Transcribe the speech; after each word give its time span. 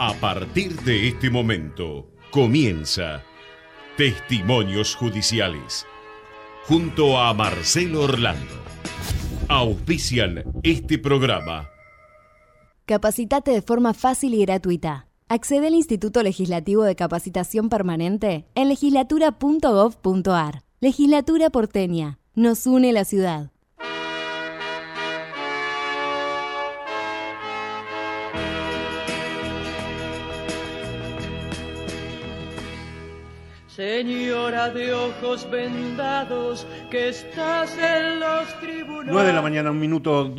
A 0.00 0.14
partir 0.14 0.80
de 0.82 1.08
este 1.08 1.28
momento 1.28 2.06
comienza 2.30 3.24
Testimonios 3.96 4.94
Judiciales 4.94 5.86
junto 6.68 7.18
a 7.18 7.34
Marcelo 7.34 8.02
Orlando. 8.02 8.54
Auspician 9.48 10.44
este 10.62 10.98
programa. 10.98 11.68
Capacitate 12.86 13.50
de 13.50 13.60
forma 13.60 13.92
fácil 13.92 14.34
y 14.34 14.42
gratuita. 14.42 15.08
Accede 15.28 15.66
al 15.66 15.74
Instituto 15.74 16.22
Legislativo 16.22 16.84
de 16.84 16.94
Capacitación 16.94 17.68
Permanente 17.68 18.46
en 18.54 18.68
legislatura.gov.ar. 18.68 20.62
Legislatura 20.78 21.50
porteña. 21.50 22.20
Nos 22.36 22.68
une 22.68 22.92
la 22.92 23.04
ciudad. 23.04 23.50
Señora 33.78 34.70
de 34.70 34.92
ojos 34.92 35.48
vendados, 35.48 36.66
que 36.90 37.10
estás 37.10 37.70
en 37.78 38.18
los 38.18 38.58
tribunales. 38.58 39.12
9 39.12 39.28
de 39.28 39.32
la 39.32 39.40
mañana, 39.40 39.70
un 39.70 39.78
minuto. 39.78 40.34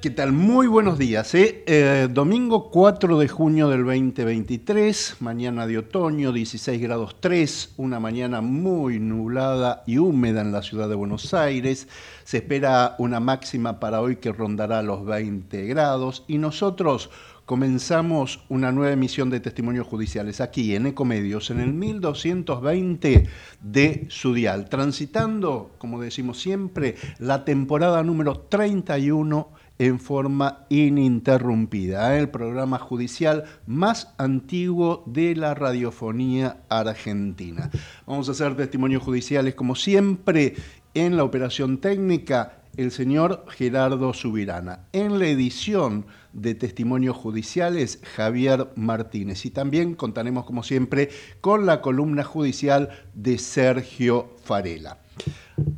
¿Qué 0.00 0.10
tal? 0.10 0.30
Muy 0.30 0.68
buenos 0.68 0.96
días. 0.96 1.34
¿eh? 1.34 1.64
Eh, 1.66 2.06
domingo 2.08 2.70
4 2.70 3.18
de 3.18 3.26
junio 3.26 3.68
del 3.68 3.84
2023, 3.84 5.16
mañana 5.18 5.66
de 5.66 5.78
otoño, 5.78 6.30
16 6.30 6.80
grados 6.80 7.16
3, 7.18 7.74
una 7.78 7.98
mañana 7.98 8.42
muy 8.42 9.00
nublada 9.00 9.82
y 9.84 9.98
húmeda 9.98 10.42
en 10.42 10.52
la 10.52 10.62
ciudad 10.62 10.88
de 10.88 10.94
Buenos 10.94 11.34
Aires. 11.34 11.88
Se 12.22 12.36
espera 12.36 12.94
una 12.98 13.18
máxima 13.18 13.80
para 13.80 14.00
hoy 14.00 14.18
que 14.18 14.30
rondará 14.30 14.84
los 14.84 15.04
20 15.04 15.66
grados 15.66 16.22
y 16.28 16.38
nosotros 16.38 17.10
comenzamos 17.48 18.44
una 18.50 18.72
nueva 18.72 18.92
emisión 18.92 19.30
de 19.30 19.40
testimonios 19.40 19.86
judiciales 19.86 20.42
aquí 20.42 20.74
en 20.74 20.88
Ecomedios, 20.88 21.50
en 21.50 21.60
el 21.60 21.72
1220 21.72 23.26
de 23.62 24.06
Sudial, 24.10 24.68
transitando, 24.68 25.70
como 25.78 25.98
decimos 25.98 26.42
siempre, 26.42 26.96
la 27.18 27.46
temporada 27.46 28.02
número 28.02 28.38
31 28.38 29.48
en 29.78 29.98
forma 29.98 30.66
ininterrumpida, 30.68 32.14
¿eh? 32.14 32.18
el 32.18 32.28
programa 32.28 32.78
judicial 32.78 33.44
más 33.66 34.12
antiguo 34.18 35.02
de 35.06 35.34
la 35.34 35.54
radiofonía 35.54 36.58
argentina. 36.68 37.70
Vamos 38.06 38.28
a 38.28 38.32
hacer 38.32 38.56
testimonios 38.56 39.02
judiciales 39.02 39.54
como 39.54 39.74
siempre 39.74 40.54
en 40.92 41.16
la 41.16 41.24
operación 41.24 41.78
técnica 41.78 42.58
el 42.78 42.92
señor 42.92 43.44
Gerardo 43.48 44.14
Subirana. 44.14 44.86
En 44.92 45.18
la 45.18 45.26
edición 45.26 46.06
de 46.32 46.54
testimonios 46.54 47.16
judiciales, 47.16 48.00
Javier 48.14 48.68
Martínez. 48.76 49.44
Y 49.44 49.50
también 49.50 49.96
contaremos, 49.96 50.44
como 50.44 50.62
siempre, 50.62 51.10
con 51.40 51.66
la 51.66 51.80
columna 51.80 52.22
judicial 52.22 52.90
de 53.14 53.36
Sergio 53.38 54.36
Farela. 54.44 54.98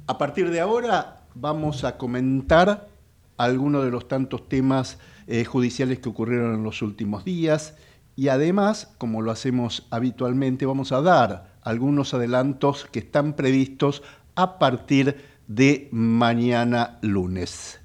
A 0.07 0.19
partir 0.19 0.51
de 0.51 0.61
ahora 0.61 1.23
vamos 1.35 1.85
a 1.85 1.97
comentar 1.97 2.89
algunos 3.39 3.83
de 3.83 3.91
los 3.91 4.07
tantos 4.07 4.47
temas 4.47 4.99
eh, 5.27 5.47
judiciales 5.47 6.01
que 6.01 6.11
ocurrieron 6.11 6.55
en 6.55 6.65
los 6.65 6.83
últimos 6.83 7.25
días 7.25 7.77
y 8.15 8.29
además, 8.29 8.93
como 8.99 9.23
lo 9.23 9.31
hacemos 9.31 9.87
habitualmente, 9.89 10.67
vamos 10.67 10.93
a 10.93 11.01
dar 11.01 11.55
algunos 11.63 12.13
adelantos 12.13 12.87
que 12.93 12.99
están 12.99 13.33
previstos 13.33 14.03
a 14.35 14.59
partir 14.59 15.07
de 15.07 15.30
mañana 15.91 16.99
lunes. 17.03 17.81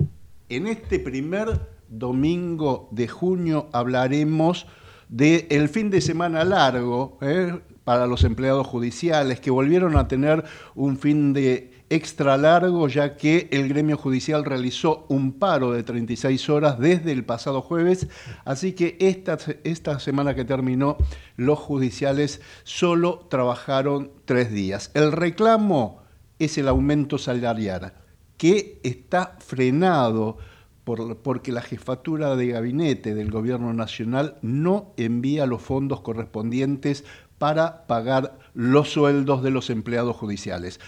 En 0.49 0.67
este 0.67 0.99
primer 0.99 1.67
domingo 1.89 2.89
de 2.91 3.07
junio 3.07 3.69
hablaremos 3.73 4.67
del 5.09 5.67
fin 5.69 5.89
de 5.89 6.01
semana 6.01 6.43
largo 6.43 7.17
¿eh? 7.21 7.59
para 7.83 8.05
los 8.05 8.23
empleados 8.23 8.67
judiciales 8.67 9.39
que 9.39 9.49
volvieron 9.49 9.97
a 9.97 10.07
tener 10.07 10.43
un 10.75 10.99
fin 10.99 11.33
de 11.33 11.71
extra 11.89 12.37
largo 12.37 12.87
ya 12.87 13.17
que 13.17 13.47
el 13.51 13.67
gremio 13.67 13.97
judicial 13.97 14.45
realizó 14.45 15.07
un 15.09 15.33
paro 15.33 15.71
de 15.71 15.81
36 15.81 16.49
horas 16.49 16.79
desde 16.79 17.11
el 17.11 17.25
pasado 17.25 17.63
jueves, 17.63 18.07
así 18.43 18.73
que 18.73 18.95
esta, 18.99 19.39
esta 19.63 19.99
semana 19.99 20.35
que 20.35 20.45
terminó 20.45 20.97
los 21.35 21.57
judiciales 21.57 22.41
solo 22.63 23.25
trabajaron 23.29 24.11
tres 24.25 24.51
días. 24.51 24.91
El 24.93 25.11
reclamo 25.11 26.04
es 26.39 26.57
el 26.57 26.67
aumento 26.67 27.17
salarial 27.17 27.93
que 28.37 28.79
está 28.83 29.37
frenado 29.39 30.37
porque 31.23 31.51
la 31.51 31.61
jefatura 31.61 32.35
de 32.35 32.47
gabinete 32.47 33.15
del 33.15 33.31
gobierno 33.31 33.73
nacional 33.73 34.37
no 34.41 34.93
envía 34.97 35.47
los 35.47 35.61
fondos 35.61 36.01
correspondientes 36.01 37.05
para 37.39 37.87
pagar 37.87 38.37
los 38.53 38.89
sueldos 38.89 39.41
de 39.41 39.49
los 39.49 39.69
empleados 39.69 40.15
judiciales. 40.15 40.79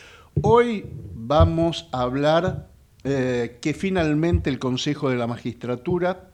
Hoy 0.44 0.86
vamos 1.16 1.90
a 1.92 2.02
hablar 2.02 2.70
eh, 3.04 3.58
que 3.60 3.74
finalmente 3.74 4.50
el 4.50 4.60
Consejo 4.60 5.10
de 5.10 5.18
la 5.18 5.28
Magistratura 5.28 6.30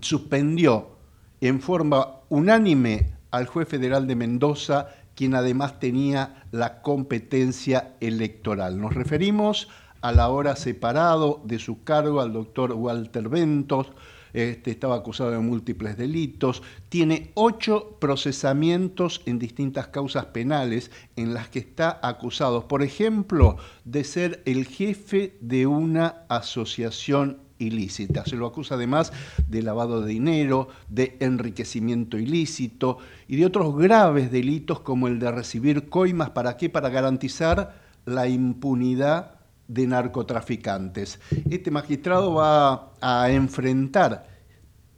suspendió 0.00 0.96
en 1.40 1.60
forma 1.60 2.20
unánime 2.30 3.12
al 3.30 3.46
juez 3.46 3.68
federal 3.68 4.06
de 4.06 4.16
Mendoza, 4.16 4.88
quien 5.16 5.34
además 5.34 5.80
tenía 5.80 6.44
la 6.52 6.82
competencia 6.82 7.94
electoral. 8.00 8.80
Nos 8.80 8.94
referimos 8.94 9.68
a 10.02 10.12
la 10.12 10.28
hora 10.28 10.54
separado 10.54 11.40
de 11.44 11.58
su 11.58 11.82
cargo 11.82 12.20
al 12.20 12.32
doctor 12.32 12.72
Walter 12.72 13.28
Ventos, 13.28 13.90
este, 14.34 14.70
estaba 14.70 14.96
acusado 14.96 15.30
de 15.30 15.38
múltiples 15.38 15.96
delitos, 15.96 16.62
tiene 16.90 17.30
ocho 17.34 17.96
procesamientos 17.98 19.22
en 19.24 19.38
distintas 19.38 19.88
causas 19.88 20.26
penales 20.26 20.90
en 21.16 21.32
las 21.32 21.48
que 21.48 21.60
está 21.60 21.98
acusado, 22.02 22.68
por 22.68 22.82
ejemplo, 22.82 23.56
de 23.86 24.04
ser 24.04 24.42
el 24.44 24.66
jefe 24.66 25.38
de 25.40 25.66
una 25.66 26.26
asociación 26.28 27.45
ilícita. 27.58 28.24
Se 28.24 28.36
lo 28.36 28.46
acusa 28.46 28.74
además 28.74 29.12
de 29.48 29.62
lavado 29.62 30.02
de 30.02 30.12
dinero, 30.12 30.68
de 30.88 31.16
enriquecimiento 31.20 32.18
ilícito 32.18 32.98
y 33.28 33.36
de 33.36 33.46
otros 33.46 33.76
graves 33.76 34.30
delitos 34.30 34.80
como 34.80 35.08
el 35.08 35.18
de 35.18 35.30
recibir 35.30 35.88
coimas. 35.88 36.30
¿Para 36.30 36.56
qué? 36.56 36.68
Para 36.70 36.88
garantizar 36.88 37.80
la 38.04 38.28
impunidad 38.28 39.40
de 39.68 39.86
narcotraficantes. 39.86 41.20
Este 41.50 41.70
magistrado 41.70 42.34
va 42.34 42.92
a 43.00 43.30
enfrentar 43.30 44.28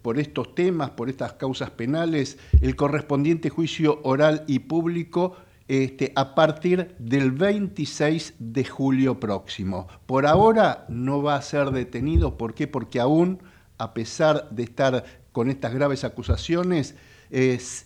por 0.02 0.18
estos 0.18 0.54
temas, 0.54 0.90
por 0.90 1.08
estas 1.08 1.34
causas 1.34 1.70
penales, 1.70 2.38
el 2.60 2.76
correspondiente 2.76 3.50
juicio 3.50 4.00
oral 4.04 4.44
y 4.46 4.60
público 4.60 5.36
este, 5.68 6.12
a 6.16 6.34
partir 6.34 6.96
del 6.98 7.30
26 7.30 8.34
de 8.38 8.64
julio 8.64 9.20
próximo. 9.20 9.86
Por 10.06 10.26
ahora 10.26 10.86
no 10.88 11.22
va 11.22 11.36
a 11.36 11.42
ser 11.42 11.70
detenido, 11.70 12.36
¿por 12.36 12.54
qué? 12.54 12.66
Porque 12.66 12.98
aún, 13.00 13.42
a 13.78 13.94
pesar 13.94 14.50
de 14.50 14.64
estar 14.64 15.04
con 15.32 15.50
estas 15.50 15.72
graves 15.74 16.04
acusaciones, 16.04 16.96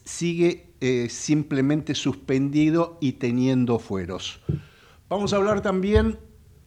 sigue 0.04 0.72
eh, 0.84 1.08
simplemente 1.08 1.94
suspendido 1.94 2.98
y 3.00 3.12
teniendo 3.12 3.78
fueros. 3.78 4.40
Vamos 5.08 5.32
a 5.32 5.36
hablar 5.36 5.60
también 5.60 6.18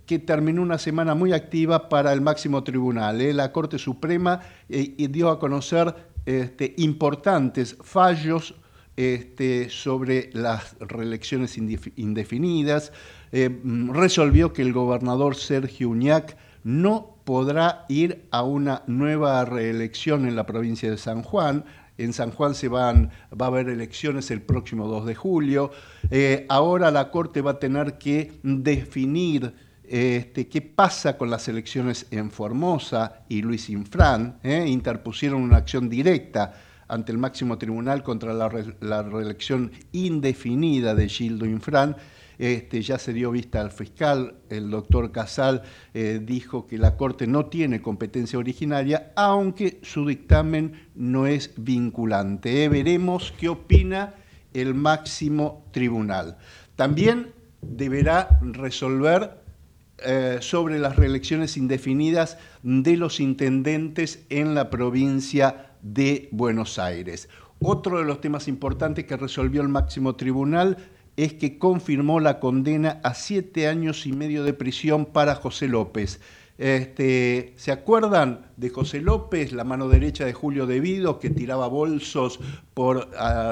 que 0.06 0.20
terminó 0.20 0.62
una 0.62 0.78
semana 0.78 1.16
muy 1.16 1.34
activa 1.34 1.90
para 1.90 2.14
el 2.14 2.22
máximo 2.22 2.64
tribunal. 2.64 3.20
¿eh? 3.20 3.34
La 3.34 3.52
Corte 3.52 3.78
Suprema 3.78 4.40
eh, 4.70 4.96
dio 5.10 5.30
a 5.30 5.38
conocer 5.38 5.94
este, 6.26 6.76
importantes 6.78 7.76
fallos 7.82 8.56
este, 8.98 9.70
sobre 9.70 10.30
las 10.34 10.76
reelecciones 10.80 11.58
indefinidas, 11.58 12.92
eh, 13.32 13.50
resolvió 13.90 14.54
que 14.54 14.62
el 14.62 14.74
gobernador 14.74 15.36
Sergio 15.36 15.90
Uñac 15.90 16.38
no 16.64 17.18
podrá 17.26 17.86
ir 17.90 18.26
a 18.32 18.44
una 18.44 18.84
nueva 18.88 19.44
reelección 19.46 20.28
en 20.28 20.36
la 20.36 20.46
provincia 20.46 20.90
de 20.90 20.98
San 20.98 21.24
Juan. 21.24 21.66
En 21.98 22.14
San 22.14 22.32
Juan 22.32 22.56
se 22.56 22.68
van, 22.68 23.12
va 23.40 23.46
a 23.46 23.50
haber 23.50 23.70
elecciones 23.70 24.32
el 24.32 24.42
próximo 24.42 24.88
2 24.88 25.06
de 25.06 25.16
julio. 25.16 25.72
ahora 26.50 26.92
la 26.92 27.12
Corte 27.12 27.42
va 27.42 27.52
a 27.52 27.60
tener 27.60 27.98
que 27.98 28.34
definir 28.44 29.54
este, 29.88 30.48
qué 30.48 30.62
pasa 30.62 31.18
con 31.18 31.30
las 31.30 31.48
elecciones 31.48 32.08
en 32.10 32.32
Formosa 32.32 33.22
y 33.30 33.42
Luis 33.42 33.70
Infran, 33.70 34.40
eh? 34.42 34.66
interpusieron 34.68 35.42
una 35.42 35.58
acción 35.58 35.90
directa 35.90 36.54
ante 36.88 37.12
el 37.12 37.18
máximo 37.18 37.58
tribunal 37.58 38.04
contra 38.04 38.34
la, 38.34 38.50
reelección 39.04 39.72
indefinida 39.92 40.96
de 40.96 41.10
Gildo 41.10 41.46
Infran. 41.46 41.96
Este, 42.38 42.82
ya 42.82 43.00
se 43.00 43.14
dio 43.14 43.32
vista 43.32 43.62
al 43.62 43.72
fiscal, 43.72 44.36
el 44.50 44.70
doctor 44.70 45.14
Casal 45.14 45.64
eh, 45.94 46.20
dijo 46.22 46.68
que 46.68 46.78
la 46.78 46.98
Corte 46.98 47.28
no 47.28 47.46
tiene 47.46 47.82
competencia 47.82 48.38
originaria, 48.38 49.14
aunque 49.16 49.80
su 49.84 50.06
dictamen 50.06 50.90
no 50.96 51.28
es 51.28 51.54
vinculante. 51.56 52.68
veremos 52.68 53.34
qué 53.40 53.48
opina 53.48 54.16
el 54.54 54.74
máximo 54.74 55.66
tribunal. 55.72 56.38
También 56.76 57.32
deberá 57.62 58.38
resolver 58.42 59.46
eh, 60.06 60.40
sobre 60.42 60.78
las 60.78 60.98
reelecciones 60.98 61.56
indefinidas 61.56 62.38
de 62.64 62.98
los 62.98 63.22
intendentes 63.22 64.26
en 64.30 64.54
la 64.54 64.70
provincia 64.70 65.72
de 65.86 66.30
Buenos 66.32 66.80
Aires. 66.80 67.30
Otro 67.60 68.00
de 68.00 68.06
los 68.06 68.20
temas 68.20 68.48
importantes 68.48 69.06
que 69.06 69.16
resolvió 69.16 69.62
el 69.62 69.70
máximo 69.70 70.16
tribunal 70.16 70.78
es 71.16 71.34
que 71.34 71.58
confirmó 71.58 72.20
la 72.20 72.40
condena 72.40 73.00
a 73.04 73.14
siete 73.14 73.68
años 73.68 74.06
y 74.06 74.12
medio 74.12 74.44
de 74.44 74.54
prisión 74.54 75.06
para 75.06 75.36
José 75.36 75.68
López. 75.68 76.20
Este, 76.58 77.54
¿Se 77.58 77.72
acuerdan 77.72 78.48
de 78.56 78.70
José 78.70 79.02
López, 79.02 79.52
la 79.52 79.66
mano 79.66 79.90
derecha 79.90 80.26
de 80.26 80.34
Julio 80.34 80.66
Devido, 80.66 81.20
que 81.20 81.30
tiraba 81.30 81.68
bolsos 81.68 82.40
por, 82.74 83.10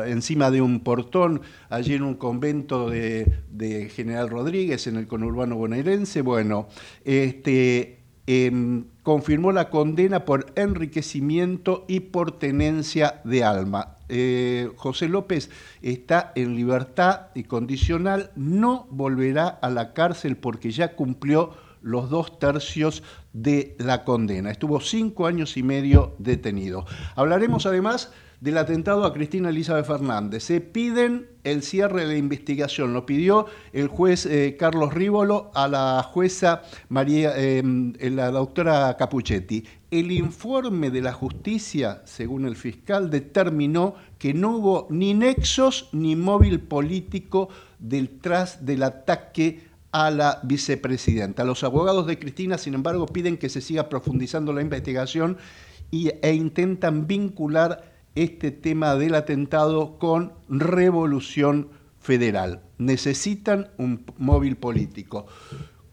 encima 0.07 0.51
de 0.51 0.61
un 0.61 0.79
portón 0.79 1.41
allí 1.69 1.93
en 1.93 2.03
un 2.03 2.15
convento 2.15 2.89
de, 2.89 3.91
General 3.93 4.29
Rodríguez, 4.29 4.87
en 4.87 4.95
el 4.95 5.07
conurbano 5.07 5.55
bonaerense? 5.57 6.21
Bueno, 6.21 6.67
este, 7.03 7.99
em, 8.25 8.85
confirmó 9.03 9.51
la 9.51 9.69
condena 9.69 10.25
por 10.25 10.51
enriquecimiento 10.55 11.85
y 11.87 11.99
por 11.99 12.31
tenencia 12.39 13.21
de 13.25 13.43
alma. 13.43 13.97
Eh, 14.09 14.71
José 14.77 15.09
López 15.09 15.49
está 15.81 16.31
en 16.35 16.55
libertad 16.55 17.27
y 17.35 17.43
condicional, 17.43 18.31
no 18.35 18.87
volverá 18.89 19.47
a 19.47 19.69
la 19.69 19.93
cárcel 19.93 20.37
porque 20.37 20.71
ya 20.71 20.95
cumplió 20.95 21.51
los 21.81 22.09
dos 22.09 22.39
tercios 22.39 23.03
de 23.33 23.75
la 23.77 24.05
condena. 24.05 24.49
Estuvo 24.49 24.79
cinco 24.79 25.27
años 25.27 25.57
y 25.57 25.63
medio 25.63 26.15
detenido. 26.17 26.85
Hablaremos 27.15 27.65
además 27.65 28.11
del 28.43 28.57
atentado 28.57 29.05
a 29.05 29.13
Cristina 29.13 29.51
Elizabeth 29.51 29.85
Fernández. 29.85 30.43
Se 30.43 30.59
piden 30.59 31.29
el 31.45 31.63
cierre 31.63 32.01
de 32.01 32.07
la 32.07 32.17
investigación. 32.17 32.93
Lo 32.93 33.05
pidió 33.05 33.45
el 33.71 33.87
juez 33.87 34.25
eh, 34.25 34.57
Carlos 34.59 34.93
Rívolo 34.93 35.49
a 35.55 35.69
la 35.69 36.03
jueza 36.03 36.61
María, 36.89 37.37
em, 37.37 37.93
la 38.01 38.31
doctora 38.31 38.97
Capuchetti. 38.97 39.63
El 39.89 40.11
informe 40.11 40.91
de 40.91 40.99
la 40.99 41.13
justicia, 41.13 42.01
según 42.03 42.45
el 42.45 42.57
fiscal, 42.57 43.09
determinó 43.09 43.95
que 44.19 44.33
no 44.33 44.57
hubo 44.57 44.87
ni 44.89 45.13
nexos 45.13 45.87
ni 45.93 46.17
móvil 46.17 46.59
político 46.59 47.47
detrás 47.79 48.65
del 48.65 48.83
ataque 48.83 49.69
a 49.93 50.11
la 50.11 50.41
vicepresidenta. 50.43 51.45
Los 51.45 51.63
abogados 51.63 52.07
de 52.07 52.19
Cristina, 52.19 52.57
sin 52.57 52.73
embargo, 52.73 53.05
piden 53.05 53.37
que 53.37 53.47
se 53.47 53.61
siga 53.61 53.87
profundizando 53.87 54.51
la 54.51 54.61
investigación 54.61 55.37
y, 55.91 56.09
e 56.21 56.33
intentan 56.33 57.07
vincular 57.07 57.92
este 58.15 58.51
tema 58.51 58.95
del 58.95 59.15
atentado 59.15 59.97
con 59.97 60.33
revolución 60.49 61.69
federal. 61.99 62.61
Necesitan 62.77 63.69
un 63.77 64.05
móvil 64.17 64.57
político. 64.57 65.25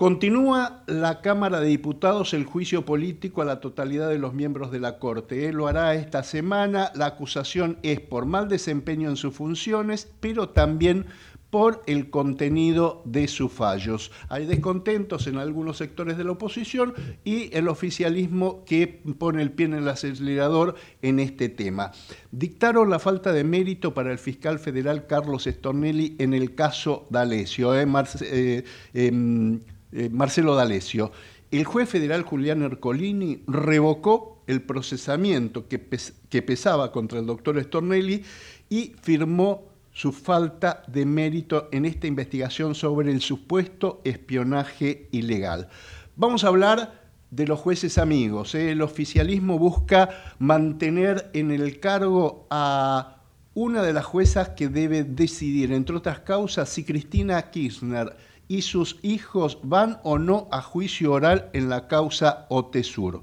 Continúa 0.00 0.82
la 0.86 1.20
Cámara 1.20 1.60
de 1.60 1.66
Diputados 1.66 2.32
el 2.32 2.46
juicio 2.46 2.86
político 2.86 3.42
a 3.42 3.44
la 3.44 3.60
totalidad 3.60 4.08
de 4.08 4.18
los 4.18 4.32
miembros 4.32 4.70
de 4.70 4.80
la 4.80 4.98
Corte. 4.98 5.46
Él 5.46 5.56
lo 5.56 5.68
hará 5.68 5.94
esta 5.94 6.22
semana. 6.22 6.90
La 6.94 7.04
acusación 7.04 7.76
es 7.82 8.00
por 8.00 8.24
mal 8.24 8.48
desempeño 8.48 9.10
en 9.10 9.16
sus 9.16 9.34
funciones, 9.34 10.10
pero 10.20 10.48
también 10.48 11.04
por 11.50 11.82
el 11.86 12.10
contenido 12.10 13.02
de 13.04 13.28
sus 13.28 13.52
fallos. 13.52 14.12
Hay 14.28 14.46
descontentos 14.46 15.26
en 15.26 15.36
algunos 15.36 15.76
sectores 15.76 16.16
de 16.16 16.24
la 16.24 16.32
oposición 16.32 16.94
y 17.24 17.54
el 17.56 17.68
oficialismo 17.68 18.64
que 18.64 18.86
pone 19.18 19.42
el 19.42 19.50
pie 19.50 19.66
en 19.66 19.74
el 19.74 19.88
acelerador 19.88 20.76
en 21.02 21.18
este 21.18 21.48
tema. 21.48 21.92
Dictaron 22.30 22.88
la 22.88 23.00
falta 23.00 23.32
de 23.32 23.44
mérito 23.44 23.92
para 23.92 24.12
el 24.12 24.18
fiscal 24.18 24.58
federal 24.58 25.06
Carlos 25.06 25.44
Stornelli 25.44 26.16
en 26.18 26.34
el 26.34 26.54
caso 26.54 27.06
D'Alessio, 27.10 27.74
eh, 27.74 27.86
eh, 28.22 28.64
em, 28.94 29.60
eh, 29.92 30.08
Marcelo 30.10 30.54
D'Alessio. 30.54 31.10
El 31.50 31.64
juez 31.64 31.88
federal 31.88 32.22
Julián 32.22 32.62
Ercolini 32.62 33.42
revocó 33.48 34.44
el 34.46 34.62
procesamiento 34.62 35.66
que, 35.66 35.80
que 36.28 36.42
pesaba 36.42 36.92
contra 36.92 37.18
el 37.18 37.26
doctor 37.26 37.60
Stornelli 37.60 38.22
y 38.68 38.94
firmó 39.02 39.69
su 39.92 40.12
falta 40.12 40.82
de 40.86 41.04
mérito 41.04 41.68
en 41.72 41.84
esta 41.84 42.06
investigación 42.06 42.74
sobre 42.74 43.10
el 43.10 43.20
supuesto 43.20 44.00
espionaje 44.04 45.08
ilegal. 45.10 45.68
Vamos 46.16 46.44
a 46.44 46.48
hablar 46.48 47.00
de 47.30 47.46
los 47.46 47.60
jueces 47.60 47.98
amigos. 47.98 48.54
¿eh? 48.54 48.72
El 48.72 48.82
oficialismo 48.82 49.58
busca 49.58 50.10
mantener 50.38 51.30
en 51.34 51.50
el 51.50 51.80
cargo 51.80 52.46
a 52.50 53.16
una 53.54 53.82
de 53.82 53.92
las 53.92 54.04
juezas 54.04 54.50
que 54.50 54.68
debe 54.68 55.04
decidir, 55.04 55.72
entre 55.72 55.96
otras 55.96 56.20
causas, 56.20 56.68
si 56.68 56.84
Cristina 56.84 57.50
Kirchner 57.50 58.16
y 58.48 58.62
sus 58.62 58.98
hijos 59.02 59.58
van 59.62 59.98
o 60.02 60.18
no 60.18 60.48
a 60.50 60.62
juicio 60.62 61.12
oral 61.12 61.50
en 61.52 61.68
la 61.68 61.88
causa 61.88 62.46
Otesur. 62.48 63.22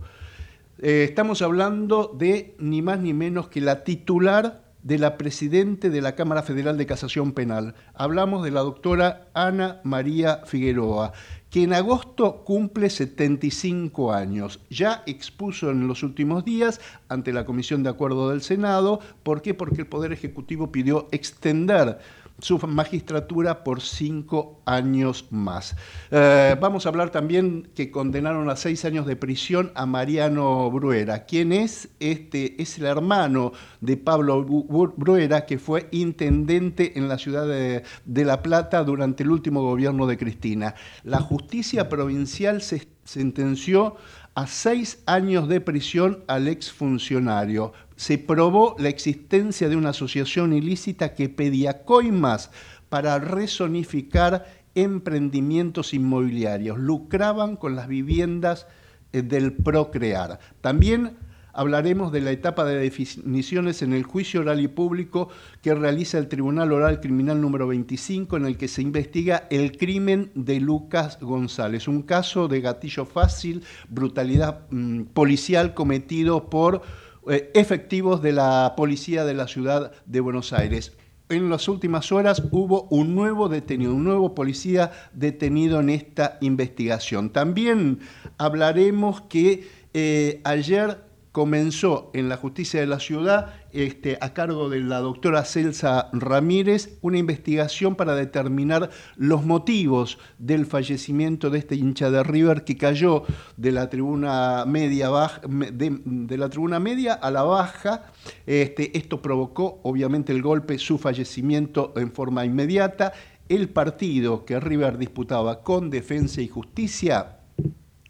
Eh, 0.80 1.06
estamos 1.10 1.42
hablando 1.42 2.16
de 2.18 2.56
ni 2.60 2.82
más 2.82 3.00
ni 3.00 3.14
menos 3.14 3.48
que 3.48 3.62
la 3.62 3.84
titular 3.84 4.67
de 4.84 4.98
la 4.98 5.18
Presidente 5.18 5.90
de 5.90 6.02
la 6.02 6.16
Cámara 6.16 6.44
Federal 6.44 6.78
de 6.78 6.86
Casación 6.86 7.34
Penal. 7.34 7.76
Hablamos 7.94 8.44
de 8.44 8.52
la 8.52 8.62
doctora 8.62 9.28
Ana 9.34 9.82
María 9.84 10.42
Figueroa, 10.46 11.14
que 11.50 11.64
en 11.64 11.74
agosto 11.74 12.44
cumple 12.44 12.90
75 12.90 14.14
años. 14.14 14.60
Ya 14.70 15.04
expuso 15.06 15.72
en 15.72 15.88
los 15.88 16.04
últimos 16.04 16.46
días 16.46 16.82
ante 17.10 17.34
la 17.34 17.46
Comisión 17.46 17.84
de 17.84 17.90
Acuerdo 17.90 18.30
del 18.30 18.42
Senado. 18.42 19.00
¿Por 19.24 19.42
qué? 19.42 19.54
Porque 19.54 19.82
el 19.82 19.88
Poder 19.88 20.12
Ejecutivo 20.12 20.72
pidió 20.72 21.08
extender 21.12 22.00
su 22.40 22.60
magistratura 22.60 23.64
por 23.64 23.82
cinco 23.82 24.62
años 24.66 25.26
más. 25.32 25.76
Eh, 26.12 26.56
vamos 26.60 26.86
a 26.86 26.90
hablar 26.90 27.10
también 27.10 27.70
que 27.74 27.90
condenaron 27.90 28.50
a 28.50 28.56
seis 28.56 28.86
años 28.86 29.06
de 29.08 29.16
prisión 29.16 29.72
a 29.76 29.86
Mariano 29.86 30.70
Bruera. 30.70 31.26
¿Quién 31.26 31.52
es? 31.52 31.90
Este 32.00 32.62
es 32.62 32.78
el 32.78 32.86
hermano 32.86 33.54
de 33.82 33.98
Pablo 33.98 34.44
Bruera, 34.44 35.46
que 35.46 35.58
fue 35.58 35.88
intendente 35.92 36.98
en 36.98 37.08
la 37.08 37.18
ciudad 37.18 37.48
de, 37.48 37.84
de 38.06 38.26
La 38.26 38.44
Plata 38.44 38.84
durante 38.84 39.24
el 39.24 39.32
último 39.32 39.64
gobierno 39.64 40.06
de 40.06 40.18
Cristina. 40.18 40.76
La 41.04 41.20
justicia 41.20 41.90
provincial 41.90 42.62
se 42.62 42.88
sentenció 43.04 43.96
a 44.36 44.46
seis 44.46 45.02
años 45.08 45.48
de 45.48 45.62
prisión 45.62 46.24
al 46.28 46.48
exfuncionario. 46.48 47.74
Se 47.98 48.18
probó 48.18 48.76
la 48.80 48.90
existencia 48.90 49.68
de 49.68 49.76
una 49.76 49.90
asociación 49.90 50.54
ilícita 50.54 51.14
que 51.14 51.28
pedía 51.28 51.84
coimas 51.84 52.52
para 52.90 53.20
resonificar 53.20 54.46
emprendimientos 54.76 55.94
inmobiliarios. 55.94 56.78
Lucraban 56.78 57.56
con 57.56 57.76
las 57.76 57.88
viviendas 57.88 58.68
eh, 59.12 59.24
del 59.24 59.52
procrear. 59.52 60.40
También 60.62 61.18
hablaremos 61.54 62.12
de 62.12 62.22
la 62.22 62.30
etapa 62.30 62.66
de 62.66 62.78
definiciones 62.78 63.82
en 63.82 63.94
el 63.94 64.04
juicio 64.04 64.42
oral 64.42 64.60
y 64.60 64.68
público 64.68 65.30
que 65.64 65.74
realiza 65.74 66.20
el 66.20 66.28
Tribunal 66.28 66.72
Oral 66.72 67.02
Criminal 67.02 67.42
número 67.42 67.66
25 67.68 68.38
en 68.38 68.46
el 68.46 68.58
que 68.58 68.68
se 68.68 68.84
investiga 68.84 69.48
el 69.50 69.76
crimen 69.76 70.32
de 70.36 70.60
Lucas 70.60 71.18
González, 71.20 71.88
un 71.88 72.04
caso 72.04 72.48
de 72.48 72.62
gatillo 72.62 73.06
fácil, 73.06 73.64
brutalidad 73.90 74.68
mm, 74.70 75.06
policial 75.06 75.74
cometido 75.74 76.48
por 76.48 76.84
efectivos 77.30 78.22
de 78.22 78.32
la 78.32 78.74
policía 78.78 79.26
de 79.26 79.34
la 79.34 79.48
ciudad 79.48 79.92
de 80.06 80.20
Buenos 80.20 80.54
Aires 80.54 80.98
en 81.30 81.50
las 81.50 81.68
últimas 81.68 82.12
horas 82.12 82.42
hubo 82.52 82.88
un 82.90 83.16
nuevo 83.16 83.50
detenido, 83.50 83.94
un 83.94 84.04
nuevo 84.04 84.34
policía 84.34 84.92
detenido 85.14 85.80
en 85.80 85.90
esta 85.90 86.38
investigación. 86.42 87.32
También 87.32 88.00
hablaremos 88.38 89.22
que 89.22 89.68
eh, 89.94 90.42
ayer 90.44 91.07
comenzó 91.38 92.10
en 92.16 92.30
la 92.30 92.38
justicia 92.38 92.80
de 92.80 92.88
la 92.88 93.00
ciudad, 93.00 93.54
este, 93.72 94.18
a 94.22 94.34
cargo 94.34 94.70
de 94.72 94.80
la 94.80 94.98
doctora 95.02 95.46
Celsa 95.46 96.10
Ramírez, 96.12 96.98
una 97.04 97.20
investigación 97.20 97.94
para 97.94 98.16
determinar 98.16 98.90
los 99.18 99.46
motivos 99.46 100.18
del 100.40 100.66
fallecimiento 100.66 101.52
de 101.52 101.60
este 101.60 101.76
hincha 101.76 102.10
de 102.10 102.24
River 102.24 102.64
que 102.64 102.76
cayó 102.76 103.22
de 103.56 103.72
la 103.72 103.88
tribuna 103.88 104.66
media, 104.66 105.12
de, 105.48 106.38
la 106.40 106.50
tribuna 106.50 106.80
media 106.80 107.14
a 107.14 107.30
la 107.30 107.44
baja. 107.44 108.12
Este, 108.48 108.98
esto 108.98 109.22
provocó, 109.22 109.80
obviamente, 109.84 110.34
el 110.34 110.42
golpe, 110.42 110.80
su 110.80 110.98
fallecimiento 110.98 111.94
en 111.98 112.12
forma 112.14 112.46
inmediata. 112.46 113.14
El 113.48 113.70
partido 113.70 114.44
que 114.44 114.60
River 114.60 114.98
disputaba 114.98 115.62
con 115.62 115.92
Defensa 115.92 116.42
y 116.42 116.48
Justicia 116.48 117.42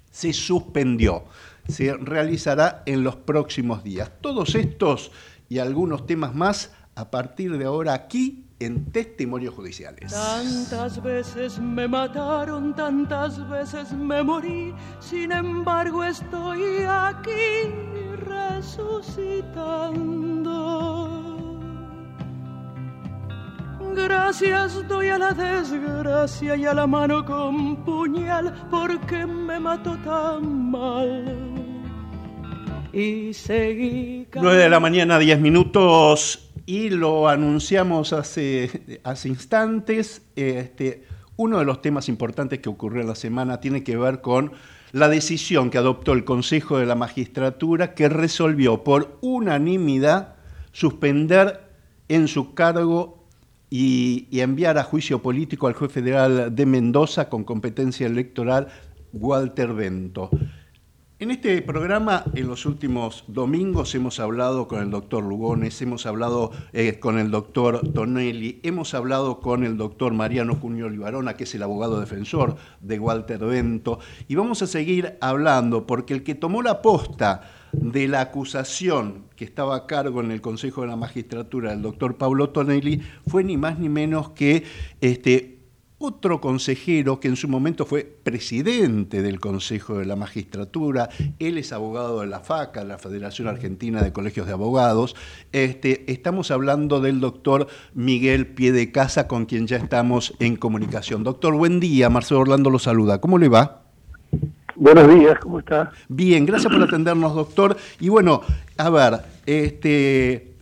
se 0.10 0.32
suspendió 0.32 1.26
se 1.68 1.94
realizará 1.94 2.84
en 2.86 3.04
los 3.04 3.16
próximos 3.16 3.84
días. 3.84 4.12
Todos 4.22 4.56
estos 4.56 5.12
y 5.50 5.60
algunos 5.60 6.06
temas 6.06 6.36
más 6.36 6.72
a 6.96 7.12
partir 7.12 7.58
de 7.58 7.66
ahora 7.66 7.94
aquí 7.94 8.48
en 8.60 8.92
Testimonios 8.92 9.54
Judiciales. 9.54 10.12
Tantas 10.12 11.04
veces 11.04 11.60
me 11.60 11.88
mataron, 11.88 12.76
tantas 12.76 13.48
veces 13.50 13.94
me 13.94 14.24
morí, 14.24 14.74
sin 15.00 15.32
embargo 15.32 16.04
estoy 16.04 16.84
aquí 16.90 17.70
resucitando. 18.26 21.14
Gracias 23.96 24.88
doy 24.88 25.10
a 25.10 25.18
la 25.18 25.34
desgracia 25.34 26.56
y 26.56 26.66
a 26.66 26.74
la 26.74 26.88
mano 26.88 27.26
con 27.26 27.76
puñal 27.84 28.54
porque 28.70 29.26
me 29.26 29.60
mató 29.60 29.98
tan 29.98 30.72
mal. 30.72 31.57
Y 32.98 33.36
seguí. 33.36 34.25
9 34.34 34.58
de 34.58 34.70
la 34.70 34.80
mañana, 34.80 35.20
10 35.20 35.39
minutos, 35.39 36.50
y 36.66 36.89
lo 36.89 37.27
anunciamos 37.27 38.12
hace, 38.12 39.00
hace 39.04 39.30
instantes. 39.30 40.24
Este, 40.36 41.04
uno 41.36 41.60
de 41.60 41.66
los 41.66 41.84
temas 41.84 42.10
importantes 42.10 42.58
que 42.58 42.70
ocurrió 42.70 43.01
en 43.01 43.08
la 43.08 43.13
semana 43.13 43.60
tiene 43.60 43.84
que 43.84 43.98
ver 43.98 44.22
con 44.22 44.54
la 44.94 45.10
decisión 45.10 45.70
que 45.70 45.77
adoptó 45.77 46.13
el 46.13 46.25
Consejo 46.25 46.80
de 46.80 46.88
la 46.88 46.96
Magistratura 46.96 47.94
que 47.94 48.10
resolvió 48.10 48.84
por 48.84 49.20
unanimidad 49.22 50.34
suspender 50.72 51.70
en 52.08 52.27
su 52.27 52.56
cargo 52.56 53.27
y, 53.70 54.27
enviar 54.32 54.80
a 54.80 54.84
juicio 54.84 55.22
político 55.22 55.68
al 55.68 55.74
juez 55.74 55.92
federal 55.92 56.56
de 56.56 56.66
Mendoza 56.66 57.30
con 57.30 57.44
competencia 57.44 58.08
electoral, 58.08 58.70
Walter 59.13 59.74
Bento. 59.74 60.32
En 61.20 61.32
este 61.32 61.60
programa, 61.64 62.26
en 62.36 62.46
los 62.46 62.68
últimos 62.68 63.24
domingos, 63.28 63.96
hemos 63.96 64.20
hablado 64.20 64.68
con 64.68 64.84
el 64.84 64.92
doctor 64.92 65.24
Lugones, 65.24 65.82
hemos 65.82 66.06
hablado 66.06 66.52
eh, 66.74 67.00
con 67.00 67.18
el 67.18 67.32
doctor 67.32 67.92
Tonelli, 67.92 68.60
hemos 68.62 68.94
hablado 68.94 69.40
con 69.40 69.64
el 69.64 69.78
doctor 69.78 70.14
Mariano 70.14 70.60
Cuño 70.60 70.86
Olivarona, 70.86 71.34
que 71.34 71.46
es 71.46 71.56
el 71.56 71.64
abogado 71.64 72.00
defensor 72.00 72.58
de 72.82 73.00
Walter 73.00 73.40
Bento, 73.40 73.98
y 74.28 74.36
vamos 74.36 74.62
a 74.62 74.68
seguir 74.68 75.18
hablando 75.20 75.88
porque 75.88 76.14
el 76.14 76.22
que 76.22 76.36
tomó 76.36 76.62
la 76.62 76.84
posta 76.84 77.50
de 77.72 78.08
la 78.08 78.22
acusación 78.22 79.24
que 79.36 79.46
estaba 79.46 79.76
a 79.76 79.88
cargo 79.88 80.22
en 80.22 80.30
el 80.30 80.42
Consejo 80.42 80.82
de 80.82 80.88
la 80.90 80.98
Magistratura 80.98 81.72
del 81.72 81.82
doctor 81.82 82.18
Pablo 82.18 82.52
Tonelli 82.52 83.02
fue 83.26 83.44
ni 83.44 83.58
más 83.58 83.80
ni 83.80 83.90
menos 83.90 84.30
que 84.30 84.66
este, 85.02 85.57
otro 86.00 86.39
consejero 86.39 87.20
que 87.20 87.27
en 87.27 87.36
su 87.36 87.48
momento 87.48 87.86
fue 87.86 88.04
presidente 88.04 89.22
del 89.22 89.39
Consejo 89.39 89.98
de 89.98 90.06
la 90.06 90.16
Magistratura, 90.16 91.10
él 91.39 91.58
es 91.58 91.74
abogado 91.74 92.22
de 92.22 92.27
la 92.27 92.39
FACA, 92.39 92.84
la 92.84 92.98
Federación 92.98 93.48
Argentina 93.48 94.01
de 94.01 94.13
Colegios 94.13 94.46
de 94.46 94.54
Abogados. 94.54 95.16
Este, 95.51 96.12
estamos 96.12 96.51
hablando 96.51 97.01
del 97.01 97.20
doctor 97.20 97.68
Miguel 97.94 98.48
Piedecasa, 98.48 99.27
con 99.27 99.46
quien 99.46 99.66
ya 99.66 99.77
estamos 99.77 100.36
en 100.39 100.56
comunicación. 100.56 101.24
Doctor, 101.24 101.56
buen 101.56 101.80
día, 101.80 102.10
Marcelo 102.10 102.42
Orlando 102.42 102.70
lo 102.70 102.80
saluda. 102.80 103.20
¿Cómo 103.20 103.38
le 103.38 103.50
va? 103.50 103.84
Buenos 104.75 105.10
días, 105.16 105.39
¿cómo 105.39 105.58
está? 105.58 105.92
Bien, 106.08 106.46
gracias 106.46 106.72
por 106.72 106.84
atendernos, 106.84 107.34
doctor. 107.34 107.75
Y 108.00 108.10
bueno, 108.10 108.42
a 108.77 108.89
ver, 108.92 109.22
este, 109.48 110.54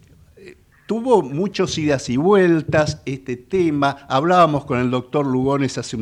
tuvo 0.85 1.21
muchos 1.21 1.77
idas 1.77 2.09
y 2.09 2.17
vueltas 2.17 3.01
este 3.05 3.37
tema. 3.37 4.05
Hablábamos 4.07 4.65
con 4.65 4.79
el 4.79 4.91
doctor 4.91 5.25
Lugones 5.25 5.77
hace, 5.77 5.97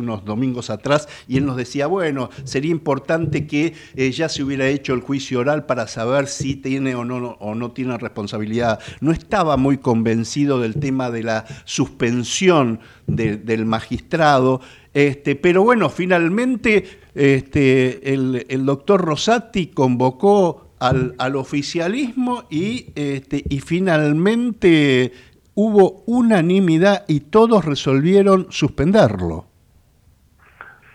unos 0.00 0.24
domingos 0.24 0.70
atrás 0.70 1.08
y 1.28 1.36
él 1.36 1.46
nos 1.46 1.56
decía, 1.56 1.86
bueno, 1.86 2.30
sería 2.44 2.70
importante 2.70 3.46
que 3.46 3.74
eh, 3.94 4.10
ya 4.10 4.28
se 4.28 4.42
hubiera 4.42 4.66
hecho 4.68 4.94
el 4.94 5.00
juicio 5.00 5.40
oral 5.40 5.66
para 5.66 5.86
saber 5.86 6.26
si 6.28 6.56
tiene 6.56 6.94
o 6.94 7.04
no, 7.04 7.36
o 7.40 7.54
no 7.54 7.72
tiene 7.72 7.98
responsabilidad. 7.98 8.80
No 9.00 9.12
estaba 9.12 9.56
muy 9.56 9.78
convencido 9.78 10.60
del 10.60 10.76
tema 10.76 11.10
de 11.10 11.22
la 11.22 11.44
suspensión 11.64 12.80
del 13.06 13.66
magistrado. 13.66 14.60
Este, 14.94 15.36
pero 15.36 15.62
bueno, 15.62 15.88
finalmente 15.88 16.84
este, 17.14 18.12
el, 18.12 18.66
doctor 18.66 19.02
Rosati 19.02 19.68
convocó 19.68 20.61
al, 20.82 21.36
oficialismo 21.36 22.44
y, 22.50 22.86
este, 22.96 23.44
y 23.48 23.60
finalmente 23.60 25.12
hubo 25.54 26.02
unanimidad 26.06 27.04
y 27.06 27.20
todos 27.20 27.64
resolvieron 27.64 28.46
suspenderlo. 28.50 29.46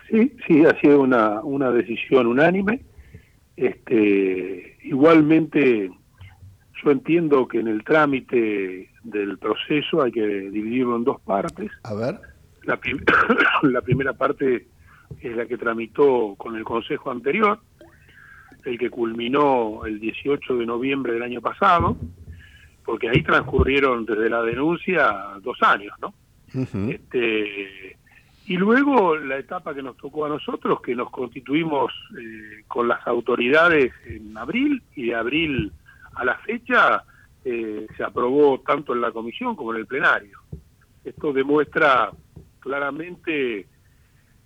Sí, 0.09 0.33
sí, 0.45 0.65
ha 0.65 0.77
sido 0.79 1.01
una, 1.01 1.41
una 1.41 1.71
decisión 1.71 2.27
unánime. 2.27 2.81
Este, 3.55 4.77
igualmente, 4.83 5.89
yo 6.83 6.91
entiendo 6.91 7.47
que 7.47 7.59
en 7.59 7.67
el 7.67 7.83
trámite 7.83 8.89
del 9.03 9.37
proceso 9.37 10.01
hay 10.01 10.11
que 10.11 10.25
dividirlo 10.25 10.97
en 10.97 11.03
dos 11.05 11.21
partes. 11.21 11.71
A 11.83 11.93
ver. 11.93 12.19
La, 12.63 12.79
la 13.63 13.81
primera 13.81 14.13
parte 14.13 14.67
es 15.21 15.35
la 15.35 15.45
que 15.45 15.57
tramitó 15.57 16.35
con 16.37 16.55
el 16.55 16.63
Consejo 16.63 17.09
anterior, 17.11 17.59
el 18.67 18.77
que 18.77 18.89
culminó 18.89 19.85
el 19.85 19.99
18 19.99 20.57
de 20.57 20.65
noviembre 20.65 21.13
del 21.13 21.23
año 21.23 21.41
pasado, 21.41 21.97
porque 22.83 23.09
ahí 23.09 23.23
transcurrieron 23.23 24.05
desde 24.05 24.29
la 24.29 24.41
denuncia 24.41 25.13
dos 25.41 25.57
años, 25.61 25.93
¿no? 26.01 26.13
este, 26.89 27.97
y 28.45 28.55
luego 28.55 29.15
la 29.17 29.37
etapa 29.37 29.73
que 29.73 29.81
nos 29.81 29.97
tocó 29.97 30.25
a 30.25 30.29
nosotros, 30.29 30.81
que 30.81 30.95
nos 30.95 31.09
constituimos 31.09 31.91
eh, 32.17 32.63
con 32.67 32.87
las 32.87 33.05
autoridades 33.07 33.93
en 34.05 34.37
abril, 34.37 34.81
y 34.95 35.07
de 35.07 35.15
abril 35.15 35.71
a 36.15 36.25
la 36.25 36.37
fecha 36.39 37.03
eh, 37.45 37.87
se 37.95 38.03
aprobó 38.03 38.59
tanto 38.61 38.93
en 38.93 39.01
la 39.01 39.11
comisión 39.11 39.55
como 39.55 39.73
en 39.73 39.79
el 39.79 39.85
plenario. 39.85 40.39
Esto 41.03 41.31
demuestra 41.31 42.11
claramente 42.59 43.67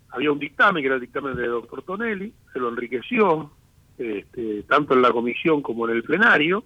había 0.09 0.31
un 0.31 0.39
dictamen, 0.39 0.83
que 0.83 0.87
era 0.87 0.95
el 0.95 1.01
dictamen 1.01 1.35
del 1.35 1.49
doctor 1.49 1.83
Tonelli, 1.83 2.33
se 2.51 2.59
lo 2.59 2.69
enriqueció, 2.69 3.51
este, 4.01 4.63
tanto 4.63 4.93
en 4.93 5.01
la 5.01 5.11
comisión 5.11 5.61
como 5.61 5.87
en 5.87 5.95
el 5.95 6.03
plenario, 6.03 6.63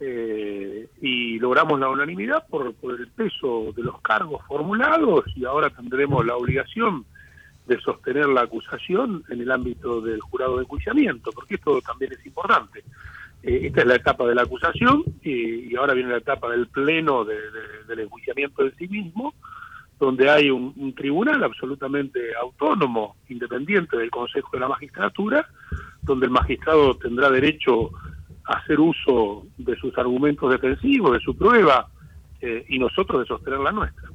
eh, 0.00 0.88
y 1.00 1.38
logramos 1.38 1.78
la 1.78 1.88
unanimidad 1.88 2.46
por, 2.48 2.74
por 2.74 2.98
el 2.98 3.08
peso 3.08 3.72
de 3.76 3.82
los 3.82 4.00
cargos 4.00 4.44
formulados 4.46 5.24
y 5.36 5.44
ahora 5.44 5.70
tendremos 5.70 6.26
la 6.26 6.36
obligación 6.36 7.04
de 7.66 7.80
sostener 7.80 8.26
la 8.26 8.42
acusación 8.42 9.24
en 9.30 9.40
el 9.40 9.50
ámbito 9.50 10.00
del 10.00 10.20
jurado 10.20 10.56
de 10.56 10.64
enjuiciamiento, 10.64 11.30
porque 11.32 11.54
esto 11.54 11.80
también 11.80 12.12
es 12.12 12.26
importante. 12.26 12.84
Eh, 13.42 13.66
esta 13.66 13.80
es 13.80 13.86
la 13.86 13.96
etapa 13.96 14.26
de 14.26 14.34
la 14.34 14.42
acusación 14.42 15.04
y, 15.22 15.74
ahora 15.76 15.94
viene 15.94 16.10
la 16.10 16.18
etapa 16.18 16.50
del 16.50 16.66
pleno 16.68 17.24
del 17.24 18.00
enjuiciamiento 18.00 18.64
de 18.64 18.72
sí 18.72 18.88
mismo, 18.88 19.34
donde 19.98 20.28
hay 20.28 20.50
un, 20.50 20.94
tribunal 20.94 21.42
absolutamente 21.42 22.20
autónomo, 22.40 23.16
independiente 23.28 23.96
del 23.96 24.10
Consejo 24.10 24.50
de 24.52 24.60
la 24.60 24.68
Magistratura, 24.68 25.48
donde 26.04 26.26
el 26.26 26.32
magistrado 26.32 26.96
tendrá 26.96 27.30
derecho 27.30 27.90
a 28.46 28.58
hacer 28.58 28.78
uso 28.78 29.46
de 29.56 29.76
sus 29.76 29.96
argumentos 29.96 30.50
defensivos, 30.50 31.12
de 31.12 31.20
su 31.20 31.36
prueba, 31.36 31.88
eh, 32.40 32.64
y 32.68 32.78
nosotros 32.78 33.20
de 33.20 33.26
sostener 33.26 33.60
la 33.60 33.72
nuestra. 33.72 34.10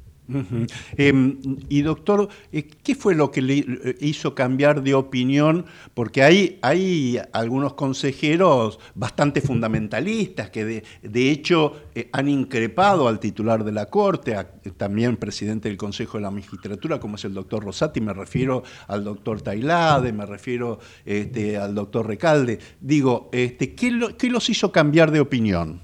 Em, 0.96 1.38
y 1.68 1.82
doctor, 1.82 2.28
eh, 2.52 2.68
¿qué 2.82 2.94
fue 2.94 3.14
lo 3.14 3.30
que 3.30 3.42
le 3.42 3.58
eh, 3.58 3.96
hizo 4.00 4.34
cambiar 4.34 4.82
de 4.82 4.94
opinión? 4.94 5.66
Porque 5.94 6.22
hay, 6.22 6.58
hay 6.62 7.18
algunos 7.32 7.74
consejeros 7.74 8.78
bastante 8.94 9.40
fundamentalistas 9.40 10.50
que 10.50 10.82
de, 11.02 11.30
hecho 11.30 11.74
eh, 11.94 12.08
han 12.12 12.28
increpado 12.28 13.08
al 13.08 13.20
titular 13.20 13.64
de 13.64 13.72
la 13.72 13.86
Corte, 13.86 14.36
también 14.76 15.16
presidente 15.16 15.68
del 15.68 15.76
Consejo 15.76 16.18
de 16.18 16.22
la 16.22 16.30
Magistratura, 16.30 17.00
como 17.00 17.16
es 17.16 17.24
el 17.24 17.34
doctor 17.34 17.64
Rosati, 17.64 18.00
me 18.00 18.12
refiero 18.12 18.62
al 18.88 19.04
doctor 19.04 19.42
Tailade, 19.42 20.12
me 20.12 20.26
refiero 20.26 20.78
este, 21.04 21.56
al 21.56 21.74
doctor 21.74 22.06
Recalde. 22.06 22.58
Digo, 22.80 23.28
este, 23.32 23.74
¿qué, 23.74 24.14
¿qué 24.16 24.30
los 24.30 24.48
hizo 24.48 24.70
cambiar 24.72 25.10
de 25.10 25.20
opinión? 25.20 25.80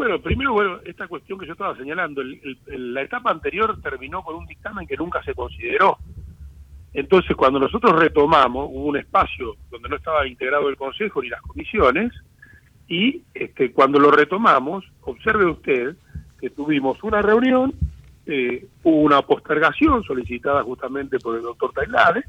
Bueno, 0.00 0.18
primero, 0.18 0.54
bueno, 0.54 0.80
esta 0.86 1.06
cuestión 1.08 1.38
que 1.38 1.44
yo 1.44 1.52
estaba 1.52 1.76
señalando, 1.76 2.22
la 2.68 3.02
etapa 3.02 3.30
anterior 3.30 3.78
terminó 3.82 4.22
con 4.22 4.34
un 4.34 4.46
dictamen 4.46 4.86
que 4.86 4.96
nunca 4.96 5.22
se 5.22 5.34
consideró. 5.34 5.98
Entonces, 6.94 7.36
cuando 7.36 7.58
nosotros 7.58 8.00
retomamos, 8.00 8.66
hubo 8.70 8.86
un 8.86 8.96
espacio 8.96 9.56
donde 9.70 9.90
no 9.90 9.96
estaba 9.96 10.26
integrado 10.26 10.70
el 10.70 10.78
Consejo 10.78 11.20
ni 11.20 11.28
las 11.28 11.42
comisiones, 11.42 12.14
y 12.88 13.24
este, 13.34 13.72
cuando 13.72 13.98
lo 13.98 14.10
retomamos, 14.10 14.86
observe 15.02 15.44
usted 15.44 15.96
que 16.40 16.48
tuvimos 16.48 17.04
una 17.04 17.20
reunión, 17.20 17.74
eh, 18.24 18.68
hubo 18.82 19.02
una 19.02 19.20
postergación 19.20 20.02
solicitada 20.04 20.62
justamente 20.62 21.18
por 21.18 21.36
el 21.36 21.42
doctor 21.42 21.74
Tailade 21.74 22.24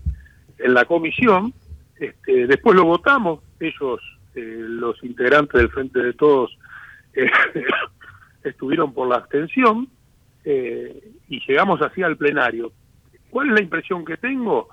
en 0.57 0.73
la 0.73 0.83
comisión, 0.83 1.53
este, 1.97 2.47
después 2.47 2.75
lo 2.75 2.83
votamos, 2.83 3.39
ellos, 3.61 4.01
eh, 4.35 4.57
los 4.59 5.01
integrantes 5.05 5.53
del 5.53 5.69
Frente 5.69 6.03
de 6.03 6.11
Todos, 6.11 6.57
eh, 7.13 7.29
estuvieron 8.43 8.93
por 8.93 9.07
la 9.07 9.15
abstención 9.15 9.87
eh, 10.43 11.11
y 11.29 11.39
llegamos 11.47 11.81
así 11.81 12.03
al 12.03 12.17
plenario. 12.17 12.71
¿Cuál 13.29 13.49
es 13.49 13.53
la 13.55 13.61
impresión 13.61 14.03
que 14.03 14.17
tengo? 14.17 14.69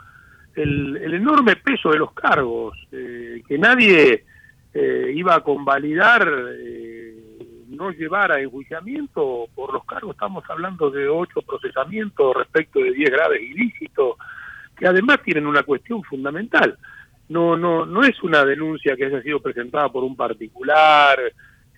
El, 0.54 0.97
enorme 1.14 1.57
peso 1.57 1.90
de 1.90 1.99
los 1.99 2.12
cargos, 2.12 2.76
eh, 2.92 3.42
que 3.47 3.59
nadie 3.59 4.25
iba 5.12 5.35
a 5.35 5.40
convalidar 5.40 6.30
no 7.68 7.90
llevar 7.90 8.33
a 8.33 8.40
enjuiciamiento 8.40 9.47
por 9.54 9.73
los 9.73 9.85
cargos, 9.85 10.12
estamos 10.12 10.45
hablando 10.49 10.90
de 10.90 11.09
ocho 11.09 11.42
procesamientos 11.42 12.37
respecto 12.37 12.80
de 12.80 12.92
diez 12.92 13.11
graves 13.11 13.40
ilícitos, 13.40 14.16
que 14.76 14.87
además 14.87 15.23
tienen 15.23 15.47
una 15.47 15.62
cuestión 15.62 16.02
fundamental. 16.02 16.78
No, 17.28 17.57
no, 17.57 17.85
no 17.85 18.02
es 18.04 18.23
una 18.23 18.45
denuncia 18.45 18.97
que 18.97 19.04
haya 19.04 19.23
sido 19.23 19.40
presentada 19.40 19.90
por 19.90 20.02
un 20.02 20.16
particular 20.16 21.18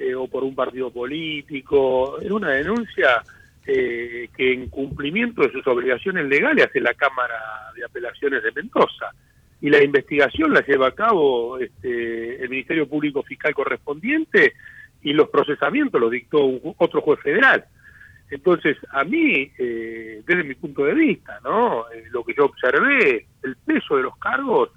eh, 0.00 0.14
o 0.14 0.26
por 0.26 0.42
un 0.42 0.54
partido 0.54 0.90
político, 0.90 2.18
es 2.20 2.30
una 2.30 2.50
denuncia 2.50 3.22
eh, 3.66 4.30
que 4.34 4.52
en 4.54 4.70
cumplimiento 4.70 5.42
de 5.42 5.52
sus 5.52 5.66
obligaciones 5.66 6.26
legales 6.26 6.66
hace 6.66 6.80
la 6.80 6.94
Cámara 6.94 7.38
de 7.76 7.84
Apelaciones 7.84 8.42
de 8.42 8.50
Mendoza 8.52 9.12
y 9.60 9.68
la 9.68 9.84
investigación 9.84 10.54
la 10.54 10.64
lleva 10.64 10.88
a 10.88 10.94
cabo 10.94 11.58
este, 11.58 12.42
el 12.42 12.48
Ministerio 12.48 12.88
Público 12.88 13.22
Fiscal 13.22 13.54
correspondiente 13.54 14.54
y 15.02 15.12
los 15.12 15.28
procesamientos 15.28 16.00
los 16.00 16.10
dictó 16.10 16.40
otro 16.78 17.02
juez 17.02 17.20
federal. 17.20 17.64
Entonces, 18.30 18.78
a 18.92 19.04
mí, 19.04 19.50
eh, 19.58 20.22
desde 20.24 20.44
mi 20.44 20.54
punto 20.54 20.84
de 20.84 20.94
vista, 20.94 21.38
¿no? 21.44 21.90
Eh, 21.90 22.04
lo 22.10 22.24
que 22.24 22.32
yo 22.34 22.46
observé, 22.46 23.26
el 23.42 23.56
peso 23.56 23.96
de 23.96 24.04
los 24.04 24.16
cargos, 24.16 24.70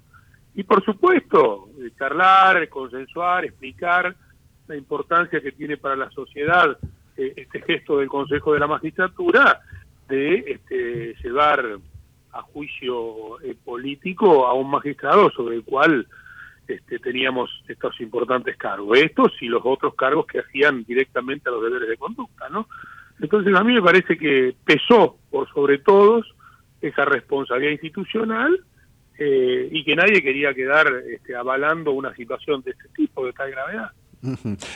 y 0.54 0.64
por 0.64 0.84
supuesto, 0.84 1.70
eh, 1.80 1.90
charlar, 1.98 2.68
consensuar, 2.68 3.44
explicar 3.44 4.14
la 4.66 4.76
importancia 4.76 5.40
que 5.40 5.52
tiene 5.52 5.76
para 5.76 5.96
la 5.96 6.10
sociedad 6.10 6.76
este 7.16 7.60
gesto 7.62 7.98
del 7.98 8.08
Consejo 8.08 8.54
de 8.54 8.60
la 8.60 8.66
Magistratura 8.66 9.60
de 10.08 10.34
este, 10.46 11.14
llevar 11.22 11.78
a 12.32 12.42
juicio 12.42 13.40
eh, 13.40 13.54
político 13.64 14.46
a 14.46 14.54
un 14.54 14.70
magistrado 14.70 15.30
sobre 15.30 15.56
el 15.56 15.64
cual 15.64 16.06
este, 16.66 16.98
teníamos 16.98 17.50
estos 17.68 18.00
importantes 18.00 18.56
cargos, 18.56 18.98
estos 18.98 19.32
y 19.40 19.46
los 19.46 19.62
otros 19.64 19.94
cargos 19.94 20.26
que 20.26 20.40
hacían 20.40 20.84
directamente 20.84 21.48
a 21.48 21.52
los 21.52 21.62
deberes 21.62 21.88
de 21.88 21.96
conducta, 21.96 22.48
¿no? 22.48 22.68
Entonces 23.20 23.54
a 23.54 23.62
mí 23.62 23.74
me 23.74 23.82
parece 23.82 24.18
que 24.18 24.54
pesó 24.64 25.18
por 25.30 25.48
sobre 25.52 25.78
todos 25.78 26.34
esa 26.80 27.04
responsabilidad 27.04 27.72
institucional 27.72 28.64
eh, 29.18 29.68
y 29.70 29.84
que 29.84 29.94
nadie 29.94 30.22
quería 30.22 30.52
quedar 30.52 30.92
este, 31.08 31.36
avalando 31.36 31.92
una 31.92 32.14
situación 32.14 32.62
de 32.62 32.72
este 32.72 32.88
tipo, 32.88 33.24
de 33.24 33.32
tal 33.32 33.50
gravedad. 33.50 33.92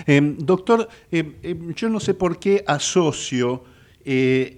Em, 0.06 0.36
doctor, 0.38 0.88
em, 1.10 1.34
em, 1.42 1.74
yo 1.74 1.88
no 1.88 2.00
sé 2.00 2.14
por 2.14 2.38
qué 2.38 2.64
asocio 2.66 3.64
eh, 4.10 4.56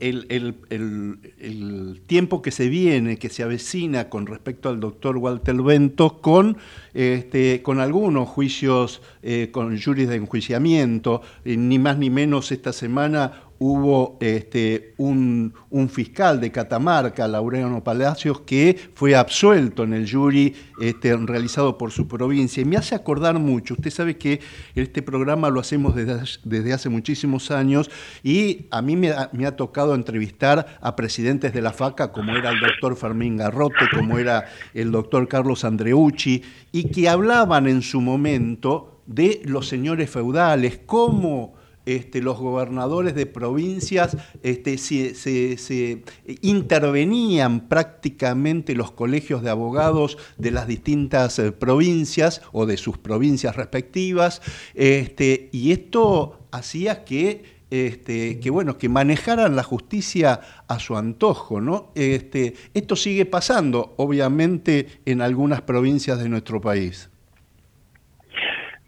el, 0.70 2.02
tiempo 2.06 2.40
que 2.40 2.52
se 2.52 2.68
viene, 2.68 3.16
que 3.18 3.28
se 3.30 3.42
avecina 3.42 4.08
con 4.08 4.26
respecto 4.26 4.68
al 4.68 4.78
doctor 4.78 5.16
Walter 5.16 5.60
Bento, 5.62 6.20
con, 6.20 6.56
este, 6.94 7.60
algunos 7.66 8.28
juicios, 8.28 9.02
eh, 9.22 9.48
con 9.50 9.76
juris 9.80 10.08
de 10.08 10.16
enjuiciamiento, 10.16 11.22
eh, 11.44 11.56
ni 11.56 11.80
más 11.80 11.98
ni 11.98 12.10
menos 12.10 12.52
esta 12.52 12.72
semana 12.72 13.49
hubo 13.62 14.16
este, 14.22 14.94
un, 14.96 15.52
fiscal 15.90 16.40
de 16.40 16.50
Catamarca, 16.50 17.28
Laureano 17.28 17.84
Palacios, 17.84 18.40
que 18.40 18.78
fue 18.94 19.14
absuelto 19.14 19.84
en 19.84 19.92
el 19.92 20.10
jury 20.10 20.56
este, 20.80 21.14
realizado 21.14 21.76
por 21.76 21.90
su 21.90 22.08
provincia. 22.08 22.62
Y 22.62 22.64
me 22.64 22.78
hace 22.78 22.94
acordar 22.94 23.38
mucho, 23.38 23.74
usted 23.74 23.90
sabe 23.90 24.16
que 24.16 24.40
este 24.74 25.02
programa 25.02 25.50
lo 25.50 25.60
hacemos 25.60 25.94
desde, 25.94 26.72
hace 26.72 26.88
muchísimos 26.88 27.50
años 27.50 27.90
y 28.22 28.66
a 28.70 28.80
mí 28.80 28.96
me 28.96 29.10
ha, 29.10 29.56
tocado 29.56 29.94
entrevistar 29.94 30.78
a 30.80 30.96
presidentes 30.96 31.52
de 31.52 31.60
la 31.60 31.74
FACA, 31.74 32.12
como 32.12 32.34
era 32.34 32.50
el 32.50 32.60
doctor 32.60 32.96
Fermín 32.96 33.36
Garrote, 33.36 33.90
como 33.94 34.18
era 34.18 34.46
el 34.72 34.90
doctor 34.90 35.28
Carlos 35.28 35.64
Andreucci, 35.64 36.42
y 36.72 36.84
que 36.84 37.10
hablaban 37.10 37.68
en 37.68 37.82
su 37.82 38.00
momento 38.00 39.02
de 39.06 39.42
los 39.44 39.68
señores 39.68 40.08
feudales, 40.08 40.80
cómo 40.86 41.59
este, 41.86 42.20
los 42.20 42.38
gobernadores 42.38 43.14
de 43.14 43.26
provincias 43.26 44.16
este, 44.42 44.78
se, 44.78 46.02
intervenían 46.42 47.68
prácticamente 47.68 48.74
los 48.74 48.92
colegios 48.92 49.42
de 49.42 49.50
abogados 49.50 50.18
de 50.38 50.50
las 50.50 50.66
distintas 50.66 51.38
eh, 51.38 51.52
provincias 51.52 52.42
o 52.52 52.66
de 52.66 52.76
sus 52.76 52.98
provincias 52.98 53.56
respectivas, 53.56 54.42
este, 54.74 55.48
y 55.52 55.72
esto 55.72 56.38
hacía 56.50 57.04
que 57.04 57.60
que 57.70 58.48
bueno, 58.50 58.78
que 58.78 58.88
manejaran 58.88 59.54
la 59.54 59.62
justicia 59.62 60.40
a 60.66 60.80
su 60.80 60.96
antojo, 60.96 61.60
¿no? 61.60 61.92
Esto 61.94 62.96
sigue 62.96 63.26
pasando, 63.26 63.94
obviamente, 63.96 64.88
en 65.06 65.22
algunas 65.22 65.62
provincias 65.62 66.18
de 66.18 66.28
nuestro 66.28 66.60
país. 66.60 67.10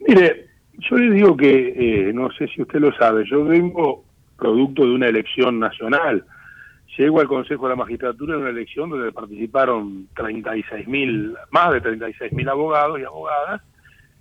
Mire, 0.01 0.52
yo 0.89 0.97
le 0.97 1.15
digo 1.15 1.37
que, 1.37 2.09
eh, 2.09 2.13
no 2.13 2.31
sé 2.33 2.49
si 2.49 2.63
usted 2.63 2.81
lo 2.81 2.93
sabe, 2.95 3.25
yo 3.29 3.45
vengo 3.45 4.05
producto 4.37 4.85
de 4.85 4.93
una 4.93 5.07
elección 5.07 5.59
nacional. 5.59 6.25
Llego 6.99 7.21
al 7.21 7.29
Consejo 7.29 7.65
de 7.65 7.71
la 7.71 7.77
Magistratura 7.77 8.35
en 8.35 8.41
una 8.41 8.51
elección 8.51 8.91
donde 8.91 9.13
participaron 9.13 10.09
36 10.15 10.89
mil, 10.89 11.35
más 11.51 11.73
de 11.73 11.81
36 11.81 12.33
mil 12.33 12.49
abogados 12.49 13.01
y 13.01 13.05
abogadas, 13.05 13.63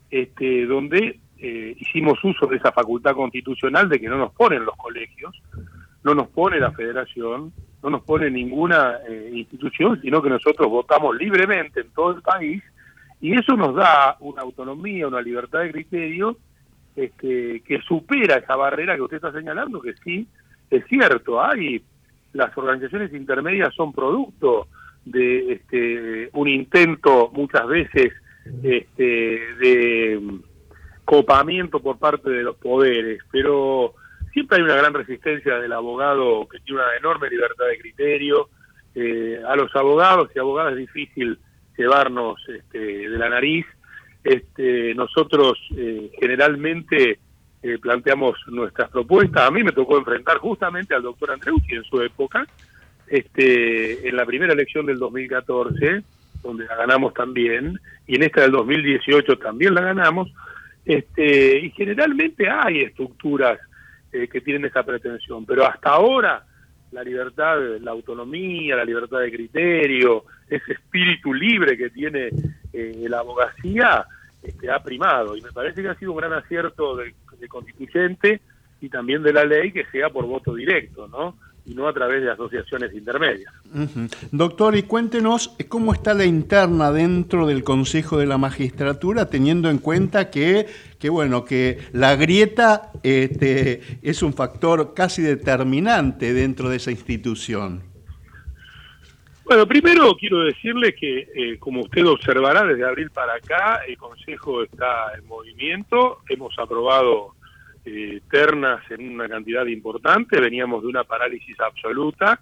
este, 0.09 0.65
donde 0.65 1.19
eh, 1.39 1.75
hicimos 1.79 2.23
uso 2.23 2.45
de 2.45 2.57
esa 2.57 2.71
facultad 2.71 3.15
constitucional 3.15 3.89
de 3.89 3.99
que 3.99 4.07
no 4.07 4.17
nos 4.17 4.31
ponen 4.33 4.63
los 4.63 4.75
colegios, 4.77 5.35
no 6.03 6.13
nos 6.13 6.27
pone 6.29 6.59
la 6.59 6.71
federación, 6.71 7.51
no 7.81 7.89
nos 7.89 8.03
pone 8.03 8.29
ninguna 8.29 8.97
eh, 9.09 9.31
institución, 9.33 9.99
sino 10.01 10.21
que 10.21 10.29
nosotros 10.29 10.69
votamos 10.69 11.15
libremente 11.17 11.81
en 11.81 11.89
todo 11.89 12.11
el 12.11 12.21
país 12.21 12.63
y 13.19 13.33
eso 13.33 13.55
nos 13.55 13.75
da 13.75 14.17
una 14.19 14.43
autonomía, 14.43 15.07
una 15.07 15.21
libertad 15.21 15.61
de 15.61 15.71
criterio 15.71 16.37
este, 16.95 17.61
que 17.61 17.81
supera 17.81 18.35
esa 18.35 18.55
barrera 18.55 18.95
que 18.95 19.01
usted 19.01 19.17
está 19.17 19.31
señalando, 19.31 19.81
que 19.81 19.93
sí, 20.03 20.27
es 20.69 20.85
cierto, 20.87 21.41
hay 21.41 21.83
las 22.33 22.57
organizaciones 22.57 23.13
intermedias 23.13 23.73
son 23.75 23.91
producto 23.91 24.67
de 25.05 25.53
este, 25.53 26.29
un 26.33 26.47
intento 26.47 27.29
muchas 27.33 27.67
veces 27.67 28.13
este, 28.63 29.03
de 29.03 30.21
copamiento 31.03 31.81
por 31.81 31.97
parte 31.97 32.29
de 32.29 32.43
los 32.43 32.55
poderes, 32.57 33.21
pero 33.31 33.95
siempre 34.31 34.57
hay 34.57 34.63
una 34.63 34.75
gran 34.75 34.93
resistencia 34.93 35.59
del 35.59 35.73
abogado 35.73 36.47
que 36.47 36.59
tiene 36.59 36.81
una 36.81 36.95
enorme 36.95 37.29
libertad 37.29 37.65
de 37.67 37.79
criterio. 37.79 38.49
Eh, 38.93 39.41
a 39.47 39.55
los 39.55 39.73
abogados 39.75 40.29
y 40.35 40.39
abogadas 40.39 40.73
es 40.73 40.79
difícil 40.79 41.39
llevarnos 41.77 42.39
este, 42.47 42.79
de 42.79 43.17
la 43.17 43.29
nariz. 43.29 43.65
Este, 44.23 44.93
nosotros 44.93 45.57
eh, 45.75 46.11
generalmente 46.19 47.19
eh, 47.63 47.77
planteamos 47.79 48.37
nuestras 48.47 48.89
propuestas. 48.89 49.47
A 49.47 49.51
mí 49.51 49.63
me 49.63 49.71
tocó 49.71 49.97
enfrentar 49.97 50.37
justamente 50.37 50.95
al 50.95 51.03
doctor 51.03 51.31
Andreucci 51.31 51.75
en 51.75 51.83
su 51.83 52.01
época, 52.01 52.45
este, 53.07 54.07
en 54.07 54.15
la 54.15 54.25
primera 54.25 54.53
elección 54.53 54.85
del 54.85 54.99
2014, 54.99 56.03
donde 56.43 56.65
la 56.65 56.75
ganamos 56.75 57.13
también, 57.13 57.79
y 58.07 58.15
en 58.15 58.23
esta 58.23 58.41
del 58.41 58.51
2018 58.51 59.37
también 59.37 59.73
la 59.73 59.81
ganamos. 59.81 60.31
Este, 60.85 61.59
y 61.59 61.69
generalmente 61.71 62.49
hay 62.49 62.81
estructuras 62.81 63.59
eh, 64.11 64.27
que 64.27 64.41
tienen 64.41 64.65
esa 64.65 64.83
pretensión, 64.83 65.45
pero 65.45 65.65
hasta 65.65 65.91
ahora 65.91 66.43
la 66.91 67.03
libertad, 67.03 67.57
la 67.79 67.91
autonomía, 67.91 68.75
la 68.75 68.83
libertad 68.83 69.19
de 69.19 69.31
criterio, 69.31 70.25
ese 70.49 70.73
espíritu 70.73 71.33
libre 71.33 71.77
que 71.77 71.89
tiene 71.89 72.29
eh, 72.73 73.05
la 73.09 73.19
abogacía, 73.19 74.05
este, 74.41 74.71
ha 74.71 74.81
primado. 74.81 75.35
Y 75.35 75.41
me 75.41 75.51
parece 75.51 75.81
que 75.81 75.89
ha 75.89 75.95
sido 75.95 76.11
un 76.11 76.17
gran 76.17 76.33
acierto 76.33 76.95
del, 76.95 77.13
constituyente 77.49 78.41
y 78.79 78.89
también 78.89 79.23
de 79.23 79.33
la 79.33 79.45
ley 79.45 79.71
que 79.71 79.85
sea 79.91 80.09
por 80.09 80.25
voto 80.25 80.53
directo, 80.53 81.07
¿no? 81.07 81.35
y 81.65 81.75
no 81.75 81.87
a 81.87 81.93
través 81.93 82.23
de 82.23 82.31
asociaciones 82.31 82.93
intermedias. 82.93 83.53
Doctor, 84.31 84.75
y 84.75 84.83
cuéntenos 84.83 85.55
cómo 85.67 85.93
está 85.93 86.13
la 86.13 86.25
interna 86.25 86.91
dentro 86.91 87.45
del 87.45 87.63
Consejo 87.63 88.17
de 88.17 88.25
la 88.25 88.39
Magistratura, 88.39 89.29
teniendo 89.29 89.69
en 89.69 89.77
cuenta 89.77 90.31
que, 90.31 90.65
que 90.97 91.09
bueno, 91.09 91.45
que 91.45 91.77
la 91.93 92.15
grieta 92.15 92.91
este, 93.03 93.99
es 94.01 94.23
un 94.23 94.33
factor 94.33 94.93
casi 94.95 95.21
determinante 95.21 96.33
dentro 96.33 96.69
de 96.69 96.77
esa 96.77 96.89
institución. 96.89 97.90
Bueno, 99.51 99.67
primero 99.67 100.15
quiero 100.15 100.43
decirle 100.43 100.95
que, 100.95 101.27
eh, 101.35 101.57
como 101.59 101.81
usted 101.81 102.05
observará, 102.05 102.63
desde 102.63 102.85
abril 102.85 103.11
para 103.11 103.33
acá 103.33 103.81
el 103.85 103.97
Consejo 103.97 104.63
está 104.63 105.13
en 105.17 105.27
movimiento, 105.27 106.19
hemos 106.29 106.57
aprobado 106.57 107.35
eh, 107.83 108.21
ternas 108.31 108.89
en 108.89 109.11
una 109.11 109.27
cantidad 109.27 109.65
importante, 109.65 110.39
veníamos 110.39 110.83
de 110.83 110.87
una 110.87 111.03
parálisis 111.03 111.59
absoluta. 111.59 112.39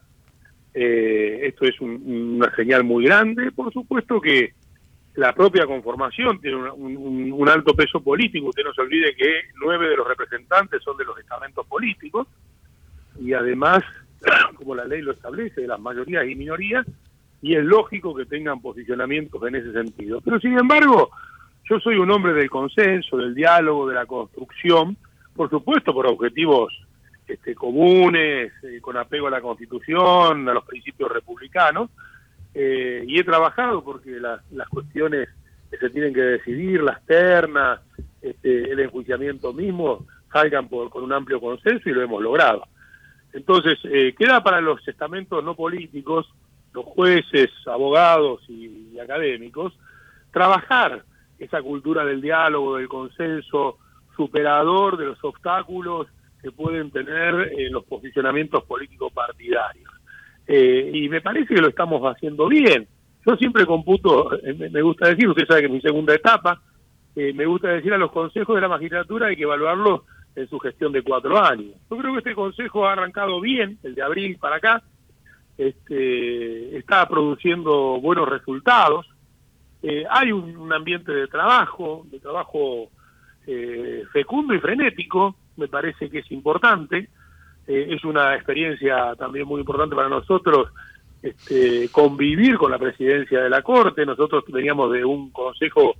Eh, 0.72 1.40
esto 1.48 1.66
es 1.66 1.82
una 1.82 2.56
señal 2.56 2.84
muy 2.84 3.06
grande. 3.06 3.52
Por 3.54 3.74
supuesto 3.74 4.22
que 4.22 4.54
la 5.16 5.34
propia 5.34 5.66
conformación 5.66 6.40
tiene 6.40 6.58
un, 6.58 7.50
alto 7.50 7.74
peso 7.74 8.04
político. 8.04 8.50
Usted 8.50 8.64
no 8.64 8.74
se 8.76 8.82
olvide 8.82 9.16
que 9.16 9.46
nueve 9.60 9.90
de 9.90 9.98
los 9.98 10.08
representantes 10.08 10.84
son 10.84 10.96
de 10.96 11.06
los 11.06 11.18
estamentos 11.18 11.66
políticos 11.66 12.28
y 13.20 13.34
además, 13.34 13.84
como 14.56 14.76
la 14.76 14.86
ley 14.86 15.02
lo 15.02 15.12
establece, 15.12 15.62
de 15.62 15.68
las 15.68 15.80
mayorías 15.80 16.26
y 16.28 16.36
minorías, 16.36 16.86
y 17.42 17.56
es 17.56 17.64
lógico 17.64 18.14
que 18.14 18.26
tengan 18.26 18.62
posicionamientos 18.62 19.42
en 19.48 19.56
ese 19.56 19.72
sentido. 19.72 20.22
Pero 20.22 20.40
sin 20.40 20.58
embargo, 20.58 21.10
yo 21.70 21.80
soy 21.80 21.98
un 21.98 22.12
hombre 22.12 22.34
del 22.34 22.50
consenso, 22.50 23.18
del 23.18 23.34
diálogo, 23.34 23.88
de 23.88 23.96
la 23.96 24.06
construcción, 24.06 24.98
por 25.36 25.50
supuesto 25.50 25.94
por 25.94 26.08
objetivos 26.08 26.74
este, 27.28 27.56
comunes, 27.56 28.52
eh, 28.64 28.82
con 28.82 28.98
apego 28.98 29.28
a 29.28 29.32
la 29.32 29.42
Constitución, 29.42 30.50
a 30.50 30.54
los 30.54 30.66
principios 30.66 31.12
republicanos, 31.12 31.90
eh, 32.54 33.04
y 33.08 33.20
he 33.20 33.24
trabajado 33.24 33.84
porque 33.84 34.20
las 34.20 34.70
cuestiones 34.70 35.30
que 35.70 35.78
se 35.78 35.90
tienen 35.92 36.14
que 36.14 36.22
decidir, 36.22 36.82
las 36.82 37.06
ternas, 37.06 37.80
este, 38.22 38.72
el 38.72 38.80
enjuiciamiento 38.80 39.54
mismo, 39.54 40.06
salgan 40.32 40.68
por, 40.68 40.90
con 40.90 41.04
un 41.04 41.14
amplio 41.14 41.40
consenso 41.40 41.88
y 41.90 41.94
lo 41.94 42.02
hemos 42.02 42.22
logrado. 42.22 42.64
Entonces, 43.34 43.78
eh, 43.84 44.16
queda 44.18 44.44
para 44.44 44.62
los 44.62 44.86
estamentos 44.88 45.44
no 45.44 45.56
políticos, 45.56 46.28
los 46.74 46.86
jueces, 46.86 47.50
abogados 47.68 48.42
y, 48.50 48.98
académicos, 49.00 49.74
trabajar 50.32 51.04
esa 51.38 51.62
cultura 51.62 52.04
del 52.04 52.22
diálogo, 52.22 52.78
del 52.78 52.90
consenso, 52.90 53.78
superador 54.16 54.98
de 54.98 55.06
los 55.06 55.24
obstáculos 55.24 56.08
que 56.42 56.52
pueden 56.52 56.92
tener 56.92 57.54
en 57.58 57.72
los 57.72 57.86
posicionamientos 57.86 58.64
políticos 58.66 59.12
partidarios. 59.14 59.90
Eh, 60.48 60.92
y 60.94 61.08
me 61.10 61.22
parece 61.22 61.54
que 61.54 61.62
lo 61.62 61.70
estamos 61.70 62.02
haciendo 62.04 62.48
bien. 62.48 62.88
Yo 63.26 63.36
siempre 63.38 63.66
computo, 63.66 64.34
eh, 64.44 64.54
me 64.54 64.82
gusta 64.82 65.08
decir, 65.08 65.30
usted 65.30 65.46
sabe 65.48 65.62
que 65.62 65.68
es 65.68 65.74
mi 65.74 65.82
segunda 65.82 66.14
etapa, 66.14 66.62
me 67.16 67.46
gusta 67.46 67.68
decir 67.68 67.94
a 67.94 67.98
los 67.98 68.14
consejos 68.14 68.56
de 68.56 68.62
la 68.62 68.70
magistratura 68.70 69.28
hay 69.28 69.36
que 69.36 69.44
evaluarlos 69.44 70.04
en 70.40 70.50
su 70.50 70.60
gestión 70.60 70.92
de 70.94 71.04
cuatro 71.04 71.38
años. 71.38 71.76
Yo 71.90 71.98
creo 71.98 72.14
que 72.14 72.20
este 72.20 72.36
consejo 72.36 72.88
ha 72.88 72.94
arrancado 72.94 73.42
bien, 73.42 73.78
el 73.84 73.94
de 73.94 74.02
abril 74.02 74.38
para 74.40 74.56
acá, 74.56 74.82
este, 75.58 76.78
está 76.78 77.08
produciendo 77.08 78.00
buenos 78.00 78.28
resultados, 78.30 79.06
eh, 79.84 80.06
hay 80.10 80.32
un, 80.32 80.72
ambiente 80.72 81.12
de 81.12 81.28
trabajo, 81.28 82.06
de 82.10 82.20
trabajo 82.20 82.90
eh, 83.48 84.04
fecundo 84.14 84.54
y 84.54 84.60
frenético, 84.60 85.36
me 85.58 85.68
parece 85.68 86.10
que 86.10 86.20
es 86.20 86.32
importante, 86.32 87.10
eh, 87.68 87.88
es 87.90 88.04
una 88.06 88.36
experiencia 88.36 89.16
también 89.16 89.46
muy 89.46 89.60
importante 89.60 89.96
para 89.96 90.10
nosotros 90.10 90.70
este, 91.22 91.90
convivir 91.92 92.58
con 92.58 92.72
la 92.72 92.78
presidencia 92.78 93.42
de 93.42 93.50
la 93.50 93.62
Corte, 93.62 94.06
nosotros 94.06 94.46
veníamos 94.48 94.92
de 94.94 95.04
un 95.04 95.32
consejo 95.32 95.96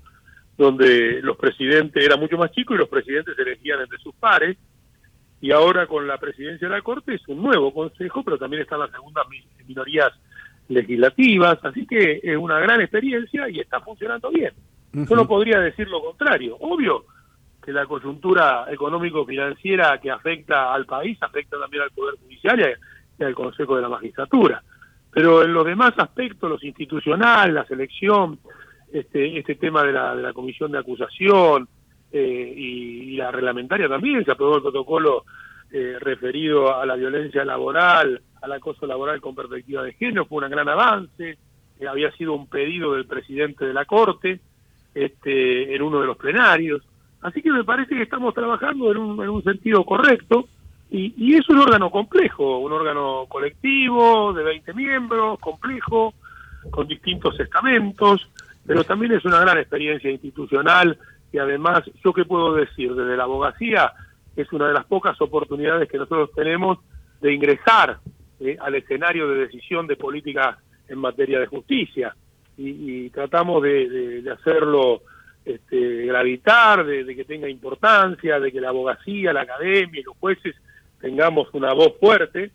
donde 0.60 1.22
los 1.22 1.38
presidentes 1.38 2.04
eran 2.04 2.20
mucho 2.20 2.38
más 2.38 2.52
chicos 2.52 2.76
y 2.76 2.80
los 2.80 2.90
presidentes 2.90 3.34
se 3.34 3.44
elegían 3.44 3.80
entre 3.80 3.98
sus 4.00 4.14
pares. 4.16 4.58
Y 5.40 5.52
ahora 5.54 5.88
con 5.88 6.06
la 6.06 6.18
presidencia 6.18 6.68
de 6.68 6.76
la 6.76 6.82
Corte 6.82 7.16
es 7.16 7.26
un 7.30 7.42
nuevo 7.42 7.74
consejo, 7.74 8.24
pero 8.24 8.38
también 8.38 8.64
están 8.64 8.82
las 8.82 8.92
segundas 8.92 9.26
minorías 9.66 10.12
legislativas, 10.68 11.64
así 11.64 11.88
que 11.88 12.20
es 12.22 12.36
una 12.36 12.60
gran 12.60 12.82
experiencia 12.82 13.48
y 13.48 13.62
está 13.62 13.80
funcionando 13.80 14.30
bien. 14.32 14.52
Yo 14.92 15.16
no 15.16 15.26
podría 15.26 15.62
decir 15.62 15.88
lo 15.88 16.02
contrario. 16.02 16.58
Obvio 16.60 17.06
que 17.64 17.72
la 17.72 17.86
coyuntura 17.86 18.66
económico-financiera 18.70 19.98
que 20.02 20.12
afecta 20.12 20.74
al 20.74 20.86
país 20.86 21.18
afecta 21.22 21.58
también 21.58 21.84
al 21.84 21.92
Poder 21.92 22.16
Judicial 22.22 22.78
y 23.18 23.24
al 23.24 23.34
Consejo 23.34 23.78
de 23.78 23.82
la 23.84 23.90
Magistratura. 23.90 24.62
Pero 25.10 25.42
en 25.42 25.54
los 25.54 25.66
demás 25.66 25.94
aspectos, 25.96 26.50
los 26.50 26.64
institucionales, 26.66 27.54
la 27.54 27.66
selección, 27.66 28.40
este, 28.92 29.38
este 29.38 29.56
tema 29.56 29.84
de 29.84 29.94
la, 29.94 30.16
de 30.16 30.24
la 30.24 30.34
comisión 30.34 30.72
de 30.72 30.80
acusación 30.80 31.68
eh, 32.12 32.54
y, 32.56 33.18
la 33.18 33.32
reglamentaria 33.32 33.90
también, 33.90 34.24
se 34.24 34.32
aprobó 34.32 34.56
el 34.56 34.62
protocolo 34.62 35.26
eh, 35.72 35.98
referido 36.00 36.74
a 36.74 36.86
la 36.86 36.96
violencia 36.96 37.44
laboral, 37.44 38.22
al 38.42 38.52
acoso 38.54 38.88
laboral 38.88 39.20
con 39.20 39.36
perspectiva 39.36 39.84
de 39.84 39.94
género, 39.94 40.26
fue 40.26 40.44
un 40.44 40.50
gran 40.50 40.70
avance, 40.70 41.38
eh, 41.80 41.88
había 41.88 42.12
sido 42.14 42.34
un 42.34 42.48
pedido 42.48 42.94
del 42.94 43.06
presidente 43.06 43.66
de 43.66 43.74
la 43.74 43.86
Corte 43.86 44.40
este, 44.96 45.76
en 45.76 45.82
uno 45.82 46.00
de 46.00 46.08
los 46.08 46.18
plenarios, 46.18 46.82
así 47.22 47.42
que 47.42 47.52
me 47.52 47.66
parece 47.66 47.96
que 47.96 48.04
estamos 48.04 48.34
trabajando 48.34 48.90
en 48.92 48.98
un, 48.98 49.22
en 49.22 49.30
un 49.30 49.44
sentido 49.44 49.84
correcto, 49.84 50.48
y, 50.90 51.14
y, 51.18 51.36
es 51.36 51.48
un 51.50 51.60
órgano 51.60 51.92
complejo, 51.92 52.60
un 52.60 52.72
órgano 52.72 53.26
colectivo 53.28 54.34
de 54.34 54.44
20 54.44 54.74
miembros, 54.74 55.40
complejo, 55.40 56.16
con 56.72 56.88
distintos 56.88 57.40
estamentos, 57.40 58.28
pero 58.70 58.84
también 58.84 59.14
es 59.14 59.26
una 59.26 59.40
gran 59.40 59.58
experiencia 59.58 60.12
institucional 60.12 60.96
y 61.34 61.40
además, 61.40 61.82
yo 62.06 62.14
qué 62.14 62.24
puedo 62.24 62.54
decir, 62.54 62.94
desde 62.94 63.18
la 63.18 63.24
abogacía 63.24 63.94
es 64.36 64.54
una 64.54 64.68
de 64.68 64.76
las 64.76 64.86
pocas 64.86 65.20
oportunidades 65.22 65.90
que 65.90 65.98
nosotros 65.98 66.30
tenemos 66.36 66.78
de 67.20 67.34
ingresar 67.34 67.98
eh, 68.40 68.58
al 68.62 68.76
escenario 68.76 69.28
de 69.28 69.48
decisión 69.48 69.88
de 69.88 69.96
política 69.96 70.60
en 70.88 71.00
materia 71.00 71.40
de 71.40 71.48
justicia. 71.48 72.16
Y, 72.58 73.10
tratamos 73.10 73.64
de, 73.64 74.24
hacerlo 74.32 75.02
este, 75.44 76.06
gravitar, 76.06 76.86
de, 76.86 77.06
de, 77.06 77.16
que 77.16 77.26
tenga 77.26 77.50
importancia, 77.50 78.40
de 78.40 78.52
que 78.52 78.62
la 78.62 78.70
abogacía, 78.70 79.34
la 79.34 79.42
academia 79.42 80.00
y 80.00 80.04
los 80.04 80.16
jueces 80.18 80.56
tengamos 81.02 81.48
una 81.54 81.74
voz 81.74 81.94
fuerte, 82.00 82.52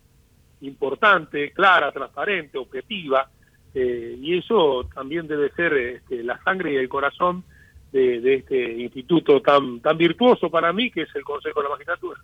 importante, 0.61 1.51
clara, 1.51 1.91
transparente, 1.91 2.57
objetiva, 2.57 3.29
eh, 3.75 4.17
y 4.21 4.37
eso 4.37 4.87
también 4.95 5.27
debe 5.27 5.51
ser 5.51 5.73
este, 5.73 6.23
la 6.23 6.41
sangre 6.43 6.73
y 6.73 6.77
el 6.77 6.87
corazón 6.87 7.43
de, 7.91 8.35
este 8.35 8.73
instituto 8.73 9.41
tan, 9.41 9.79
tan 9.81 9.97
virtuoso 9.97 10.49
para 10.49 10.73
mí, 10.73 10.91
que 10.91 11.03
es 11.03 11.15
el 11.15 11.23
Consejo 11.23 11.61
de 11.61 11.63
la 11.63 11.69
Magistratura. 11.69 12.19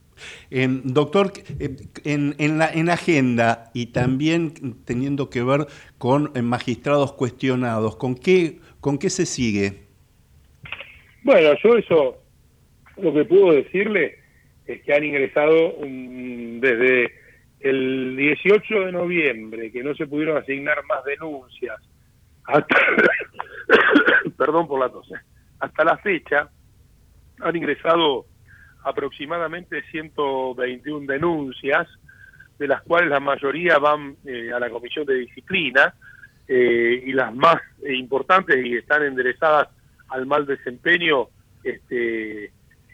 doctor, 0.83 1.31
eh, 1.59 1.75
en, 2.05 2.35
en, 2.39 2.57
la, 2.57 2.69
en 2.71 2.89
agenda 2.89 3.69
y 3.73 3.87
también 3.87 4.53
teniendo 4.85 5.29
que 5.29 5.43
ver 5.43 5.67
con 5.97 6.31
eh, 6.35 6.41
magistrados 6.41 7.13
cuestionados, 7.13 7.97
¿con 7.97 8.15
qué, 8.15 8.59
¿con 8.79 8.97
qué 8.97 9.09
se 9.09 9.25
sigue? 9.25 9.83
Bueno, 11.23 11.49
yo 11.63 11.77
eso, 11.77 12.17
lo 12.97 13.13
que 13.13 13.25
puedo 13.25 13.53
decirle 13.53 14.19
es 14.65 14.81
que 14.83 14.93
han 14.93 15.03
ingresado 15.03 15.75
desde 15.81 17.20
el 17.61 18.15
18 18.17 18.85
de 18.85 18.91
noviembre, 18.91 19.71
que 19.71 19.83
no 19.83 19.93
se 19.95 20.07
pudieron 20.07 20.37
asignar 20.37 20.83
más 20.85 21.03
denuncias, 21.03 21.79
hasta, 22.45 22.75
perdón 24.37 24.67
por 24.67 24.79
la 24.79 24.89
tos, 24.89 25.09
¿eh? 25.11 25.19
hasta 25.59 25.83
la 25.83 25.97
fecha 25.97 26.49
han 27.39 27.55
ingresado 27.55 28.25
aproximadamente 28.83 29.83
121 29.91 31.05
denuncias, 31.05 31.87
de 32.57 32.67
las 32.67 32.81
cuales 32.81 33.09
la 33.09 33.19
mayoría 33.19 33.77
van 33.77 34.15
eh, 34.25 34.51
a 34.53 34.59
la 34.59 34.69
Comisión 34.69 35.05
de 35.05 35.15
Disciplina 35.15 35.93
eh, 36.47 37.03
y 37.05 37.13
las 37.13 37.33
más 37.33 37.57
importantes 37.87 38.63
y 38.63 38.75
están 38.75 39.03
enderezadas 39.03 39.69
al 40.09 40.25
mal 40.25 40.45
desempeño 40.45 41.27
este, 41.63 42.51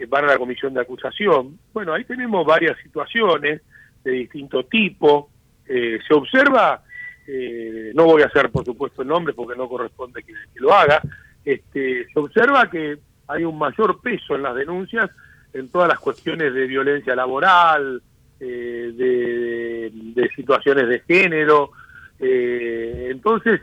van 0.07 0.25
a 0.25 0.27
la 0.27 0.37
Comisión 0.37 0.73
de 0.73 0.81
Acusación. 0.81 1.57
Bueno, 1.73 1.93
ahí 1.93 2.03
tenemos 2.03 2.45
varias 2.45 2.77
situaciones 2.81 3.61
de 4.07 4.13
distinto 4.13 4.63
tipo. 4.65 5.29
Eh, 5.67 5.99
se 6.07 6.13
observa, 6.13 6.81
eh, 7.27 7.91
no 7.93 8.05
voy 8.05 8.21
a 8.21 8.27
hacer 8.27 8.49
por 8.49 8.63
supuesto 8.63 9.01
el 9.01 9.09
nombre 9.09 9.33
porque 9.33 9.57
no 9.57 9.67
corresponde 9.67 10.23
que, 10.23 10.33
lo 10.55 10.73
haga, 10.73 11.01
este, 11.43 12.07
se 12.11 12.19
observa 12.19 12.69
que 12.69 12.97
hay 13.27 13.43
un 13.43 13.57
mayor 13.57 13.99
peso 14.01 14.35
en 14.35 14.43
las 14.43 14.55
denuncias 14.55 15.09
en 15.53 15.69
todas 15.69 15.89
las 15.89 15.99
cuestiones 15.99 16.53
de 16.53 16.67
violencia 16.67 17.15
laboral, 17.15 18.01
eh, 18.39 18.91
de, 18.95 20.29
situaciones 20.35 20.87
de 20.87 20.99
género. 20.99 21.71
entonces, 22.19 23.59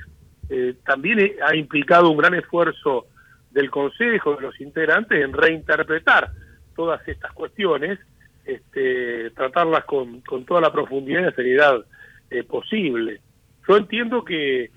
también 0.85 1.37
ha 1.47 1.55
implicado 1.55 2.11
un 2.11 2.17
gran 2.17 2.35
esfuerzo 2.35 3.07
del 3.51 3.71
Consejo, 3.71 4.35
de 4.35 4.43
los 4.43 4.61
integrantes, 4.61 5.23
en 5.23 5.33
reinterpretar 5.33 6.33
todas 6.75 7.07
estas 7.07 7.33
cuestiones 7.33 7.99
este, 8.45 9.31
tratarlas 9.31 9.85
con, 9.85 10.21
con 10.21 10.45
toda 10.45 10.61
la 10.61 10.73
profundidad 10.73 11.21
y 11.21 11.25
la 11.25 11.33
seriedad 11.33 11.85
eh, 12.31 12.43
posible. 12.43 13.21
Yo 13.69 13.77
entiendo 13.77 14.25
que 14.25 14.71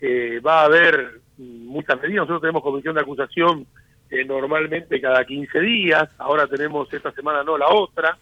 eh, 0.00 0.40
va 0.40 0.62
a 0.62 0.64
haber 0.66 1.20
muchas 1.38 2.00
medidas. 2.00 2.22
Nosotros 2.22 2.42
tenemos 2.42 2.62
comisión 2.62 2.94
de 2.94 3.00
acusación 3.00 3.66
eh, 4.10 4.24
normalmente 4.24 5.00
cada 5.00 5.24
15 5.24 5.60
días, 5.60 6.08
ahora 6.18 6.46
tenemos 6.46 6.92
esta 6.92 7.12
semana 7.12 7.42
no 7.42 7.56
la 7.58 7.68
otra, 7.68 8.18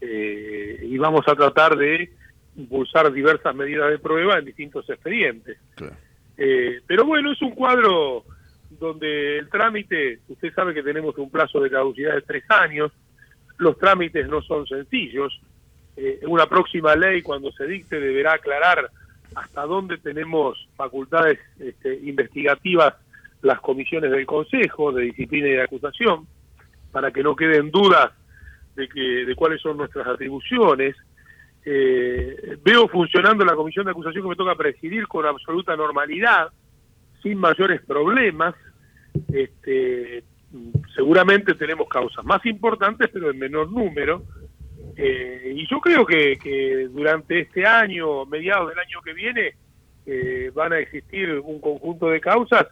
y 0.00 0.98
vamos 0.98 1.26
a 1.26 1.34
tratar 1.34 1.78
de 1.78 2.10
impulsar 2.56 3.10
diversas 3.10 3.54
medidas 3.54 3.88
de 3.88 3.98
prueba 3.98 4.38
en 4.38 4.44
distintos 4.44 4.88
expedientes. 4.90 5.56
pero 6.86 7.06
bueno, 7.06 7.32
es 7.32 7.40
un 7.40 7.52
cuadro 7.52 8.22
donde 8.78 9.38
el 9.38 9.48
trámite, 9.48 10.18
usted 10.28 10.52
sabe 10.52 10.74
que 10.74 10.82
tenemos 10.82 11.16
un 11.16 11.30
plazo 11.30 11.58
de 11.60 11.70
caducidad 11.70 12.14
de 12.14 12.20
tres 12.20 12.44
años, 12.50 12.92
los 13.58 13.78
trámites 13.78 14.28
no 14.28 14.42
son 14.42 14.66
sencillos. 14.66 15.40
Eh, 15.96 16.20
una 16.26 16.46
próxima 16.46 16.94
ley, 16.96 17.22
cuando 17.22 17.52
se 17.52 17.66
dicte, 17.66 18.00
deberá 18.00 18.34
aclarar 18.34 18.90
hasta 19.34 19.62
dónde 19.62 19.98
tenemos 19.98 20.68
facultades 20.76 21.38
este, 21.58 21.94
investigativas 22.02 22.94
las 23.42 23.60
comisiones 23.60 24.10
del 24.10 24.26
Consejo 24.26 24.92
de 24.92 25.04
Disciplina 25.04 25.48
y 25.48 25.52
de 25.52 25.62
Acusación, 25.62 26.26
para 26.90 27.10
que 27.10 27.22
no 27.22 27.36
queden 27.36 27.70
dudas 27.70 28.12
de, 28.74 28.88
que, 28.88 29.00
de 29.26 29.34
cuáles 29.34 29.60
son 29.60 29.76
nuestras 29.76 30.06
atribuciones. 30.06 30.96
Eh, 31.64 32.56
veo 32.62 32.88
funcionando 32.88 33.44
la 33.44 33.54
comisión 33.54 33.84
de 33.84 33.90
acusación 33.90 34.22
que 34.22 34.30
me 34.30 34.36
toca 34.36 34.54
presidir 34.54 35.06
con 35.06 35.26
absoluta 35.26 35.76
normalidad, 35.76 36.48
sin 37.22 37.38
mayores 37.38 37.82
problemas. 37.82 38.54
Este, 39.32 40.24
seguramente 40.94 41.54
tenemos 41.54 41.88
causas 41.88 42.24
más 42.24 42.44
importantes, 42.46 43.08
pero 43.12 43.30
en 43.30 43.38
menor 43.38 43.70
número. 43.70 44.22
Eh, 44.96 45.52
y 45.56 45.66
yo 45.68 45.80
creo 45.80 46.06
que, 46.06 46.88
durante 46.90 47.40
este 47.40 47.66
año, 47.66 48.24
mediados 48.26 48.68
del 48.68 48.78
año 48.78 49.00
que 49.02 49.12
viene, 49.12 49.54
eh, 50.06 50.50
van 50.54 50.72
a 50.72 50.78
existir 50.78 51.30
un 51.42 51.60
conjunto 51.60 52.08
de 52.08 52.20
causas 52.20 52.66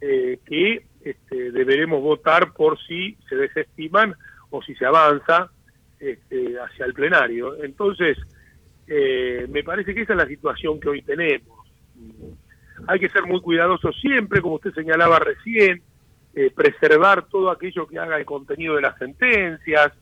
eh, 0.00 0.38
que 0.46 0.84
este, 1.02 1.50
deberemos 1.50 2.00
votar 2.00 2.52
por 2.52 2.78
si 2.86 3.16
se 3.28 3.36
desestiman 3.36 4.14
o 4.50 4.62
si 4.62 4.74
se 4.76 4.86
avanza 4.86 5.50
este, 5.98 6.58
hacia 6.58 6.86
el 6.86 6.94
plenario. 6.94 7.62
Entonces, 7.62 8.16
me 8.86 9.62
parece 9.64 9.94
que 9.94 10.00
esa 10.00 10.14
es 10.14 10.18
la 10.18 10.26
situación 10.26 10.80
que 10.80 10.88
hoy 10.88 11.02
tenemos. 11.02 11.58
Hay 12.86 12.98
que 12.98 13.10
ser 13.10 13.24
muy 13.24 13.42
cuidadosos 13.42 13.94
siempre, 14.00 14.40
como 14.40 14.54
usted 14.54 14.72
señalaba 14.72 15.18
recién, 15.18 15.82
eh, 16.34 16.50
preservar 16.54 17.26
todo 17.26 17.50
aquello 17.50 17.86
que 17.86 17.98
haga 17.98 18.16
el 18.16 18.24
contenido 18.24 18.76
de 18.76 18.82
las 18.82 18.96
sentencias, 18.98 19.92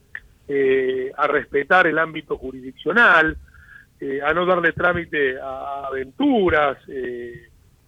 eh, 0.48 1.10
a 1.16 1.26
respetar 1.26 1.86
el 1.86 1.98
ámbito 1.98 2.36
jurisdiccional, 2.36 3.36
eh, 4.00 4.20
a 4.22 4.32
no 4.34 4.44
darle 4.44 4.72
trámite 4.72 5.40
a 5.40 5.86
aventuras, 5.86 6.78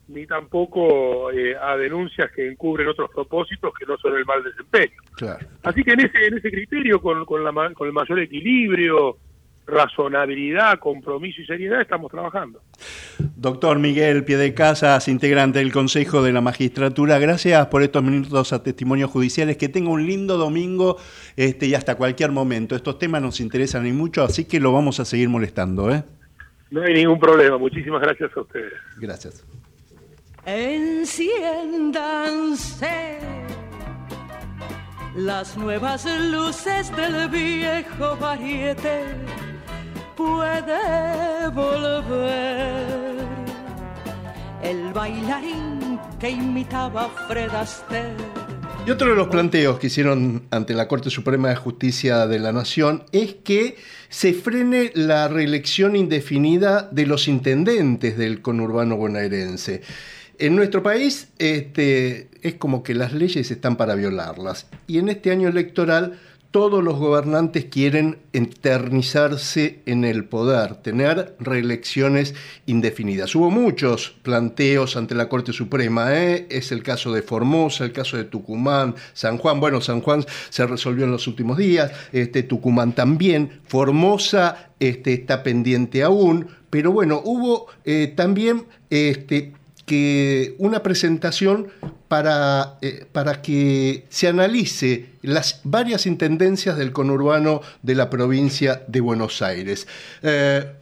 ni 0.08 0.26
tampoco 0.26 1.28
a 1.28 1.76
denuncias 1.76 2.30
que 2.32 2.48
encubren 2.48 2.88
otros 2.88 3.10
propósitos 3.10 3.74
que 3.78 3.84
no 3.84 3.98
son 3.98 4.16
el 4.16 4.24
mal 4.24 4.42
desempeño. 4.42 4.96
Así 5.62 5.84
que 5.84 5.92
en 5.92 6.00
ese, 6.00 6.26
en 6.26 6.38
ese 6.38 6.50
criterio, 6.50 7.02
con, 7.02 7.26
con, 7.26 7.44
la, 7.44 7.52
con 7.74 7.86
el 7.86 7.92
mayor 7.92 8.20
equilibrio, 8.20 9.18
razonabilidad, 9.68 10.78
compromiso 10.78 11.42
y 11.42 11.46
seriedad 11.46 11.80
estamos 11.80 12.10
trabajando. 12.10 12.60
Doctor 13.36 13.78
Miguel 13.78 14.24
Piedecasas, 14.24 15.06
integrante 15.08 15.60
del 15.60 15.72
Consejo 15.72 16.22
de 16.22 16.32
la 16.32 16.40
Magistratura, 16.40 17.18
gracias 17.18 17.66
por 17.68 17.82
estos 17.82 18.02
minutos 18.02 18.52
a 18.52 18.62
testimonios 18.62 19.10
judiciales. 19.10 19.58
Que 19.58 19.68
tenga 19.68 19.90
un 19.90 20.06
lindo 20.06 20.38
domingo 20.38 20.96
este, 21.36 21.66
y 21.66 21.74
hasta 21.74 21.96
cualquier 21.96 22.32
momento. 22.32 22.74
Estos 22.74 22.98
temas 22.98 23.20
nos 23.22 23.40
interesan 23.40 23.86
y 23.86 23.92
mucho, 23.92 24.24
así 24.24 24.46
que 24.46 24.58
lo 24.58 24.72
vamos 24.72 24.98
a 25.00 25.04
seguir 25.04 25.28
molestando. 25.28 25.92
¿eh? 25.92 26.02
No 26.70 26.82
hay 26.82 26.94
ningún 26.94 27.20
problema. 27.20 27.58
Muchísimas 27.58 28.00
gracias 28.00 28.34
a 28.36 28.40
ustedes. 28.40 28.72
Gracias. 28.96 29.44
Enciéndanse 30.46 33.18
las 35.14 35.56
nuevas 35.56 36.04
luces 36.30 36.94
del 36.96 37.28
viejo 37.28 38.16
variete 38.16 39.04
puede 40.18 41.48
volver. 41.54 43.18
El 44.64 44.92
bailarín 44.92 46.00
que 46.18 46.30
imitaba 46.30 47.04
a 47.04 47.08
Fred 47.28 47.50
Astaire. 47.50 48.16
Y 48.84 48.90
otro 48.90 49.10
de 49.10 49.14
los 49.14 49.28
planteos 49.28 49.78
que 49.78 49.86
hicieron 49.86 50.42
ante 50.50 50.74
la 50.74 50.88
Corte 50.88 51.10
Suprema 51.10 51.50
de 51.50 51.56
Justicia 51.56 52.26
de 52.26 52.40
la 52.40 52.52
Nación 52.52 53.04
es 53.12 53.34
que 53.34 53.76
se 54.08 54.32
frene 54.32 54.90
la 54.94 55.28
reelección 55.28 55.94
indefinida 55.94 56.88
de 56.90 57.06
los 57.06 57.28
intendentes 57.28 58.18
del 58.18 58.42
conurbano 58.42 58.96
bonaerense. 58.96 59.82
En 60.38 60.56
nuestro 60.56 60.82
país 60.82 61.28
este, 61.38 62.28
es 62.42 62.54
como 62.54 62.82
que 62.82 62.94
las 62.94 63.12
leyes 63.12 63.50
están 63.52 63.76
para 63.76 63.94
violarlas. 63.94 64.66
Y 64.88 64.98
en 64.98 65.10
este 65.10 65.30
año 65.30 65.48
electoral 65.48 66.18
todos 66.50 66.82
los 66.82 66.96
gobernantes 66.98 67.66
quieren 67.66 68.18
eternizarse 68.32 69.82
en 69.84 70.04
el 70.04 70.24
poder, 70.24 70.76
tener 70.76 71.36
reelecciones 71.38 72.34
indefinidas. 72.64 73.34
Hubo 73.34 73.50
muchos 73.50 74.16
planteos 74.22 74.96
ante 74.96 75.14
la 75.14 75.28
Corte 75.28 75.52
Suprema, 75.52 76.16
¿eh? 76.16 76.46
es 76.50 76.72
el 76.72 76.82
caso 76.82 77.12
de 77.12 77.22
Formosa, 77.22 77.84
el 77.84 77.92
caso 77.92 78.16
de 78.16 78.24
Tucumán, 78.24 78.94
San 79.12 79.36
Juan, 79.36 79.60
bueno, 79.60 79.82
San 79.82 80.00
Juan 80.00 80.24
se 80.48 80.66
resolvió 80.66 81.04
en 81.04 81.10
los 81.10 81.26
últimos 81.26 81.58
días, 81.58 81.92
este, 82.12 82.42
Tucumán 82.42 82.94
también, 82.94 83.60
Formosa 83.66 84.70
este, 84.80 85.12
está 85.12 85.42
pendiente 85.42 86.02
aún, 86.02 86.48
pero 86.70 86.92
bueno, 86.92 87.20
hubo 87.24 87.66
eh, 87.84 88.12
también 88.16 88.64
este, 88.88 89.52
que 89.84 90.54
una 90.58 90.82
presentación 90.82 91.68
para, 92.08 92.78
eh, 92.80 93.06
para, 93.12 93.42
que 93.42 94.06
se 94.08 94.28
analice 94.28 95.10
las 95.22 95.60
varias 95.64 96.06
intendencias 96.06 96.76
del 96.76 96.92
conurbano 96.92 97.60
de 97.82 97.94
la 97.94 98.10
provincia 98.10 98.82
de 98.88 99.00
Buenos 99.00 99.42
Aires. 99.42 99.86
Eh, 100.22 100.72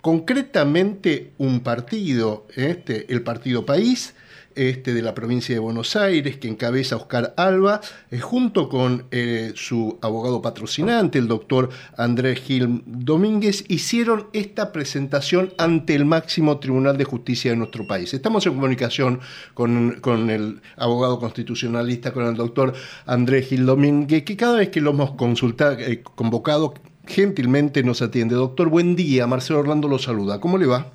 concretamente 0.00 1.32
un 1.38 1.60
partido, 1.60 2.46
este, 2.56 3.12
el 3.12 3.22
Partido 3.22 3.64
País, 3.64 4.14
este, 4.54 4.94
de 4.94 5.02
la 5.02 5.14
provincia 5.14 5.54
de 5.54 5.58
Buenos 5.58 5.96
Aires, 5.96 6.36
que 6.36 6.48
encabeza 6.48 6.96
Oscar 6.96 7.34
Alba, 7.36 7.80
eh, 8.10 8.18
junto 8.20 8.68
con 8.68 9.06
eh, 9.10 9.52
su 9.54 9.98
abogado 10.00 10.42
patrocinante, 10.42 11.18
el 11.18 11.28
doctor 11.28 11.70
Andrés 11.96 12.40
Gil 12.40 12.82
Domínguez, 12.86 13.64
hicieron 13.68 14.28
esta 14.32 14.72
presentación 14.72 15.52
ante 15.58 15.94
el 15.94 16.04
máximo 16.04 16.58
Tribunal 16.58 16.96
de 16.96 17.04
Justicia 17.04 17.50
de 17.50 17.56
nuestro 17.56 17.86
país. 17.86 18.14
Estamos 18.14 18.46
en 18.46 18.54
comunicación 18.54 19.20
con, 19.54 20.30
el 20.30 20.60
abogado 20.76 21.18
constitucionalista, 21.18 22.12
con 22.12 22.26
el 22.26 22.34
doctor 22.34 22.74
Andrés 23.06 23.48
Gil 23.48 23.66
Domínguez, 23.66 24.24
que 24.24 24.36
cada 24.36 24.58
vez 24.58 24.68
que 24.70 24.80
lo 24.80 24.90
hemos 24.90 25.12
consultado, 25.12 25.78
eh, 25.78 26.02
convocado, 26.02 26.74
gentilmente 27.06 27.82
nos 27.82 28.02
atiende. 28.02 28.34
Doctor, 28.34 28.68
buen 28.68 28.96
día. 28.96 29.26
Marcelo 29.26 29.60
Orlando 29.60 29.88
lo 29.88 29.98
saluda. 29.98 30.40
¿Cómo 30.40 30.58
le 30.58 30.66
va? 30.66 30.92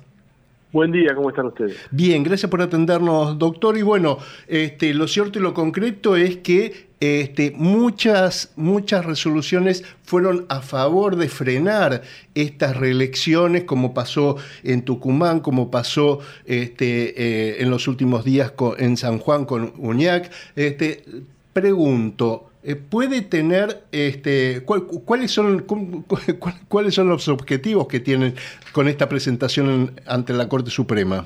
Buen 0.72 0.92
día, 0.92 1.16
¿cómo 1.16 1.30
están 1.30 1.46
ustedes? 1.46 1.76
Bien, 1.90 2.22
gracias 2.22 2.48
por 2.48 2.62
atendernos, 2.62 3.36
doctor. 3.38 3.76
Y 3.76 3.82
bueno, 3.82 4.18
este, 4.46 4.94
lo 4.94 5.08
cierto 5.08 5.40
y 5.40 5.42
lo 5.42 5.52
concreto 5.52 6.14
es 6.14 6.36
que 6.36 6.90
este, 7.00 7.52
muchas, 7.56 8.52
muchas 8.54 9.04
resoluciones 9.04 9.82
fueron 10.04 10.46
a 10.48 10.60
favor 10.60 11.16
de 11.16 11.28
frenar 11.28 12.02
estas 12.36 12.76
reelecciones, 12.76 13.64
como 13.64 13.94
pasó 13.94 14.36
en 14.62 14.82
Tucumán, 14.82 15.40
como 15.40 15.72
pasó 15.72 16.20
este, 16.44 17.20
eh, 17.20 17.62
en 17.62 17.70
los 17.70 17.88
últimos 17.88 18.24
días 18.24 18.52
en 18.78 18.96
San 18.96 19.18
Juan 19.18 19.46
con 19.46 19.72
Uñac. 19.76 20.30
Este, 20.54 21.04
pregunto, 21.52 22.49
eh, 22.62 22.76
puede 22.76 23.22
tener, 23.22 23.84
este, 23.90 24.64
¿cuáles, 24.64 25.30
son, 25.30 25.64
¿cuáles 26.68 26.94
son 26.94 27.08
los 27.08 27.28
objetivos 27.28 27.88
que 27.88 28.00
tienen 28.00 28.34
con 28.72 28.86
esta 28.88 29.08
presentación 29.08 29.92
ante 30.06 30.34
la 30.34 30.48
Corte 30.48 30.70
Suprema? 30.70 31.24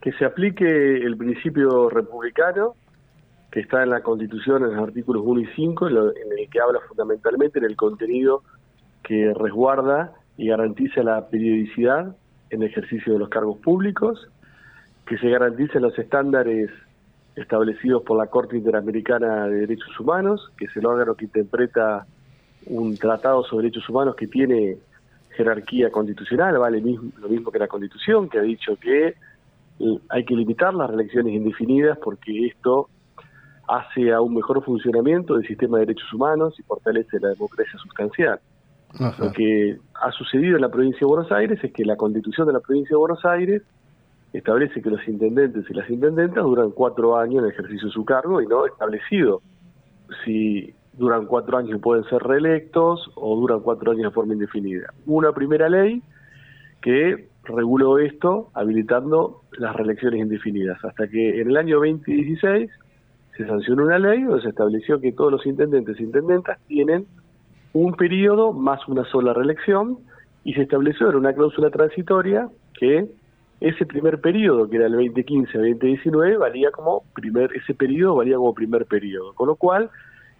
Que 0.00 0.12
se 0.12 0.24
aplique 0.24 0.64
el 0.64 1.16
principio 1.16 1.90
republicano 1.90 2.74
que 3.50 3.60
está 3.60 3.82
en 3.82 3.90
la 3.90 4.02
Constitución 4.02 4.64
en 4.64 4.76
los 4.76 4.88
artículos 4.88 5.22
1 5.24 5.40
y 5.40 5.46
5, 5.56 5.88
en 5.88 5.96
el 5.96 6.50
que 6.50 6.60
habla 6.60 6.78
fundamentalmente 6.88 7.58
en 7.58 7.64
el 7.64 7.76
contenido 7.76 8.42
que 9.02 9.32
resguarda 9.34 10.12
y 10.36 10.48
garantiza 10.48 11.02
la 11.02 11.28
periodicidad 11.28 12.16
en 12.50 12.62
el 12.62 12.68
ejercicio 12.68 13.14
de 13.14 13.18
los 13.18 13.28
cargos 13.28 13.58
públicos, 13.58 14.28
que 15.06 15.16
se 15.18 15.28
garanticen 15.28 15.82
los 15.82 15.98
estándares 15.98 16.70
establecidos 17.36 18.02
por 18.02 18.18
la 18.18 18.26
Corte 18.26 18.56
Interamericana 18.56 19.46
de 19.46 19.60
Derechos 19.60 20.00
Humanos, 20.00 20.50
que 20.58 20.64
es 20.64 20.76
el 20.76 20.86
órgano 20.86 21.14
que 21.14 21.26
interpreta 21.26 22.06
un 22.66 22.96
tratado 22.96 23.44
sobre 23.44 23.68
derechos 23.68 23.88
humanos 23.88 24.16
que 24.16 24.26
tiene 24.26 24.78
jerarquía 25.36 25.90
constitucional, 25.90 26.58
vale 26.58 26.80
lo 26.80 27.28
mismo 27.28 27.50
que 27.52 27.58
la 27.58 27.68
Constitución, 27.68 28.28
que 28.28 28.38
ha 28.38 28.42
dicho 28.42 28.76
que 28.76 29.08
eh, 29.08 29.98
hay 30.08 30.24
que 30.24 30.34
limitar 30.34 30.72
las 30.72 30.88
reelecciones 30.88 31.34
indefinidas 31.34 31.98
porque 32.02 32.46
esto 32.46 32.88
hace 33.68 34.12
a 34.12 34.20
un 34.22 34.34
mejor 34.34 34.64
funcionamiento 34.64 35.34
del 35.34 35.46
sistema 35.46 35.78
de 35.78 35.86
derechos 35.86 36.10
humanos 36.12 36.58
y 36.58 36.62
fortalece 36.62 37.20
la 37.20 37.28
democracia 37.28 37.78
sustancial. 37.78 38.40
Lo 39.18 39.30
que 39.32 39.78
ha 39.94 40.10
sucedido 40.12 40.56
en 40.56 40.62
la 40.62 40.70
provincia 40.70 41.00
de 41.00 41.06
Buenos 41.06 41.30
Aires 41.30 41.62
es 41.62 41.70
que 41.72 41.84
la 41.84 41.96
constitución 41.96 42.46
de 42.46 42.54
la 42.54 42.60
provincia 42.60 42.94
de 42.94 42.98
Buenos 42.98 43.22
Aires 43.26 43.62
establece 44.38 44.82
que 44.82 44.90
los 44.90 45.06
intendentes 45.08 45.64
y 45.68 45.74
las 45.74 45.88
intendentas 45.88 46.44
duran 46.44 46.70
cuatro 46.70 47.16
años 47.16 47.44
en 47.44 47.50
ejercicio 47.50 47.88
de 47.88 47.92
su 47.92 48.04
cargo 48.04 48.40
y 48.40 48.46
no 48.46 48.66
establecido 48.66 49.42
si 50.24 50.74
duran 50.92 51.26
cuatro 51.26 51.58
años 51.58 51.76
y 51.76 51.80
pueden 51.80 52.04
ser 52.04 52.22
reelectos 52.22 53.10
o 53.14 53.36
duran 53.36 53.60
cuatro 53.60 53.92
años 53.92 54.04
de 54.04 54.10
forma 54.10 54.34
indefinida. 54.34 54.92
Una 55.06 55.32
primera 55.32 55.68
ley 55.68 56.02
que 56.80 57.28
reguló 57.44 57.98
esto 57.98 58.50
habilitando 58.54 59.42
las 59.58 59.74
reelecciones 59.74 60.20
indefinidas, 60.20 60.84
hasta 60.84 61.08
que 61.08 61.40
en 61.40 61.48
el 61.48 61.56
año 61.56 61.76
2016 61.76 62.70
se 63.36 63.46
sancionó 63.46 63.84
una 63.84 63.98
ley 63.98 64.22
donde 64.22 64.42
se 64.42 64.48
estableció 64.48 65.00
que 65.00 65.12
todos 65.12 65.32
los 65.32 65.46
intendentes 65.46 65.98
e 65.98 66.02
intendentas 66.02 66.58
tienen 66.66 67.06
un 67.72 67.94
periodo 67.94 68.52
más 68.52 68.86
una 68.88 69.04
sola 69.04 69.34
reelección 69.34 69.98
y 70.44 70.54
se 70.54 70.62
estableció 70.62 71.10
en 71.10 71.16
una 71.16 71.34
cláusula 71.34 71.70
transitoria 71.70 72.48
que 72.78 73.06
ese 73.60 73.86
primer 73.86 74.20
periodo, 74.20 74.68
que 74.68 74.76
era 74.76 74.86
el 74.86 74.94
2015-2019, 74.94 76.38
valía 76.38 76.70
como 76.70 77.04
primer, 77.14 77.50
ese 77.54 77.74
periodo 77.74 78.16
valía 78.16 78.36
como 78.36 78.54
primer 78.54 78.86
periodo, 78.86 79.32
con 79.34 79.48
lo 79.48 79.56
cual 79.56 79.90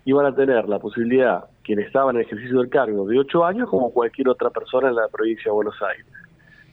iban 0.05 0.27
a 0.27 0.35
tener 0.35 0.69
la 0.69 0.79
posibilidad, 0.79 1.47
quienes 1.65 1.87
estaban 1.87 2.15
en 2.15 2.21
el 2.21 2.27
ejercicio 2.27 2.59
del 2.59 2.69
cargo, 2.69 3.07
de 3.07 3.19
ocho 3.19 3.45
años 3.45 3.71
como 3.71 3.93
cualquier 3.93 4.29
otra 4.29 4.51
persona 4.51 4.89
en 4.89 4.97
la 4.97 5.09
provincia 5.09 5.45
de 5.47 5.51
Buenos 5.51 5.81
Aires. 5.83 6.07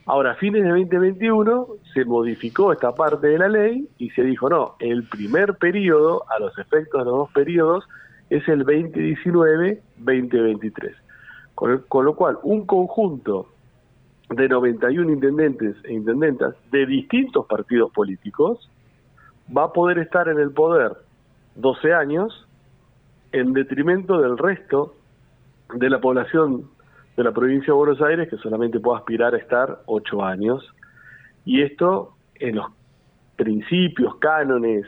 Ahora, 0.06 0.32
a 0.32 0.34
fines 0.34 0.62
de 0.62 0.68
2021 0.68 1.66
se 1.94 2.04
modificó 2.04 2.72
esta 2.72 2.94
parte 2.94 3.26
de 3.26 3.38
la 3.38 3.48
ley 3.48 3.88
y 3.96 4.10
se 4.10 4.22
dijo, 4.22 4.50
no, 4.50 4.76
el 4.78 5.08
primer 5.08 5.54
periodo, 5.54 6.24
a 6.30 6.38
los 6.38 6.58
efectos 6.58 7.00
de 7.00 7.06
los 7.06 7.14
dos 7.14 7.32
periodos, 7.32 7.88
es 8.28 8.46
el 8.48 8.66
2019-2023. 8.66 10.94
Con, 11.54 11.78
con, 11.88 12.04
lo 12.04 12.14
cual, 12.14 12.36
un 12.42 12.66
conjunto 12.66 13.53
de 14.34 14.48
91 14.48 15.10
intendentes 15.12 15.76
e 15.84 15.92
intendentas 15.92 16.54
de 16.70 16.86
distintos 16.86 17.46
partidos 17.46 17.90
políticos 17.92 18.70
va 19.54 19.64
a 19.64 19.72
poder 19.72 19.98
estar 19.98 20.28
en 20.28 20.38
el 20.38 20.50
poder 20.50 20.92
12 21.56 21.92
años 21.92 22.46
en 23.32 23.52
detrimento 23.52 24.20
del 24.20 24.38
resto 24.38 24.94
de 25.74 25.90
la 25.90 26.00
población 26.00 26.70
de 27.16 27.24
la 27.24 27.32
provincia 27.32 27.66
de 27.66 27.72
Buenos 27.72 28.00
Aires 28.00 28.28
que 28.28 28.36
solamente 28.38 28.80
puede 28.80 28.98
aspirar 28.98 29.34
a 29.34 29.38
estar 29.38 29.80
8 29.86 30.22
años. 30.24 30.64
Y 31.44 31.62
esto 31.62 32.14
en 32.36 32.56
los 32.56 32.66
principios, 33.36 34.16
cánones 34.16 34.86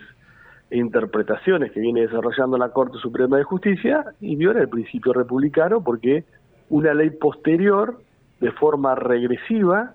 e 0.71 0.79
interpretaciones 0.79 1.73
que 1.73 1.81
viene 1.81 2.03
desarrollando 2.03 2.59
la 2.59 2.71
Corte 2.71 2.99
Suprema 2.99 3.37
de 3.37 3.45
Justicia 3.45 4.05
y 4.21 4.37
viola 4.37 4.61
el 4.61 4.69
principio 4.69 5.13
republicano 5.13 5.83
porque 5.83 6.25
una 6.69 6.95
ley 6.95 7.11
posterior 7.11 8.01
de 8.41 8.53
forma 8.53 8.95
regresiva 8.95 9.95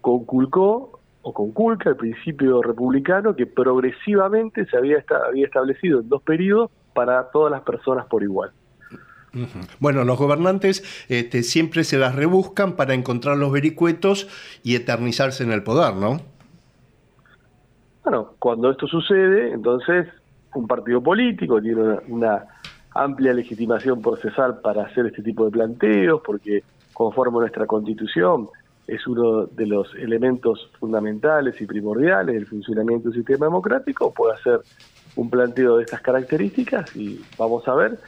conculcó 0.00 1.00
o 1.22 1.32
conculca 1.32 1.90
el 1.90 1.96
principio 1.96 2.62
republicano 2.62 3.34
que 3.36 3.46
progresivamente 3.46 4.66
se 4.66 4.76
había, 4.76 5.04
había 5.28 5.46
establecido 5.46 6.00
en 6.00 6.08
dos 6.08 6.22
periodos 6.22 6.70
para 6.94 7.30
todas 7.30 7.50
las 7.50 7.62
personas 7.62 8.06
por 8.06 8.22
igual. 8.22 8.50
Bueno, 9.80 10.04
los 10.04 10.18
gobernantes 10.18 11.06
este, 11.08 11.42
siempre 11.42 11.84
se 11.84 11.96
las 11.96 12.14
rebuscan 12.14 12.72
para 12.74 12.92
encontrar 12.92 13.38
los 13.38 13.50
vericuetos 13.50 14.28
y 14.62 14.74
eternizarse 14.74 15.42
en 15.42 15.52
el 15.52 15.62
poder, 15.62 15.94
¿no? 15.94 16.20
Bueno, 18.04 18.34
cuando 18.38 18.70
esto 18.70 18.86
sucede, 18.86 19.52
entonces 19.52 20.08
un 20.54 20.66
partido 20.66 21.00
político 21.00 21.62
tiene 21.62 21.80
una, 21.80 22.02
una 22.08 22.44
amplia 22.94 23.32
legitimación 23.32 24.02
procesal 24.02 24.60
para 24.60 24.84
hacer 24.84 25.06
este 25.06 25.22
tipo 25.22 25.46
de 25.46 25.50
planteos, 25.50 26.20
porque 26.24 26.62
conforme 26.92 27.38
nuestra 27.38 27.66
constitución 27.66 28.48
es 28.86 29.06
uno 29.06 29.46
de 29.46 29.66
los 29.66 29.94
elementos 29.94 30.70
fundamentales 30.78 31.60
y 31.60 31.66
primordiales 31.66 32.34
del 32.34 32.46
funcionamiento 32.46 33.08
del 33.08 33.18
sistema 33.18 33.46
democrático, 33.46 34.12
puede 34.12 34.34
hacer 34.34 34.60
un 35.16 35.30
planteo 35.30 35.76
de 35.76 35.84
estas 35.84 36.00
características 36.00 36.94
y 36.96 37.20
vamos 37.38 37.66
a 37.68 37.74
ver 37.74 37.98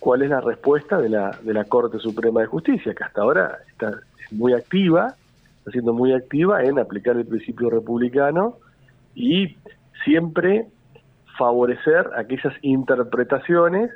cuál 0.00 0.22
es 0.22 0.30
la 0.30 0.40
respuesta 0.40 0.98
de 0.98 1.08
la, 1.08 1.38
de 1.42 1.52
la 1.52 1.64
Corte 1.64 1.98
Suprema 1.98 2.40
de 2.40 2.46
Justicia, 2.46 2.94
que 2.94 3.04
hasta 3.04 3.22
ahora 3.22 3.58
está 3.68 4.00
muy 4.30 4.54
activa, 4.54 5.14
está 5.58 5.70
siendo 5.70 5.92
muy 5.92 6.12
activa 6.12 6.64
en 6.64 6.78
aplicar 6.78 7.16
el 7.16 7.26
principio 7.26 7.70
republicano 7.70 8.56
y 9.14 9.56
siempre 10.04 10.66
favorecer 11.38 12.10
aquellas 12.16 12.54
interpretaciones 12.62 13.90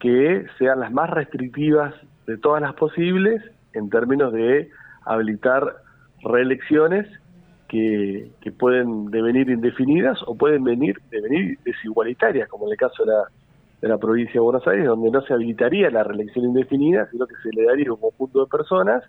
que 0.00 0.46
sean 0.58 0.80
las 0.80 0.92
más 0.92 1.10
restrictivas 1.10 1.94
de 2.26 2.36
todas 2.36 2.62
las 2.62 2.74
posibles 2.74 3.42
en 3.78 3.90
términos 3.90 4.32
de 4.32 4.70
habilitar 5.04 5.76
reelecciones 6.22 7.06
que, 7.68 8.30
pueden 8.58 9.10
devenir 9.10 9.50
indefinidas 9.50 10.18
o 10.26 10.34
pueden 10.34 10.64
venir 10.64 10.98
devenir 11.10 11.58
desigualitarias, 11.64 12.48
como 12.48 12.66
en 12.66 12.72
el 12.72 12.78
caso 12.78 13.04
de 13.04 13.12
la, 13.12 13.24
de 13.82 13.88
la 13.88 13.98
provincia 13.98 14.34
de 14.34 14.40
Buenos 14.40 14.66
Aires, 14.66 14.86
donde 14.86 15.10
no 15.10 15.20
se 15.22 15.34
habilitaría 15.34 15.90
la 15.90 16.02
reelección 16.02 16.46
indefinida, 16.46 17.08
sino 17.10 17.26
que 17.26 17.34
se 17.42 17.50
le 17.54 17.64
daría 17.66 17.92
un 17.92 18.00
conjunto 18.00 18.40
de 18.40 18.50
personas 18.50 19.04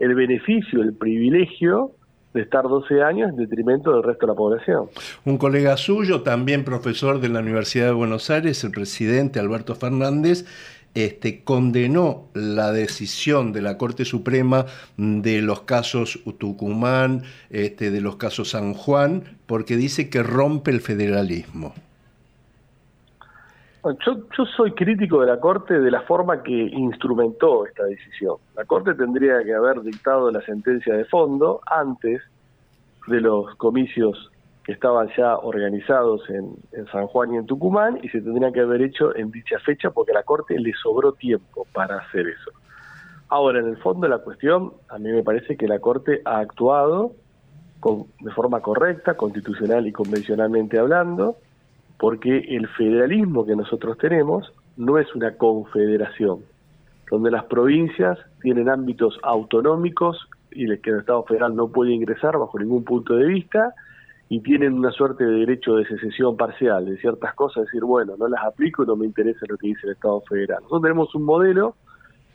el 0.00 0.14
beneficio, 0.14 0.82
el 0.82 0.94
privilegio 0.94 1.92
de 2.32 2.42
estar 2.42 2.62
12 2.62 3.02
años 3.02 3.30
en 3.30 3.36
detrimento 3.36 3.92
del 3.92 4.02
resto 4.02 4.26
de 4.26 4.32
la 4.32 4.36
población. 4.36 4.86
Un 5.24 5.36
colega 5.36 5.76
suyo, 5.76 6.22
también 6.22 6.64
profesor 6.64 7.20
de 7.20 7.28
la 7.28 7.40
Universidad 7.40 7.86
de 7.86 7.92
Buenos 7.92 8.30
Aires, 8.30 8.62
el 8.64 8.70
presidente 8.70 9.40
Alberto 9.40 9.74
Fernández, 9.74 10.46
este, 10.94 11.44
condenó 11.44 12.28
la 12.34 12.72
decisión 12.72 13.52
de 13.52 13.62
la 13.62 13.78
Corte 13.78 14.04
Suprema 14.04 14.66
de 14.96 15.42
los 15.42 15.62
casos 15.62 16.20
Tucumán, 16.38 17.22
este, 17.50 17.90
de 17.90 18.00
los 18.00 18.16
casos 18.16 18.50
San 18.50 18.74
Juan, 18.74 19.22
porque 19.46 19.76
dice 19.76 20.10
que 20.10 20.22
rompe 20.22 20.70
el 20.70 20.80
federalismo. 20.80 21.74
Yo, 24.04 24.18
yo, 24.36 24.44
soy 24.44 24.72
crítico 24.72 25.22
de 25.22 25.28
la 25.28 25.40
Corte 25.40 25.80
de 25.80 25.90
la 25.90 26.02
forma 26.02 26.42
que 26.42 26.52
instrumentó 26.52 27.64
esta 27.64 27.84
decisión. 27.84 28.36
La 28.54 28.66
Corte 28.66 28.94
tendría 28.94 29.42
que 29.42 29.54
haber 29.54 29.80
dictado 29.80 30.30
la 30.30 30.42
sentencia 30.42 30.94
de 30.94 31.06
fondo 31.06 31.60
antes 31.66 32.20
de 33.06 33.20
los 33.22 33.54
comicios 33.56 34.30
que 34.64 34.72
estaban 34.72 35.08
ya 35.16 35.36
organizados 35.36 36.28
en, 36.28 36.56
San 36.92 37.06
Juan 37.06 37.34
y 37.34 37.36
en 37.36 37.46
Tucumán 37.46 37.98
y 38.02 38.08
se 38.08 38.20
tendrían 38.20 38.52
que 38.52 38.60
haber 38.60 38.82
hecho 38.82 39.16
en 39.16 39.30
dicha 39.30 39.58
fecha 39.60 39.90
porque 39.90 40.12
a 40.12 40.16
la 40.16 40.22
Corte 40.22 40.58
le 40.58 40.72
sobró 40.74 41.12
tiempo 41.12 41.66
para 41.72 41.98
hacer 41.98 42.26
eso. 42.28 42.50
Ahora, 43.28 43.60
en 43.60 43.68
el 43.68 43.76
fondo 43.76 44.08
la 44.08 44.18
cuestión, 44.18 44.72
a 44.88 44.98
mí 44.98 45.10
me 45.10 45.22
parece 45.22 45.56
que 45.56 45.68
la 45.68 45.78
Corte 45.78 46.20
ha 46.24 46.40
actuado 46.40 47.12
con, 47.78 48.06
de 48.20 48.30
forma 48.32 48.60
correcta, 48.60 49.14
constitucional 49.14 49.86
y 49.86 49.92
convencionalmente 49.92 50.78
hablando, 50.78 51.36
porque 51.98 52.38
el 52.38 52.68
federalismo 52.68 53.46
que 53.46 53.56
nosotros 53.56 53.96
tenemos 53.98 54.52
no 54.76 54.98
es 54.98 55.14
una 55.14 55.36
confederación, 55.36 56.40
donde 57.10 57.30
las 57.30 57.44
provincias 57.44 58.18
tienen 58.42 58.68
ámbitos 58.68 59.18
autonómicos 59.22 60.28
y 60.50 60.66
que 60.78 60.90
el 60.90 61.00
Estado 61.00 61.22
federal 61.24 61.54
no 61.54 61.68
puede 61.68 61.92
ingresar 61.92 62.38
bajo 62.38 62.58
ningún 62.58 62.84
punto 62.84 63.14
de 63.14 63.26
vista, 63.26 63.74
y 64.32 64.40
tienen 64.42 64.74
una 64.74 64.92
suerte 64.92 65.24
de 65.24 65.40
derecho 65.40 65.74
de 65.74 65.84
secesión 65.86 66.36
parcial 66.36 66.86
de 66.86 66.96
ciertas 66.98 67.34
cosas, 67.34 67.64
decir, 67.64 67.82
bueno, 67.82 68.14
no 68.16 68.28
las 68.28 68.44
aplico 68.44 68.84
y 68.84 68.86
no 68.86 68.94
me 68.94 69.04
interesa 69.04 69.44
lo 69.48 69.56
que 69.56 69.66
dice 69.66 69.80
el 69.88 69.94
Estado 69.94 70.20
federal. 70.20 70.58
Nosotros 70.62 70.82
tenemos 70.82 71.14
un 71.16 71.24
modelo 71.24 71.74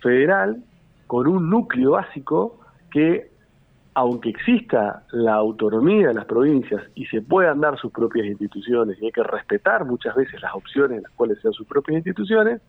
federal 0.00 0.62
con 1.06 1.26
un 1.26 1.48
núcleo 1.48 1.92
básico 1.92 2.60
que, 2.90 3.30
aunque 3.94 4.28
exista 4.28 5.04
la 5.12 5.36
autonomía 5.36 6.08
de 6.08 6.14
las 6.14 6.26
provincias 6.26 6.82
y 6.94 7.06
se 7.06 7.22
puedan 7.22 7.62
dar 7.62 7.78
sus 7.78 7.90
propias 7.92 8.26
instituciones 8.26 9.00
y 9.00 9.06
hay 9.06 9.12
que 9.12 9.22
respetar 9.22 9.86
muchas 9.86 10.14
veces 10.16 10.42
las 10.42 10.54
opciones 10.54 10.98
en 10.98 11.02
las 11.04 11.12
cuales 11.12 11.38
sean 11.40 11.54
sus 11.54 11.66
propias 11.66 11.96
instituciones, 11.96 12.60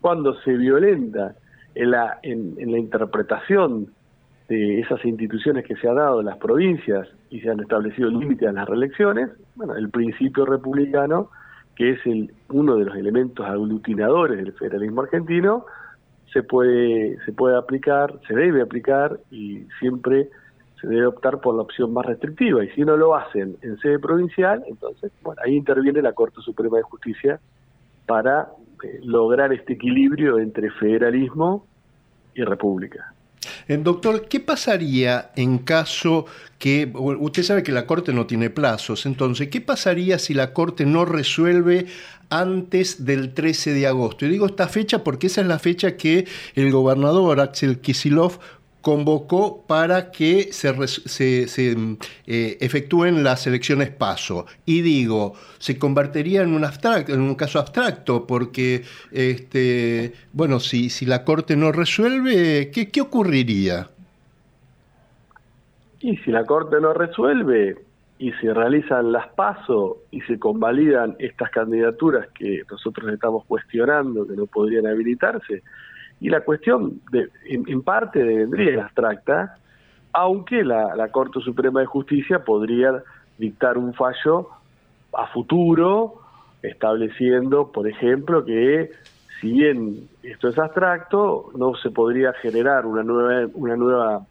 cuando 0.00 0.34
se 0.40 0.56
violenta 0.56 1.36
en 1.76 1.92
la, 1.92 2.18
en, 2.24 2.56
en 2.58 2.72
la 2.72 2.78
interpretación 2.78 3.92
de 4.48 4.80
esas 4.80 5.04
instituciones 5.04 5.64
que 5.64 5.76
se 5.76 5.88
han 5.88 5.96
dado 5.96 6.22
las 6.22 6.36
provincias 6.38 7.08
y 7.30 7.40
se 7.40 7.50
han 7.50 7.60
establecido 7.60 8.10
límites 8.10 8.48
a 8.48 8.52
las 8.52 8.68
reelecciones, 8.68 9.30
bueno, 9.54 9.76
el 9.76 9.90
principio 9.90 10.44
republicano, 10.44 11.30
que 11.76 11.92
es 11.92 12.06
el, 12.06 12.32
uno 12.50 12.76
de 12.76 12.84
los 12.84 12.96
elementos 12.96 13.46
aglutinadores 13.46 14.38
del 14.38 14.52
federalismo 14.52 15.02
argentino, 15.02 15.64
se 16.32 16.42
puede, 16.42 17.18
se 17.24 17.32
puede 17.32 17.56
aplicar, 17.56 18.18
se 18.26 18.34
debe 18.34 18.62
aplicar 18.62 19.18
y 19.30 19.66
siempre 19.78 20.28
se 20.80 20.88
debe 20.88 21.06
optar 21.06 21.40
por 21.40 21.54
la 21.54 21.62
opción 21.62 21.92
más 21.92 22.06
restrictiva. 22.06 22.64
Y 22.64 22.70
si 22.70 22.82
no 22.82 22.96
lo 22.96 23.14
hacen 23.14 23.56
en 23.62 23.78
sede 23.78 23.98
provincial, 23.98 24.64
entonces, 24.66 25.12
bueno, 25.22 25.40
ahí 25.44 25.54
interviene 25.54 26.02
la 26.02 26.12
Corte 26.12 26.40
Suprema 26.40 26.78
de 26.78 26.82
Justicia 26.82 27.40
para 28.06 28.48
eh, 28.82 29.00
lograr 29.04 29.52
este 29.52 29.74
equilibrio 29.74 30.38
entre 30.38 30.70
federalismo 30.70 31.66
y 32.34 32.42
república. 32.42 33.11
Eh, 33.68 33.78
doctor, 33.78 34.28
¿qué 34.28 34.40
pasaría 34.40 35.30
en 35.36 35.58
caso 35.58 36.26
que, 36.58 36.92
usted 36.94 37.42
sabe 37.42 37.62
que 37.62 37.72
la 37.72 37.86
Corte 37.86 38.12
no 38.12 38.26
tiene 38.26 38.50
plazos, 38.50 39.06
entonces, 39.06 39.48
¿qué 39.48 39.60
pasaría 39.60 40.18
si 40.18 40.34
la 40.34 40.52
Corte 40.52 40.86
no 40.86 41.04
resuelve 41.04 41.86
antes 42.30 43.04
del 43.04 43.34
13 43.34 43.72
de 43.72 43.86
agosto? 43.86 44.26
Y 44.26 44.28
digo 44.28 44.46
esta 44.46 44.68
fecha 44.68 45.02
porque 45.02 45.26
esa 45.26 45.40
es 45.40 45.46
la 45.46 45.58
fecha 45.58 45.96
que 45.96 46.26
el 46.54 46.70
gobernador 46.70 47.40
Axel 47.40 47.80
Kisilov 47.80 48.38
convocó 48.82 49.64
para 49.66 50.10
que 50.10 50.52
se, 50.52 50.86
se, 51.46 51.76
eh, 52.26 52.58
efectúen 52.60 53.24
las 53.24 53.46
elecciones 53.46 53.90
paso. 53.90 54.46
Y 54.66 54.82
digo, 54.82 55.34
se 55.58 55.78
convertiría 55.78 56.42
en 56.42 56.52
un, 56.52 56.64
en 56.64 57.20
un 57.20 57.34
caso 57.36 57.58
abstracto, 57.60 58.26
porque, 58.26 58.82
este, 59.10 60.12
bueno, 60.32 60.60
si, 60.60 60.90
si 60.90 61.06
la 61.06 61.24
Corte 61.24 61.56
no 61.56 61.72
resuelve, 61.72 62.70
¿qué, 62.70 62.90
¿qué 62.90 63.00
ocurriría? 63.00 63.88
Y 66.00 66.16
si 66.18 66.32
la 66.32 66.44
Corte 66.44 66.80
no 66.80 66.92
resuelve 66.92 67.76
y 68.18 68.32
se 68.32 68.52
realizan 68.52 69.12
las 69.12 69.28
pasos 69.28 69.96
y 70.10 70.20
se 70.22 70.38
convalidan 70.38 71.16
estas 71.18 71.50
candidaturas 71.50 72.28
que 72.34 72.62
nosotros 72.70 73.12
estamos 73.12 73.44
cuestionando, 73.46 74.26
que 74.26 74.34
no 74.34 74.46
podrían 74.46 74.86
habilitarse, 74.86 75.62
y 76.22 76.28
la 76.28 76.42
cuestión, 76.42 77.00
de, 77.10 77.30
en, 77.46 77.82
parte, 77.82 78.22
vendría 78.22 78.84
abstracta, 78.84 79.56
aunque 80.12 80.62
la, 80.62 81.08
Corte 81.10 81.40
Suprema 81.40 81.80
de 81.80 81.86
Justicia 81.86 82.44
podría 82.44 83.02
dictar 83.38 83.76
un 83.76 83.92
fallo 83.92 84.48
a 85.12 85.26
futuro, 85.26 86.20
estableciendo, 86.62 87.72
por 87.72 87.88
ejemplo, 87.88 88.44
que 88.44 88.92
si 89.40 89.50
bien 89.50 90.08
esto 90.22 90.46
es 90.46 90.58
abstracto, 90.60 91.50
no 91.56 91.74
se 91.74 91.90
podría 91.90 92.32
generar 92.34 92.86
una 92.86 93.02
nueva, 93.02 93.50
una 93.54 93.74
nueva 93.76 94.24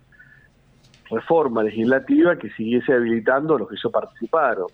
reforma 1.09 1.61
legislativa 1.61 2.37
que 2.37 2.51
siguiese 2.51 2.93
habilitando 2.93 3.55
a 3.55 3.59
los 3.59 3.67
que 3.67 3.75
ya 3.75 3.89
participaron. 3.89 4.67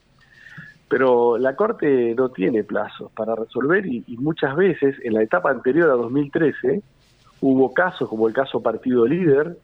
Pero 0.88 1.40
la 1.40 1.56
Corte 1.56 2.14
no 2.16 2.30
tiene 2.30 2.64
plazos 2.64 3.12
para 3.14 3.34
resolver 3.34 3.88
y, 3.88 4.04
muchas 4.20 4.56
veces 4.56 4.96
en 5.04 5.16
la 5.16 5.24
etapa 5.24 5.50
anterior 5.50 5.90
a 5.90 5.94
2013 5.94 6.84
hubo 7.42 7.74
casos 7.74 8.10
como 8.10 8.28
el 8.28 8.34
caso 8.34 8.62
Partido 8.62 9.06
Líder 9.06 9.58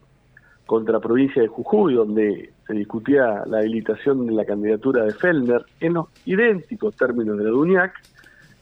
contra 0.65 0.99
provincia 0.99 1.41
de 1.41 1.47
Jujuy, 1.47 1.95
donde 1.95 2.51
se 2.65 2.73
discutía 2.73 3.43
la 3.45 3.59
habilitación 3.59 4.25
de 4.25 4.33
la 4.33 4.45
candidatura 4.45 5.03
de 5.03 5.13
Fellner 5.13 5.65
en 5.79 5.93
los 5.93 6.07
idénticos 6.25 6.95
términos 6.95 7.37
de 7.37 7.43
la 7.43 7.49
DUNIAC, 7.49 7.93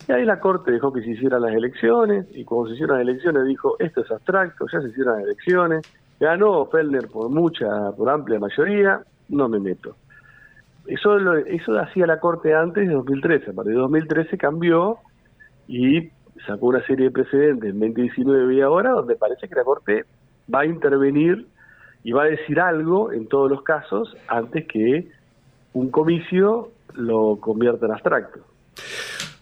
y 0.08 0.12
ahí 0.12 0.24
la 0.24 0.40
Corte 0.40 0.72
dejó 0.72 0.92
que 0.92 1.00
se 1.02 1.10
hicieran 1.10 1.42
las 1.42 1.54
elecciones, 1.54 2.26
y 2.34 2.44
cuando 2.44 2.68
se 2.68 2.74
hicieron 2.74 2.98
las 2.98 3.08
elecciones 3.08 3.46
dijo, 3.46 3.76
esto 3.78 4.00
es 4.00 4.10
abstracto, 4.10 4.66
ya 4.72 4.80
se 4.80 4.88
hicieron 4.88 5.14
las 5.14 5.24
elecciones, 5.24 5.82
ganó 6.18 6.66
Fellner 6.66 7.06
por 7.06 7.28
mucha, 7.28 7.92
por 7.92 8.10
amplia 8.10 8.40
mayoría, 8.40 9.00
no 9.28 9.48
me 9.48 9.60
meto. 9.60 9.96
Eso, 10.86 11.16
lo, 11.18 11.36
eso 11.36 11.78
hacía 11.78 12.06
la 12.06 12.18
Corte 12.18 12.52
antes 12.52 12.88
de 12.88 12.94
2013, 12.94 13.50
a 13.50 13.54
partir 13.54 13.74
de 13.74 13.78
2013 13.78 14.36
cambió 14.36 14.98
y 15.68 16.10
sacó 16.46 16.66
una 16.66 16.84
serie 16.86 17.06
de 17.06 17.10
precedentes 17.10 17.70
en 17.70 17.80
2019 17.80 18.54
y 18.54 18.60
ahora, 18.60 18.90
donde 18.90 19.16
parece 19.16 19.48
que 19.48 19.54
la 19.54 19.64
Corte 19.64 20.04
va 20.52 20.60
a 20.60 20.66
intervenir 20.66 21.46
y 22.04 22.12
va 22.12 22.24
a 22.24 22.26
decir 22.26 22.60
algo 22.60 23.12
en 23.12 23.28
todos 23.28 23.50
los 23.50 23.62
casos 23.62 24.16
antes 24.28 24.66
que 24.66 25.08
un 25.72 25.90
comicio 25.90 26.70
lo 26.94 27.36
convierta 27.40 27.86
en 27.86 27.92
abstracto. 27.92 28.40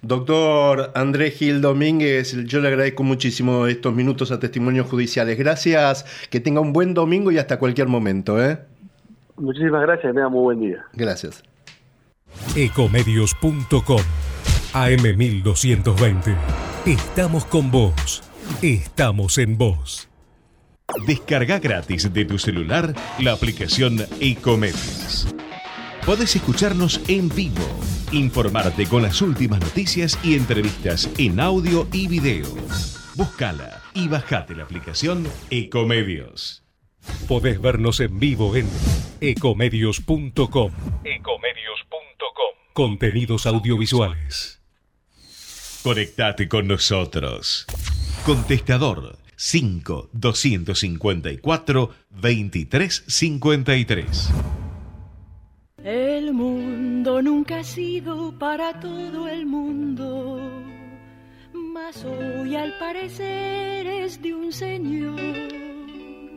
Doctor 0.02 0.92
Andrés 0.94 1.36
Gil 1.36 1.60
Domínguez, 1.60 2.34
yo 2.46 2.60
le 2.60 2.68
agradezco 2.68 3.02
muchísimo 3.02 3.66
estos 3.66 3.94
minutos 3.94 4.32
a 4.32 4.40
testimonios 4.40 4.88
judiciales. 4.88 5.38
Gracias, 5.38 6.28
que 6.30 6.40
tenga 6.40 6.60
un 6.60 6.72
buen 6.72 6.94
domingo 6.94 7.30
y 7.30 7.38
hasta 7.38 7.58
cualquier 7.58 7.88
momento. 7.88 8.42
¿eh? 8.42 8.58
Muchísimas 9.36 9.82
gracias, 9.82 10.14
me 10.14 10.20
da 10.22 10.28
muy 10.28 10.42
buen 10.42 10.60
día. 10.60 10.84
Gracias. 10.94 11.42
Ecomedios.com 12.56 14.00
AM1220. 14.72 16.69
Estamos 16.90 17.44
con 17.44 17.70
vos. 17.70 18.20
Estamos 18.62 19.38
en 19.38 19.56
vos. 19.56 20.08
Descarga 21.06 21.60
gratis 21.60 22.12
de 22.12 22.24
tu 22.24 22.36
celular 22.36 22.92
la 23.20 23.30
aplicación 23.30 23.98
Ecomedios. 24.18 25.32
Podés 26.04 26.34
escucharnos 26.34 27.00
en 27.06 27.28
vivo, 27.28 27.62
informarte 28.10 28.86
con 28.86 29.02
las 29.02 29.22
últimas 29.22 29.60
noticias 29.60 30.18
y 30.24 30.34
entrevistas 30.34 31.08
en 31.16 31.38
audio 31.38 31.86
y 31.92 32.08
video. 32.08 32.48
Búscala 33.14 33.84
y 33.94 34.08
bajate 34.08 34.56
la 34.56 34.64
aplicación 34.64 35.28
Ecomedios. 35.48 36.64
Podés 37.28 37.60
vernos 37.60 38.00
en 38.00 38.18
vivo 38.18 38.56
en 38.56 38.68
ecomedios.com. 39.20 40.72
Ecomedios.com. 41.04 42.56
Contenidos 42.72 43.46
audiovisuales. 43.46 44.59
Conectate 45.82 46.46
con 46.46 46.68
nosotros. 46.68 47.64
Contestador 48.26 49.16
5 49.34 50.10
254 50.12 51.90
2353. 52.10 54.30
El 55.82 56.34
mundo 56.34 57.22
nunca 57.22 57.60
ha 57.60 57.64
sido 57.64 58.38
para 58.38 58.78
todo 58.78 59.26
el 59.26 59.46
mundo, 59.46 60.38
mas 61.54 62.04
hoy 62.04 62.56
al 62.56 62.76
parecer 62.78 63.86
es 63.86 64.20
de 64.20 64.34
un 64.34 64.52
señor 64.52 65.18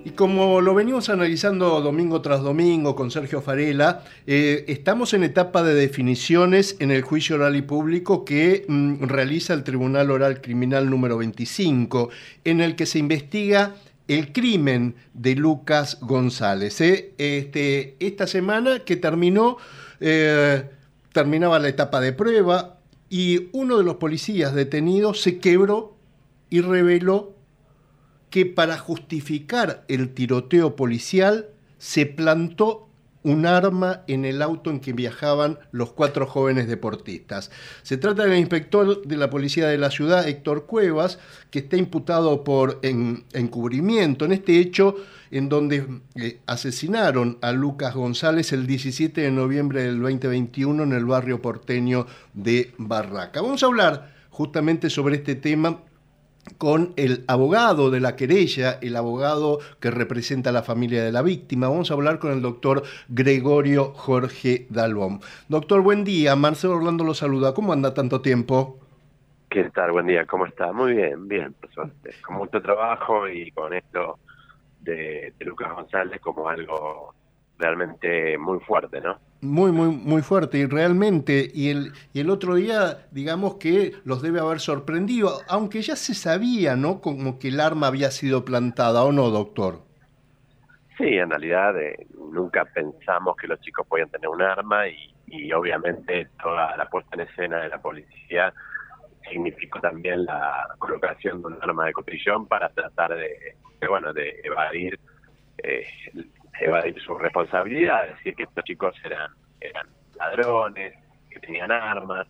y 0.05 0.11
como 0.11 0.59
lo 0.61 0.73
venimos 0.75 1.09
analizando 1.09 1.79
domingo 1.81 2.21
tras 2.21 2.41
domingo 2.41 2.95
con 2.95 3.09
Sergio 3.09 3.41
Farela, 3.41 4.03
eh, 4.27 4.65
estamos 4.67 5.13
en 5.13 5.23
etapa 5.23 5.63
de 5.63 5.73
definiciones 5.73 6.75
en 6.79 6.91
el 6.91 7.03
juicio 7.03 7.35
oral 7.35 7.55
y 7.55 7.61
público 7.61 8.25
que 8.25 8.65
mm, 8.67 9.03
realiza 9.03 9.53
el 9.53 9.63
Tribunal 9.63 10.11
Oral 10.11 10.41
Criminal 10.41 10.89
número 10.89 11.17
25, 11.17 12.09
en 12.43 12.59
el 12.59 12.75
que 12.75 12.85
se 12.85 12.99
investiga 12.99 13.75
el 14.09 14.33
crimen 14.33 14.95
de 15.13 15.35
Lucas 15.35 15.99
González. 16.01 16.81
¿eh? 16.81 17.13
Este, 17.17 17.95
esta 17.99 18.27
semana 18.27 18.79
que 18.79 18.97
terminó, 18.97 19.57
eh, 20.01 20.69
terminaba 21.13 21.59
la 21.59 21.69
etapa 21.69 22.01
de 22.01 22.11
prueba 22.11 22.77
y 23.09 23.47
uno 23.53 23.77
de 23.77 23.83
los 23.85 23.95
policías 23.95 24.53
detenidos 24.53 25.21
se 25.21 25.37
quebró 25.37 25.95
y 26.49 26.61
reveló 26.61 27.32
que 28.34 28.47
para 28.47 28.79
justificar 28.79 29.86
el 29.88 30.11
tiroteo 30.15 30.75
policial 30.75 31.49
se 31.77 32.07
plantó 32.07 32.89
un 33.21 33.45
arma 33.45 34.01
en 34.07 34.25
el 34.25 34.41
auto 34.41 34.71
en 34.71 34.79
que 34.79 34.91
viajaban 34.91 35.59
los 35.71 35.93
cuatro 35.93 36.25
jóvenes 36.25 36.67
deportistas. 36.67 37.51
Se 37.84 37.95
trata 37.97 38.23
del 38.23 38.39
inspector 38.39 39.05
de 39.05 39.17
la 39.17 39.29
policía 39.29 39.67
de 39.67 39.77
la 39.77 39.91
ciudad, 39.91 40.27
Héctor 40.27 40.65
Cuevas, 40.65 41.19
que 41.51 41.59
está 41.59 41.77
imputado 41.77 42.43
por 42.43 42.79
encubrimiento 42.81 44.25
en 44.25 44.31
este 44.31 44.57
hecho 44.57 44.95
en 45.29 45.47
donde 45.47 45.86
eh, 46.15 46.39
asesinaron 46.47 47.38
a 47.43 47.51
Lucas 47.51 47.93
González 47.93 48.51
el 48.51 48.65
17 48.65 49.21
de 49.21 49.29
noviembre 49.29 49.84
del 49.84 50.01
2021 50.01 50.81
en 50.81 50.93
el 50.93 51.05
barrio 51.05 51.39
porteño 51.39 52.07
de 52.34 52.73
Barraca. 52.79 53.43
Vamos 53.43 53.61
a 53.61 53.67
hablar 53.67 54.11
justamente 54.31 54.89
sobre 54.89 55.17
este 55.17 55.36
tema 55.36 55.84
con 56.57 56.93
el 56.97 57.23
abogado 57.27 57.89
de 57.91 57.99
la 57.99 58.15
querella, 58.15 58.77
el 58.81 58.95
abogado 58.95 59.59
que 59.79 59.91
representa 59.91 60.49
a 60.49 60.53
la 60.53 60.63
familia 60.63 61.03
de 61.03 61.11
la 61.11 61.21
víctima. 61.21 61.69
Vamos 61.69 61.91
a 61.91 61.93
hablar 61.93 62.19
con 62.19 62.31
el 62.31 62.41
doctor 62.41 62.83
Gregorio 63.09 63.93
Jorge 63.93 64.67
Dalbón. 64.69 65.21
Doctor, 65.47 65.81
buen 65.81 66.03
día. 66.03 66.35
Marcelo 66.35 66.75
Orlando 66.75 67.03
lo 67.03 67.13
saluda. 67.13 67.53
¿Cómo 67.53 67.73
anda 67.73 67.93
tanto 67.93 68.21
tiempo? 68.21 68.79
¿Qué 69.49 69.69
tal? 69.69 69.91
Buen 69.91 70.07
día. 70.07 70.25
¿Cómo 70.25 70.45
está? 70.45 70.71
Muy 70.73 70.93
bien, 70.93 71.27
bien, 71.27 71.55
Con 72.25 72.35
mucho 72.35 72.61
trabajo 72.61 73.27
y 73.27 73.51
con 73.51 73.73
esto 73.73 74.19
de, 74.81 75.33
de 75.37 75.45
Lucas 75.45 75.73
González 75.73 76.19
como 76.21 76.49
algo 76.49 77.13
realmente 77.57 78.37
muy 78.37 78.59
fuerte, 78.59 78.99
¿no? 78.99 79.17
Muy, 79.43 79.73
muy, 79.73 79.87
muy 79.89 80.21
fuerte 80.21 80.57
y 80.57 80.65
realmente, 80.65 81.51
y 81.53 81.69
el, 81.69 81.91
y 82.13 82.21
el 82.21 82.29
otro 82.29 82.55
día, 82.55 83.07
digamos 83.11 83.55
que 83.55 83.91
los 84.05 84.21
debe 84.21 84.39
haber 84.39 84.61
sorprendido, 84.61 85.41
aunque 85.49 85.81
ya 85.81 85.97
se 85.97 86.13
sabía, 86.13 86.77
¿no? 86.77 87.01
Como 87.01 87.39
que 87.39 87.49
el 87.49 87.59
arma 87.59 87.87
había 87.87 88.09
sido 88.09 88.45
plantada, 88.45 89.03
¿o 89.03 89.11
no, 89.11 89.29
doctor? 89.29 89.79
Sí, 90.97 91.17
en 91.17 91.29
realidad 91.29 91.77
eh, 91.77 92.07
nunca 92.31 92.63
pensamos 92.63 93.35
que 93.35 93.47
los 93.47 93.59
chicos 93.59 93.85
podían 93.85 94.09
tener 94.09 94.29
un 94.29 94.41
arma 94.41 94.87
y, 94.87 95.13
y 95.27 95.51
obviamente 95.51 96.29
toda 96.41 96.77
la 96.77 96.87
puesta 96.89 97.15
en 97.15 97.27
escena 97.27 97.57
de 97.57 97.67
la 97.67 97.81
policía 97.81 98.53
significó 99.29 99.79
también 99.81 100.25
la 100.25 100.67
colocación 100.79 101.41
de 101.41 101.47
un 101.47 101.57
arma 101.61 101.85
de 101.87 101.93
cotillón 101.93 102.47
para 102.47 102.69
tratar 102.69 103.15
de, 103.15 103.55
bueno, 103.87 104.13
de 104.13 104.39
evadir 104.43 104.99
eh, 105.57 105.85
evadir 106.59 106.99
su 107.01 107.17
responsabilidad, 107.17 108.07
decir 108.07 108.35
que 108.35 108.43
estos 108.43 108.63
chicos 108.63 108.95
eran, 109.03 109.31
eran 109.59 109.87
ladrones, 110.15 110.93
que 111.29 111.39
tenían 111.39 111.71
armas. 111.71 112.27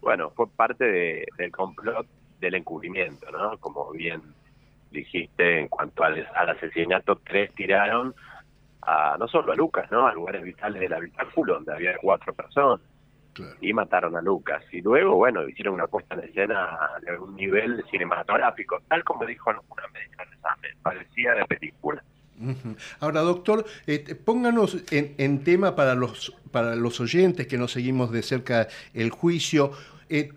Bueno, 0.00 0.30
fue 0.30 0.48
parte 0.48 1.26
del 1.36 1.52
complot 1.52 2.06
del 2.40 2.54
encubrimiento, 2.54 3.30
¿no? 3.30 3.58
Como 3.58 3.90
bien 3.92 4.22
dijiste, 4.90 5.60
en 5.60 5.68
cuanto 5.68 6.04
al, 6.04 6.26
asesinato, 6.34 7.16
tres 7.16 7.52
tiraron 7.54 8.14
a, 8.82 9.16
no 9.18 9.26
solo 9.28 9.52
a 9.52 9.56
Lucas, 9.56 9.90
¿no? 9.90 10.06
A 10.06 10.12
lugares 10.12 10.42
vitales 10.42 10.80
del 10.80 10.92
habitáculo, 10.92 11.54
donde 11.54 11.74
había 11.74 11.96
cuatro 11.98 12.32
personas. 12.34 12.80
Y 13.60 13.74
mataron 13.74 14.16
a 14.16 14.22
Lucas. 14.22 14.64
Y 14.72 14.80
luego, 14.80 15.16
bueno, 15.16 15.46
hicieron 15.46 15.74
una 15.74 15.86
puesta 15.86 16.14
en 16.14 16.20
escena 16.24 16.78
de 17.02 17.18
un 17.18 17.36
nivel 17.36 17.84
cinematográfico, 17.90 18.80
tal 18.88 19.04
como 19.04 19.26
dijo 19.26 19.50
una 19.50 19.88
médica 19.92 20.22
examen, 20.22 20.70
parecía 20.82 21.34
de 21.34 21.44
película. 21.44 22.02
Ahora, 23.00 23.20
doctor, 23.20 23.64
eh, 23.86 24.14
pónganos 24.14 24.78
en, 24.90 25.44
tema 25.44 25.74
para 25.74 25.94
los, 25.94 26.34
para 26.50 26.76
los 26.76 27.00
oyentes 27.00 27.46
que 27.46 27.58
nos 27.58 27.72
seguimos 27.72 28.10
de 28.12 28.22
cerca 28.22 28.68
el 28.94 29.10
juicio. 29.10 29.72
Eh, 30.08 30.30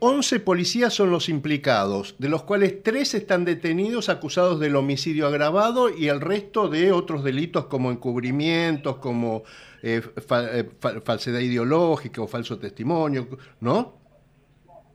11 0.00 0.36
eh, 0.36 0.40
policías 0.40 0.92
son 0.92 1.10
los 1.10 1.28
implicados, 1.28 2.16
de 2.18 2.28
los 2.28 2.42
cuales 2.42 2.82
3 2.82 3.14
están 3.14 3.44
detenidos 3.44 4.08
acusados 4.08 4.60
del 4.60 4.76
homicidio 4.76 5.26
agravado 5.26 5.90
y 5.90 6.08
el 6.08 6.20
resto 6.20 6.68
de 6.68 6.92
otros 6.92 7.24
delitos 7.24 7.66
como 7.66 7.90
encubrimientos, 7.90 8.96
como 8.96 9.44
eh, 9.82 10.02
eh, 10.16 10.64
falsedad 11.04 11.40
ideológica 11.40 12.22
o 12.22 12.26
falso 12.26 12.58
testimonio, 12.58 13.26
¿no? 13.60 13.94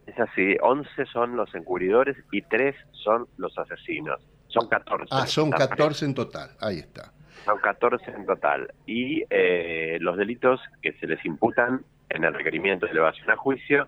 Es 0.06 0.20
así, 0.20 0.56
11 0.62 1.06
son 1.12 1.36
los 1.36 1.54
encubridores 1.54 2.16
y 2.32 2.42
3 2.42 2.76
son 2.92 3.28
los 3.38 3.58
asesinos. 3.58 4.22
Son 4.48 4.68
14. 4.68 5.06
Ah, 5.12 5.28
son 5.28 5.52
14 5.52 6.06
en 6.06 6.14
total, 6.14 6.52
ahí 6.60 6.80
está. 6.80 7.12
Son 7.46 7.60
14 7.60 8.12
en 8.12 8.26
total. 8.26 8.74
Y 8.86 9.24
eh, 9.30 9.98
los 10.02 10.18
delitos 10.18 10.60
que 10.82 10.94
se 10.94 11.08
les 11.08 11.24
imputan 11.26 11.84
en 12.10 12.24
el 12.24 12.34
requerimiento 12.34 12.86
de 12.86 12.94
elevación 12.94 13.30
a 13.30 13.36
juicio 13.36 13.88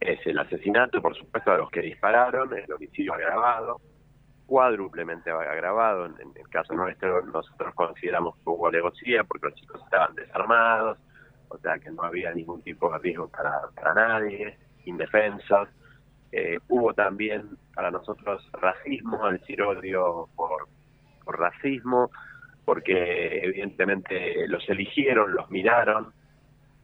es 0.00 0.18
el 0.26 0.38
asesinato, 0.38 1.00
por 1.00 1.16
supuesto, 1.16 1.52
a 1.52 1.58
los 1.58 1.70
que 1.70 1.80
dispararon, 1.80 2.52
el 2.56 2.72
homicidio 2.72 3.14
agravado, 3.14 3.80
cuádruplemente 4.46 5.30
agravado. 5.30 6.06
En, 6.06 6.14
el 6.34 6.48
caso 6.48 6.74
nuestro, 6.74 7.22
nosotros 7.22 7.74
consideramos 7.74 8.36
que 8.36 8.42
hubo 8.46 8.66
alevosía 8.68 9.24
porque 9.24 9.46
los 9.46 9.54
chicos 9.54 9.80
estaban 9.84 10.14
desarmados, 10.14 10.98
o 11.48 11.58
sea 11.58 11.78
que 11.78 11.90
no 11.90 12.02
había 12.02 12.32
ningún 12.32 12.62
tipo 12.62 12.90
de 12.92 12.98
riesgo 12.98 13.28
para, 13.28 13.60
para 13.74 13.94
nadie, 13.94 14.58
indefensos. 14.84 15.68
Eh, 16.32 16.58
hubo 16.68 16.94
también 16.94 17.58
para 17.74 17.90
nosotros 17.90 18.48
racismo, 18.52 19.28
el 19.28 19.38
decir 19.38 19.60
odio 19.60 20.28
por, 20.34 20.66
por 21.24 21.38
racismo, 21.38 22.10
porque 22.64 23.40
evidentemente 23.44 24.48
los 24.48 24.66
eligieron, 24.68 25.34
los 25.34 25.50
miraron. 25.50 26.12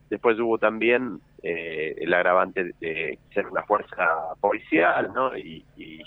Después 0.09 0.39
hubo 0.39 0.59
también 0.59 1.19
eh, 1.41 1.95
el 1.97 2.13
agravante 2.13 2.73
de 2.79 3.17
ser 3.33 3.47
una 3.47 3.63
fuerza 3.63 4.35
policial, 4.39 5.11
¿no? 5.13 5.35
Y, 5.35 5.65
y, 5.77 5.99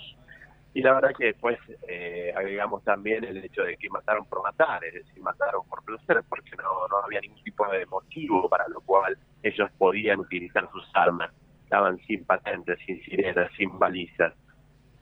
la 0.75 0.95
verdad 0.95 1.11
que 1.17 1.27
después 1.27 1.59
eh, 1.87 2.33
agregamos 2.35 2.83
también 2.83 3.25
el 3.25 3.37
hecho 3.37 3.63
de 3.63 3.77
que 3.77 3.91
mataron 3.91 4.25
por 4.25 4.43
matar, 4.43 4.83
es 4.85 4.95
decir, 4.95 5.23
mataron 5.23 5.63
por 5.69 5.85
placer, 5.85 6.23
porque 6.29 6.51
no, 6.57 6.89
no 6.89 7.05
había 7.05 7.21
ningún 7.21 7.43
tipo 7.45 7.69
de 7.69 7.85
motivo 7.87 8.49
para 8.49 8.67
lo 8.69 8.81
cual 8.81 9.17
ellos 9.43 9.71
podían 9.79 10.21
utilizar 10.21 10.69
sus 10.73 10.89
armas. 10.95 11.31
Estaban 11.73 11.97
sin 12.01 12.23
patentes, 12.27 12.79
sin 12.85 13.03
sirenas, 13.03 13.51
sin 13.57 13.79
balizas. 13.79 14.35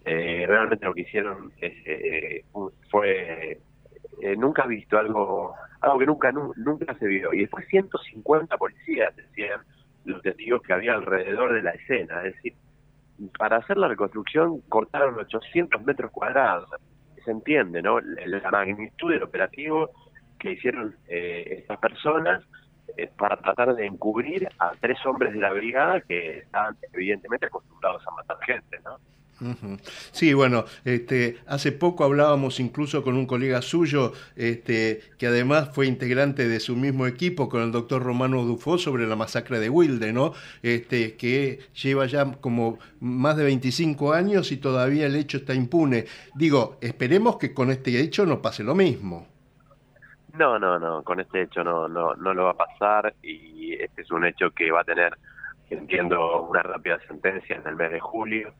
Eh, 0.05 0.45
realmente 0.47 0.87
lo 0.87 0.95
que 0.95 1.01
hicieron 1.01 1.53
es, 1.61 2.45
fue 2.89 3.59
nunca 4.37 4.67
visto 4.67 4.97
algo 4.97 5.55
algo 5.81 5.99
que 5.99 6.07
nunca 6.07 6.31
nunca 6.31 6.95
se 6.99 7.07
vio 7.07 7.33
y 7.33 7.41
después 7.41 7.67
150 7.67 8.57
policías 8.57 9.17
decían 9.17 9.63
los 10.05 10.23
testigos 10.23 10.63
que 10.63 10.73
había 10.73 10.95
alrededor 10.95 11.55
de 11.55 11.63
la 11.63 11.71
escena. 11.73 12.25
Es 12.25 12.35
decir, 12.37 12.55
para 13.37 13.57
hacer 13.57 13.77
la 13.77 13.89
reconstrucción 13.89 14.61
cortaron 14.69 15.19
800 15.19 15.85
metros 15.85 16.11
cuadrados. 16.11 16.71
Se 17.25 17.31
entiende, 17.31 17.83
¿no? 17.83 18.01
La 18.01 18.51
magnitud 18.51 19.11
del 19.11 19.23
operativo 19.23 19.91
que 20.39 20.53
hicieron 20.53 20.97
eh, 21.09 21.57
estas 21.59 21.79
personas 21.79 22.43
eh, 22.43 22.70
para 23.17 23.37
tratar 23.37 23.75
de 23.75 23.87
encubrir 23.87 24.49
a 24.59 24.73
tres 24.81 24.99
hombres 25.07 25.33
de 25.33 25.41
la 25.41 25.53
brigada 25.53 26.01
que 26.01 26.39
estaban 26.39 26.77
evidentemente 26.93 27.47
acostumbrados 27.47 28.07
a 28.07 28.11
matar 28.13 28.39
gente, 28.45 28.79
¿no? 28.85 28.99
Sí, 30.13 30.35
bueno, 30.35 30.65
este, 30.85 31.39
hace 31.47 31.73
poco 31.73 32.05
hablábamos 32.05 32.61
incluso 32.61 33.03
con 33.03 33.17
un 33.17 33.27
colega 33.27 33.63
suyo, 33.63 34.13
este, 34.37 35.01
que 35.19 35.27
además 35.29 35.71
fue 35.73 35.87
integrante 35.87 36.47
de 36.47 36.61
su 36.61 36.77
mismo 36.77 37.07
equipo, 37.07 37.49
con 37.49 37.63
el 37.63 37.73
doctor 37.73 38.03
Romano 38.03 38.45
Dufo, 38.45 38.77
sobre 38.77 39.07
la 39.07 39.17
masacre 39.17 39.59
de 39.59 39.71
Wilde, 39.71 40.13
¿no? 40.13 40.35
Este, 40.63 41.17
que 41.17 41.61
lleva 41.83 42.07
ya 42.07 42.31
como 42.33 42.79
más 43.01 43.37
de 43.37 43.45
25 43.45 44.13
años 44.13 44.53
y 44.53 44.59
todavía 44.59 45.07
el 45.07 45.17
hecho 45.17 45.39
está 45.39 45.55
impune. 45.55 46.05
Digo, 46.35 46.77
esperemos 46.83 47.39
que 47.39 47.55
con 47.55 47.71
este 47.71 47.99
hecho 47.99 48.27
no 48.27 48.43
pase 48.43 48.63
lo 48.63 48.75
mismo. 48.75 49.30
No, 50.35 50.59
no, 50.59 50.79
no, 50.79 51.03
con 51.03 51.21
este 51.21 51.43
hecho 51.43 51.65
no, 51.65 51.89
no, 51.89 52.15
no 52.15 52.35
lo 52.35 52.45
va 52.45 52.51
a 52.51 52.57
pasar 52.57 53.15
y 53.23 53.75
este 53.75 54.03
es 54.03 54.11
un 54.11 54.25
hecho 54.25 54.51
que 54.51 54.71
va 54.71 54.83
a 54.83 54.85
tener, 54.85 55.17
entiendo, 55.71 56.43
una 56.43 56.63
rápida 56.63 56.99
sentencia 57.07 57.57
en 57.57 57.67
el 57.67 57.77
mes 57.77 57.91
de 57.91 58.01
julio 58.01 58.53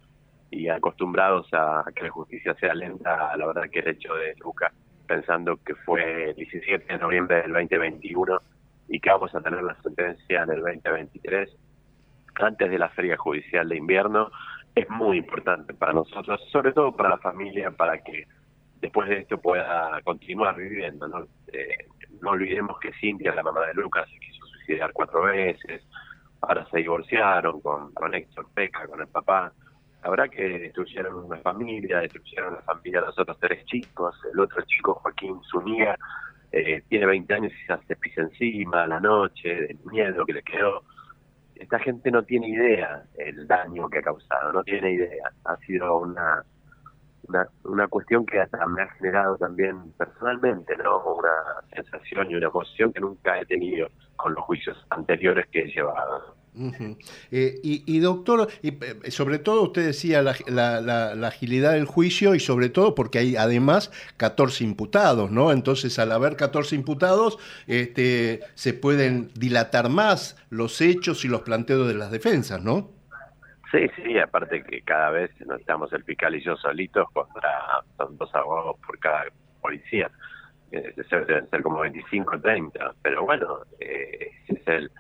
y 0.51 0.69
acostumbrados 0.69 1.49
a 1.53 1.85
que 1.95 2.05
la 2.05 2.11
justicia 2.11 2.55
sea 2.55 2.75
lenta, 2.75 3.37
la 3.37 3.47
verdad 3.47 3.71
que 3.71 3.81
el 3.81 3.89
hecho 3.89 4.15
de 4.15 4.35
Lucas, 4.41 4.73
pensando 5.07 5.59
que 5.65 5.75
fue 5.75 6.31
el 6.31 6.37
17 6.37 6.93
de 6.93 6.99
noviembre 6.99 7.43
del 7.43 7.53
2021 7.53 8.41
y 8.89 8.99
que 8.99 9.11
vamos 9.11 9.35
a 9.35 9.41
tener 9.41 9.63
la 9.63 9.77
sentencia 9.83 10.43
en 10.43 10.51
el 10.51 10.61
2023, 10.61 11.51
antes 12.35 12.71
de 12.71 12.79
la 12.79 12.89
feria 12.89 13.17
judicial 13.17 13.69
de 13.69 13.77
invierno, 13.77 14.31
es 14.75 14.89
muy 14.89 15.19
importante 15.19 15.75
para 15.75 15.93
nosotros, 15.93 16.41
sobre 16.51 16.73
todo 16.73 16.97
para 16.97 17.11
la 17.11 17.19
familia, 17.19 17.71
para 17.71 17.99
que 17.99 18.25
después 18.81 19.09
de 19.09 19.19
esto 19.19 19.39
pueda 19.39 20.01
continuar 20.03 20.57
viviendo. 20.57 21.09
No, 21.09 21.27
eh, 21.53 21.87
no 22.21 22.31
olvidemos 22.31 22.79
que 22.81 22.93
Cintia, 23.01 23.35
la 23.35 23.43
mamá 23.43 23.67
de 23.67 23.75
Lucas, 23.75 24.09
se 24.11 24.19
quiso 24.19 24.47
suicidar 24.47 24.93
cuatro 24.93 25.23
veces, 25.23 25.83
ahora 26.41 26.67
se 26.71 26.79
divorciaron 26.79 27.61
con, 27.61 27.93
con 27.93 28.15
Héctor 28.15 28.47
Peca, 28.55 28.87
con 28.87 29.01
el 29.01 29.09
papá, 29.09 29.53
Habrá 30.03 30.29
que 30.29 30.59
destruyeron 30.59 31.25
una 31.27 31.37
familia, 31.39 31.99
destruyeron 31.99 32.55
la 32.55 32.63
familia 32.63 33.01
de 33.01 33.07
los 33.07 33.19
otros 33.19 33.39
tres 33.39 33.65
chicos. 33.67 34.17
El 34.33 34.41
otro 34.41 34.63
chico, 34.63 34.95
Joaquín 34.95 35.39
Zuniga, 35.43 35.97
eh, 36.53 36.83
tiene 36.89 37.07
20 37.07 37.35
años 37.35 37.53
y 37.53 37.87
se 37.87 37.97
pisa 37.97 38.23
encima 38.23 38.85
a 38.85 38.87
la 38.87 38.99
noche, 38.99 39.49
del 39.49 39.79
miedo 39.85 40.25
que 40.25 40.33
le 40.33 40.43
quedó. 40.43 40.85
Esta 41.55 41.79
gente 41.79 42.11
no 42.11 42.23
tiene 42.23 42.49
idea 42.49 43.03
el 43.19 43.47
daño 43.47 43.91
que 43.91 43.99
ha 43.99 44.03
causado, 44.03 44.53
no 44.53 44.65
tiene 44.65 44.93
idea. 44.93 45.31
Ha 45.45 45.57
sido 45.59 45.99
una, 45.99 46.43
una, 47.29 47.49
una 47.65 47.89
cuestión 47.89 48.27
que 48.27 48.41
hasta 48.41 48.65
me 48.67 48.83
ha 48.83 48.89
generado 48.93 49.37
también 49.37 49.93
personalmente, 49.97 50.77
¿no? 50.77 51.03
Una 51.05 51.31
sensación 51.75 52.31
y 52.31 52.35
una 52.35 52.47
emoción 52.47 52.93
que 52.93 53.01
nunca 53.01 53.39
he 53.41 53.47
tenido 53.47 53.89
con 54.17 54.35
los 54.35 54.45
juicios 54.45 54.77
anteriores 54.91 55.47
que 55.51 55.61
he 55.61 55.67
llevado. 55.67 56.41
Eh, 57.31 57.61
y, 57.63 57.99
doctor, 58.01 58.49
y, 58.61 58.69
eh, 58.69 59.11
sobre 59.11 59.39
todo 59.39 59.63
usted 59.63 59.87
decía 59.87 60.21
la, 60.21 60.35
la, 60.81 61.29
agilidad 61.29 61.73
del 61.73 61.85
juicio 61.85 62.35
y 62.35 62.41
sobre 62.41 62.69
todo 62.69 62.95
porque 62.95 63.19
hay 63.19 63.37
además 63.37 63.93
14 64.17 64.65
imputados, 64.65 65.31
¿no? 65.31 65.53
Entonces 65.53 65.99
al 65.99 66.11
haber 66.11 66.37
14 66.37 66.75
imputados 66.75 67.39
este, 67.67 68.41
se 68.55 68.75
pueden 68.75 69.31
dilatar 69.35 69.91
más 69.91 70.37
los 70.51 70.81
hechos 70.81 71.25
y 71.25 71.29
los 71.29 71.43
planteos 71.43 71.87
de 71.87 71.95
las 71.95 72.11
defensas, 72.11 72.63
¿no? 72.63 73.00
Sí, 73.71 73.87
sí, 73.97 74.19
aparte 74.19 74.63
que 74.65 74.83
cada 74.83 75.11
vez 75.11 75.31
no 75.47 75.55
estamos 75.55 75.93
el 75.93 76.03
fiscal 76.05 76.35
y 76.35 76.43
yo 76.43 76.57
solitos 76.57 77.09
contra 77.13 77.83
dos 78.11 78.35
abogados 78.35 78.77
por 78.85 78.99
cada 78.99 79.27
policía. 79.61 80.11
Eh, 80.73 80.95
deben 80.97 81.49
ser 81.51 81.63
como 81.63 81.81
25 81.81 82.37
o 82.37 82.41
30, 82.41 82.95
pero 83.03 83.25
bueno, 83.25 83.61
ese 83.79 84.55
es 84.55 84.69
el 84.69 84.91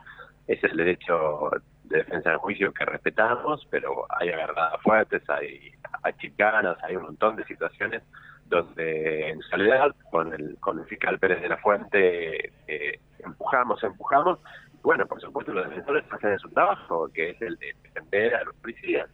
es 0.50 0.64
el 0.64 0.76
derecho 0.76 1.50
de 1.84 1.98
defensa 1.98 2.30
del 2.30 2.38
juicio 2.38 2.72
que 2.72 2.84
respetamos, 2.84 3.66
pero 3.70 4.04
hay 4.08 4.30
agarradas 4.30 4.82
fuertes, 4.82 5.22
hay, 5.30 5.72
hay 6.02 6.12
chicanas, 6.14 6.76
hay 6.82 6.96
un 6.96 7.04
montón 7.04 7.36
de 7.36 7.44
situaciones 7.44 8.02
donde 8.46 9.30
en 9.30 9.40
soledad 9.42 9.94
con 10.10 10.32
el, 10.34 10.56
con 10.58 10.80
el 10.80 10.86
fiscal 10.86 11.20
Pérez 11.20 11.40
de 11.40 11.48
la 11.48 11.56
Fuente 11.58 12.52
eh, 12.66 13.00
empujamos, 13.20 13.82
empujamos. 13.84 14.40
Bueno, 14.82 15.06
por 15.06 15.20
supuesto 15.20 15.52
los 15.52 15.68
defensores 15.68 16.04
hacen 16.10 16.38
su 16.38 16.48
trabajo, 16.50 17.08
que 17.12 17.30
es 17.30 17.42
el 17.42 17.56
de 17.56 17.74
defender 17.82 18.34
a 18.34 18.44
los 18.44 18.54
policías. 18.56 19.08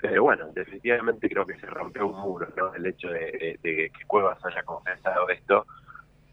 Pero 0.00 0.24
bueno, 0.24 0.48
definitivamente 0.52 1.28
creo 1.28 1.46
que 1.46 1.58
se 1.60 1.66
rompió 1.66 2.06
un 2.06 2.18
muro, 2.18 2.48
¿no? 2.56 2.74
El 2.74 2.86
hecho 2.86 3.08
de, 3.08 3.58
que 3.62 3.90
Cuevas 4.06 4.44
haya 4.44 4.62
confesado 4.64 5.28
esto 5.28 5.66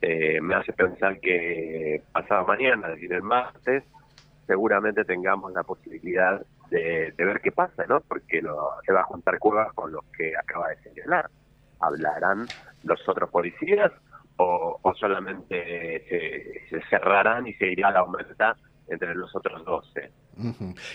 eh, 0.02 0.40
me 0.42 0.56
hace 0.56 0.74
pensar 0.74 1.20
que 1.20 2.02
pasado 2.12 2.46
mañana, 2.48 2.88
es 2.88 2.96
decir, 2.96 3.14
el 3.14 3.22
martes, 3.22 3.84
seguramente 4.48 5.04
tengamos 5.04 5.52
la 5.54 5.64
posibilidad 5.64 6.42
de, 6.72 7.14
ver 7.18 7.42
qué 7.42 7.52
pasa, 7.52 7.86
¿no? 7.88 8.00
Porque 8.02 8.42
lo, 8.42 8.72
se 8.86 8.94
va 8.94 9.02
a 9.02 9.06
juntar 9.06 9.38
Cuevas 9.38 9.74
con 9.74 9.92
los 9.92 10.04
que 10.18 10.36
acaba 10.36 10.70
de 10.70 10.78
señalar. 10.78 11.30
¿Hablarán 11.80 12.48
los 12.84 13.08
otros 13.08 13.30
policías 13.30 13.92
o, 14.38 14.94
solamente 14.96 16.66
se, 16.70 16.82
cerrarán 16.90 17.46
y 17.46 17.54
se 17.54 17.68
irá 17.68 17.92
la 17.92 18.00
aumentar 18.00 18.56
entre 18.90 19.16
los 19.16 19.36
otros 19.36 19.64
12? 19.66 20.12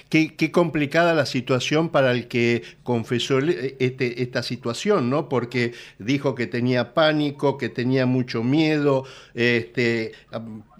qué, 0.08 0.50
complicada 0.50 1.14
la 1.14 1.26
situación 1.26 1.90
para 1.90 2.12
el 2.12 2.28
que 2.28 2.62
confesó 2.82 3.38
este, 3.40 4.22
esta 4.22 4.42
situación, 4.42 5.10
¿no? 5.10 5.28
Porque 5.28 5.72
dijo 5.98 6.34
que 6.34 6.46
tenía 6.46 6.94
pánico, 6.94 7.58
que 7.58 7.68
tenía 7.68 8.06
mucho 8.06 8.42
miedo, 8.42 9.04
este, 9.34 10.12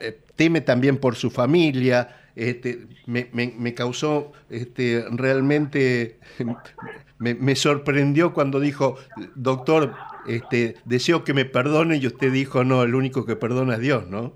eh, 0.01 0.19
teme 0.37 0.61
también 0.63 0.97
por 0.97 1.15
su 1.17 1.31
familia 1.31 2.21
este, 2.37 2.87
me, 3.07 3.29
me, 3.33 3.75
causó 3.75 4.33
este, 4.51 5.05
realmente, 5.13 6.19
me, 7.19 7.55
sorprendió 7.55 8.33
cuando 8.33 8.59
dijo, 8.61 8.97
doctor, 9.37 9.95
este, 10.27 10.75
deseo 10.85 11.23
que 11.23 11.35
me 11.35 11.45
perdone 11.45 11.97
y 11.97 12.07
usted 12.07 12.33
dijo, 12.33 12.65
no, 12.65 12.83
el 12.83 12.95
único 12.95 13.25
que 13.25 13.37
perdona 13.37 13.75
es 13.75 13.81
Dios, 13.81 14.09
¿no? 14.09 14.33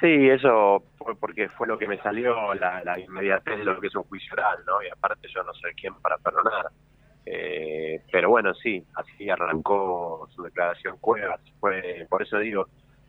Sí, 0.00 0.28
eso 0.28 0.84
fue 1.04 1.16
porque 1.16 1.48
fue 1.50 1.66
lo 1.66 1.78
que 1.78 1.86
me 1.86 1.98
salió, 1.98 2.54
la, 2.54 2.98
inmediatez 2.98 3.58
de 3.58 3.64
lo 3.64 3.80
que 3.80 3.88
es 3.88 3.94
un 3.94 4.04
juicio 4.04 4.32
oral, 4.32 4.58
¿no? 4.66 4.82
Y 4.82 4.88
aparte 4.88 5.28
yo 5.28 5.42
no 5.42 5.52
soy 5.54 5.74
quien 5.74 5.94
para 5.96 6.18
perdonar. 6.18 6.66
Eh, 7.26 8.02
pero 8.10 8.30
bueno, 8.30 8.54
sí, 8.54 8.84
así 8.94 9.30
arrancó 9.30 10.28
su 10.34 10.42
declaración 10.42 10.98
Cuevas. 10.98 11.40
Fue, 11.60 12.06
por 12.08 12.22
eso 12.22 12.38
digo, 12.38 12.66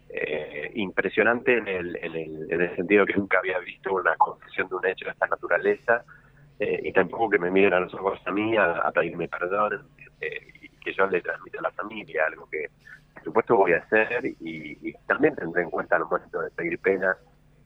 eh, 0.09 0.71
impresionante 0.75 1.57
en 1.57 1.67
el, 1.67 1.95
en, 1.97 2.15
el, 2.15 2.51
en 2.51 2.61
el 2.61 2.75
sentido 2.75 3.05
que 3.05 3.15
nunca 3.15 3.39
había 3.39 3.59
visto 3.59 3.93
una 3.93 4.15
confesión 4.15 4.69
de 4.69 4.75
un 4.75 4.85
hecho 4.85 5.05
de 5.05 5.11
esta 5.11 5.27
naturaleza 5.27 6.05
eh, 6.59 6.79
y 6.83 6.93
tampoco 6.93 7.29
que 7.29 7.39
me 7.39 7.51
miren 7.51 7.73
a 7.73 7.81
los 7.81 7.93
ojos 7.95 8.19
a 8.25 8.31
mí 8.31 8.55
a, 8.55 8.89
pedirme 8.93 9.27
perdón 9.27 9.89
eh, 10.21 10.39
y 10.61 10.69
que 10.79 10.93
yo 10.93 11.05
le 11.07 11.19
transmita 11.21 11.59
a 11.59 11.63
la 11.63 11.71
familia, 11.71 12.23
algo 12.27 12.47
que 12.49 12.69
por 13.13 13.23
supuesto 13.23 13.57
voy 13.57 13.73
a 13.73 13.79
hacer 13.79 14.25
y, 14.39 14.93
también 15.05 15.35
tendré 15.35 15.63
en 15.63 15.69
cuenta 15.69 15.97
al 15.97 16.05
momento 16.05 16.41
de 16.41 16.51
pedir 16.51 16.79
pena 16.79 17.17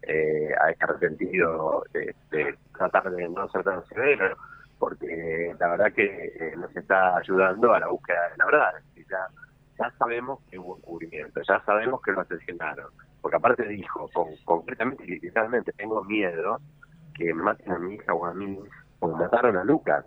eh, 0.03 0.51
a 0.59 0.69
este 0.71 0.83
arrepentido 0.83 1.83
de, 1.93 2.15
tratar 2.77 3.11
de 3.11 3.27
no 3.29 3.49
ser 3.49 3.63
tan 3.63 3.85
severo 3.87 4.37
porque 4.79 5.53
la 5.59 5.67
verdad 5.69 5.91
que 5.93 6.33
eh, 6.39 6.53
nos 6.55 6.73
está 6.75 7.17
ayudando 7.17 7.73
a 7.73 7.79
la 7.79 7.87
búsqueda 7.87 8.29
de 8.29 8.37
la 8.37 8.45
verdad. 8.45 8.73
Ya, 8.95 9.27
ya 9.77 9.91
sabemos 9.97 10.39
que 10.49 10.57
hubo 10.57 10.77
encubrimiento, 10.77 11.41
ya 11.41 11.61
sabemos 11.65 12.01
que 12.01 12.11
lo 12.11 12.21
asesinaron, 12.21 12.87
porque 13.21 13.37
aparte 13.37 13.67
dijo, 13.67 14.09
con, 14.13 14.27
concretamente 14.45 15.03
y 15.05 15.19
literalmente, 15.19 15.73
tengo 15.73 16.03
miedo 16.03 16.59
que 17.15 17.33
maten 17.33 17.71
a 17.71 17.79
mi 17.79 17.95
hija 17.95 18.13
o 18.13 18.25
a 18.25 18.33
mí, 18.33 18.57
como 18.99 19.17
mataron 19.17 19.57
a 19.57 19.63
Lucas. 19.63 20.05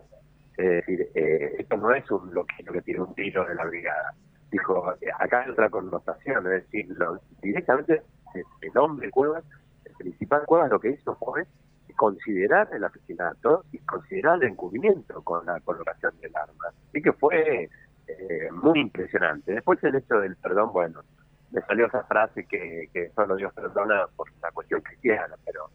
Es 0.56 0.86
decir, 0.86 1.08
eh, 1.14 1.56
esto 1.58 1.76
no 1.76 1.92
es 1.92 2.10
un 2.10 2.32
loquito 2.32 2.72
que 2.72 2.82
tiene 2.82 3.00
un 3.00 3.14
tiro 3.14 3.44
de 3.44 3.54
la 3.54 3.64
brigada. 3.64 4.14
Dijo, 4.50 4.94
acá 5.18 5.40
hay 5.40 5.50
otra 5.50 5.68
connotación, 5.68 6.46
es 6.46 6.64
decir, 6.64 6.94
directamente 7.40 8.02
el 8.34 8.78
hombre 8.78 9.10
Cuevas, 9.10 9.44
principal 9.92 10.42
Cuevas 10.46 10.70
lo 10.70 10.80
que 10.80 10.90
hizo 10.90 11.14
fue 11.16 11.46
considerar 11.96 12.68
el 12.72 12.84
asesinato 12.84 13.64
y 13.70 13.78
considerar 13.78 14.42
el 14.42 14.50
encubrimiento 14.50 15.22
con 15.22 15.46
la 15.46 15.60
colocación 15.60 16.12
del 16.20 16.34
arma. 16.34 16.72
Así 16.88 17.02
que 17.02 17.12
fue 17.12 17.68
eh, 18.08 18.48
muy 18.50 18.80
impresionante. 18.80 19.52
Después 19.52 19.82
el 19.84 19.96
hecho 19.96 20.18
del 20.18 20.36
perdón, 20.36 20.72
bueno, 20.72 21.02
me 21.50 21.60
salió 21.62 21.86
esa 21.86 22.02
frase 22.04 22.44
que, 22.46 22.88
que 22.92 23.10
solo 23.10 23.36
Dios 23.36 23.52
perdona 23.52 24.06
por 24.16 24.28
una 24.30 24.50
cuestión 24.50 24.80
cristiana, 24.80 25.34
pero 25.44 25.70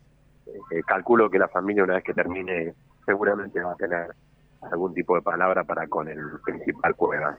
eh, 0.72 0.82
calculo 0.86 1.30
que 1.30 1.40
la 1.40 1.48
familia 1.48 1.84
una 1.84 1.96
vez 1.96 2.04
que 2.04 2.14
termine 2.14 2.74
seguramente 3.06 3.62
va 3.62 3.74
a 3.74 3.76
tener 3.76 4.14
algún 4.62 4.94
tipo 4.94 5.16
de 5.16 5.22
palabra 5.22 5.64
para 5.64 5.88
con 5.88 6.08
el 6.08 6.20
principal 6.44 6.96
cueva. 6.96 7.38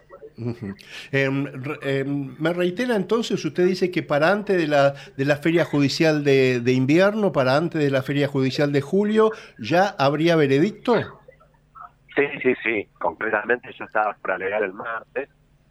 Em, 1.11 1.47
em, 1.83 2.37
me 2.39 2.53
reitera 2.53 2.95
entonces, 2.95 3.45
usted 3.45 3.66
dice 3.66 3.91
que 3.91 4.03
para 4.03 4.31
antes 4.31 4.57
de 4.57 4.69
la, 4.69 4.95
de 5.16 5.25
la 5.25 5.37
feria 5.37 5.64
judicial 5.64 6.23
de, 6.23 6.61
de, 6.61 6.73
invierno, 6.73 7.33
para 7.33 7.57
antes 7.57 7.83
de 7.83 7.91
la 7.91 8.03
feria 8.03 8.29
judicial 8.29 8.73
de 8.73 8.81
julio, 8.81 9.33
¿ya 9.59 9.89
habría 9.99 10.37
veredicto? 10.37 10.95
Sí, 12.14 12.25
sí, 12.43 12.55
sí. 12.62 12.89
Concretamente 12.99 13.71
yo 13.79 13.85
estaba 13.85 14.16
para 14.21 14.35
alegar 14.35 14.62
el 14.62 14.73
martes 14.73 15.29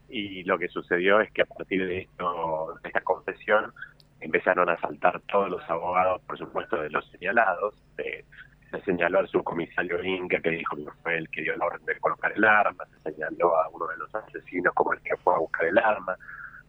y 0.10 0.44
lo 0.44 0.58
que 0.58 0.68
sucedió 0.70 1.20
es 1.20 1.32
que 1.32 1.42
a 1.42 1.46
partir 1.46 1.86
de 1.86 2.00
esto, 2.00 2.76
de 2.82 2.90
esta 2.90 3.02
confesión, 3.02 3.74
empezaron 4.20 4.70
a 4.70 4.80
saltar 4.80 5.22
todos 5.22 5.50
los 5.50 5.70
abogados, 5.70 6.22
por 6.22 6.38
supuesto, 6.38 6.82
de 6.82 6.90
los 6.90 7.06
señalados, 7.12 7.76
de 7.98 8.26
se 8.72 8.82
señaló 8.82 9.20
al 9.20 9.28
subcomisario 9.28 10.04
Inca 10.04 10.40
que 10.42 10.50
dijo 10.50 10.76
que 10.76 10.92
fue 11.02 11.18
el 11.18 11.30
que 11.30 11.42
dio 11.42 11.56
la 11.56 11.66
orden 11.66 11.86
de 11.86 12.00
colocar 12.00 12.32
el 12.34 12.44
arma, 12.44 12.86
se 12.86 13.12
señaló 13.12 13.58
a 13.58 13.70
uno 13.70 13.88
de 13.88 13.98
los 13.98 14.14
asesinos 14.14 14.74
como 14.74 14.94
el 14.94 15.02
que 15.02 15.16
fue 15.18 15.34
a 15.34 15.40
buscar 15.40 15.66
el 15.66 15.78
arma, 15.78 16.16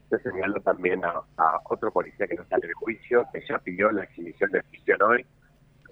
se 0.08 0.18
señaló 0.20 0.60
también 0.60 1.04
a, 1.04 1.22
otro 1.64 1.90
policía 1.90 2.26
que 2.26 2.34
no 2.34 2.44
sale 2.46 2.66
de 2.66 2.72
juicio, 2.74 3.26
que 3.32 3.42
ya 3.46 3.58
pidió 3.58 3.90
la 3.90 4.04
exhibición 4.04 4.50
de 4.50 4.62
prisión 4.62 5.02
hoy, 5.02 5.26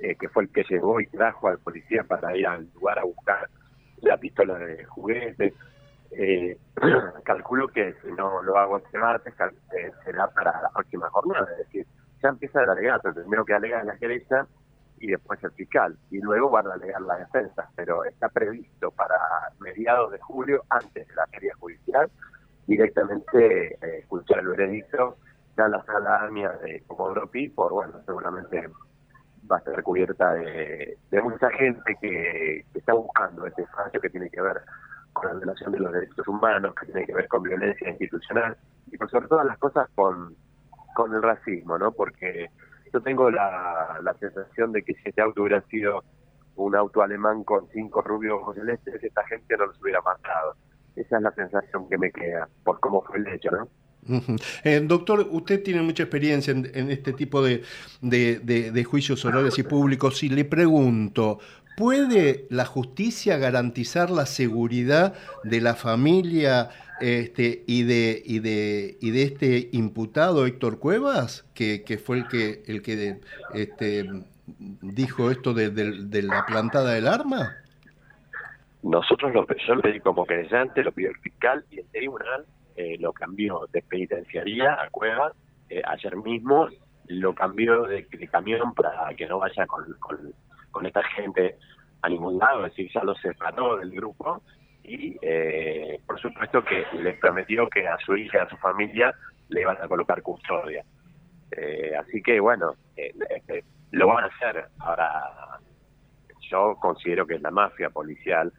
eh, 0.00 0.14
que 0.14 0.28
fue 0.28 0.44
el 0.44 0.50
que 0.50 0.64
llegó 0.68 1.00
y 1.00 1.06
trajo 1.06 1.48
al 1.48 1.58
policía 1.58 2.02
para 2.04 2.36
ir 2.36 2.46
al 2.46 2.68
lugar 2.74 2.98
a 2.98 3.04
buscar 3.04 3.48
la 4.02 4.16
pistola 4.16 4.58
de 4.58 4.84
juguete. 4.84 5.54
Eh, 6.12 6.56
calculo 7.24 7.68
que 7.68 7.94
si 8.02 8.12
no 8.12 8.42
lo 8.42 8.56
hago 8.56 8.78
este 8.78 8.98
martes, 8.98 9.34
eh, 9.76 9.90
será 10.04 10.28
para 10.28 10.62
la 10.62 10.70
próxima 10.70 11.10
jornada, 11.10 11.48
es 11.52 11.58
decir, 11.58 11.86
ya 12.22 12.30
empieza 12.30 12.62
el 12.62 12.70
alegato, 12.70 13.12
primero 13.12 13.44
que 13.44 13.54
alega 13.54 13.84
la 13.84 13.98
querella 13.98 14.46
y 14.98 15.08
después 15.08 15.42
el 15.44 15.52
fiscal, 15.52 15.96
y 16.10 16.18
luego 16.20 16.50
van 16.50 16.66
a 16.68 16.74
alegar 16.74 17.02
la 17.02 17.18
defensa, 17.18 17.68
pero 17.74 18.04
está 18.04 18.28
previsto 18.28 18.90
para 18.90 19.16
mediados 19.60 20.12
de 20.12 20.18
julio, 20.20 20.64
antes 20.70 21.06
de 21.06 21.14
la 21.14 21.26
feria 21.26 21.54
judicial, 21.58 22.10
directamente 22.66 23.74
eh, 23.74 23.98
escuchar 23.98 24.40
el 24.40 24.48
veredicto 24.48 25.16
ya 25.56 25.68
la 25.68 25.82
sala 25.84 26.24
AMIA 26.26 26.50
de 26.62 26.82
Comodoro 26.86 27.30
Pi, 27.30 27.48
por 27.48 27.72
bueno, 27.72 28.00
seguramente 28.04 28.68
va 29.50 29.56
a 29.56 29.60
ser 29.62 29.82
cubierta 29.82 30.34
de, 30.34 30.98
mucha 31.22 31.48
gente 31.50 31.96
que, 32.00 32.64
está 32.74 32.92
buscando 32.92 33.46
este 33.46 33.62
espacio 33.62 34.00
que 34.00 34.10
tiene 34.10 34.28
que 34.28 34.40
ver 34.40 34.60
con 35.12 35.28
la 35.28 35.34
violación 35.34 35.72
de 35.72 35.78
los 35.78 35.92
derechos 35.92 36.28
humanos, 36.28 36.74
que 36.74 36.86
tiene 36.86 37.06
que 37.06 37.14
ver 37.14 37.28
con 37.28 37.42
violencia 37.42 37.88
institucional 37.88 38.56
y 38.90 38.98
por 38.98 39.10
sobre 39.10 39.28
todas 39.28 39.46
las 39.46 39.56
cosas 39.58 39.88
con, 39.94 40.36
con 40.94 41.14
el 41.14 41.22
racismo, 41.22 41.78
¿no? 41.78 41.92
Porque 41.92 42.50
yo 42.92 43.00
tengo 43.00 43.30
la, 43.30 44.16
sensación 44.18 44.72
de 44.72 44.82
que 44.82 44.94
si 44.94 45.08
este 45.08 45.20
auto 45.20 45.42
hubiera 45.42 45.60
sido 45.62 46.04
un 46.56 46.74
auto 46.74 47.02
alemán 47.02 47.44
con 47.44 47.68
cinco 47.72 48.00
rubios 48.02 48.38
ojos 48.40 48.56
celestes, 48.56 49.02
esta 49.02 49.26
gente 49.26 49.56
no 49.56 49.66
los 49.66 49.80
hubiera 49.80 50.00
matado. 50.00 50.56
Esa 50.94 51.16
es 51.16 51.22
la 51.22 51.32
sensación 51.32 51.88
que 51.88 51.98
me 51.98 52.10
queda 52.10 52.48
por 52.64 52.80
cómo 52.80 53.02
fue 53.02 53.18
el 53.18 53.28
hecho, 53.28 53.50
¿no? 53.50 53.68
Eh, 54.62 54.80
doctor, 54.84 55.26
usted 55.30 55.62
tiene 55.62 55.82
mucha 55.82 56.04
experiencia 56.04 56.52
en, 56.52 56.90
este 56.90 57.12
tipo 57.12 57.42
de, 57.42 57.62
de, 58.00 58.84
juicios 58.84 59.24
orales 59.24 59.58
y 59.58 59.64
públicos. 59.64 60.18
Si 60.18 60.28
le 60.28 60.44
pregunto, 60.44 61.40
¿puede 61.76 62.46
la 62.48 62.64
justicia 62.64 63.36
garantizar 63.36 64.10
la 64.10 64.26
seguridad 64.26 65.14
de 65.42 65.60
la 65.60 65.74
familia 65.74 66.70
este, 67.00 67.62
y, 67.66 67.82
de, 67.82 68.22
y, 68.24 68.38
de, 68.38 68.96
y 69.00 69.10
de 69.10 69.22
este 69.22 69.68
imputado 69.72 70.46
Héctor 70.46 70.78
Cuevas, 70.78 71.42
que, 71.54 71.84
que 71.84 71.98
fue 71.98 72.18
el 72.18 72.28
que, 72.28 72.62
el 72.66 72.82
que 72.82 73.20
este, 73.54 74.08
dijo 74.46 75.30
esto 75.30 75.54
de, 75.54 75.70
de, 75.70 76.22
la 76.22 76.44
plantada 76.46 76.92
del 76.92 77.06
arma? 77.06 77.56
Nosotros, 78.82 79.32
lo, 79.34 79.46
yo 79.46 79.74
lo 79.74 79.82
pedí 79.82 80.00
como 80.00 80.24
creyente, 80.24 80.82
lo 80.82 80.92
pidió 80.92 81.10
el 81.10 81.18
fiscal 81.18 81.64
y 81.70 81.80
el 81.80 81.86
tribunal 81.86 82.46
eh, 82.76 82.96
lo 82.98 83.12
cambió 83.12 83.66
de 83.72 83.82
penitenciaría 83.82 84.74
a 84.74 84.88
Cuevas 84.90 85.32
eh, 85.68 85.82
ayer 85.84 86.16
mismo, 86.16 86.68
lo 87.08 87.34
cambió 87.34 87.82
de, 87.84 88.06
de, 88.10 88.28
camión 88.28 88.74
para 88.74 89.14
que 89.16 89.26
no 89.26 89.38
vaya 89.38 89.66
con, 89.66 89.84
con, 89.98 90.32
con 90.70 90.86
esta 90.86 91.02
gente 91.02 91.56
a 92.02 92.08
ningún 92.08 92.38
lado, 92.38 92.66
es 92.66 92.72
decir, 92.72 92.90
ya 92.94 93.02
lo 93.02 93.14
separó 93.16 93.76
del 93.78 93.90
grupo 93.90 94.42
y 94.86 95.18
eh, 95.20 96.00
por 96.06 96.20
supuesto 96.20 96.64
que 96.64 96.86
le 96.98 97.14
prometió 97.14 97.68
que 97.68 97.86
a 97.88 97.98
su 97.98 98.16
hija 98.16 98.38
y 98.38 98.40
a 98.42 98.48
su 98.48 98.56
familia 98.56 99.12
le 99.48 99.62
iban 99.62 99.76
a 99.82 99.88
colocar 99.88 100.22
custodia. 100.22 100.84
Eh, 101.50 101.92
así 101.98 102.22
que 102.22 102.38
bueno, 102.38 102.74
eh, 102.96 103.12
lo 103.90 104.06
van 104.06 104.24
a 104.24 104.26
hacer. 104.28 104.68
Ahora, 104.78 105.58
yo 106.50 106.76
considero 106.80 107.26
que 107.26 107.34
es 107.34 107.42
la 107.42 107.50
mafia 107.50 107.90
policial, 107.90 108.52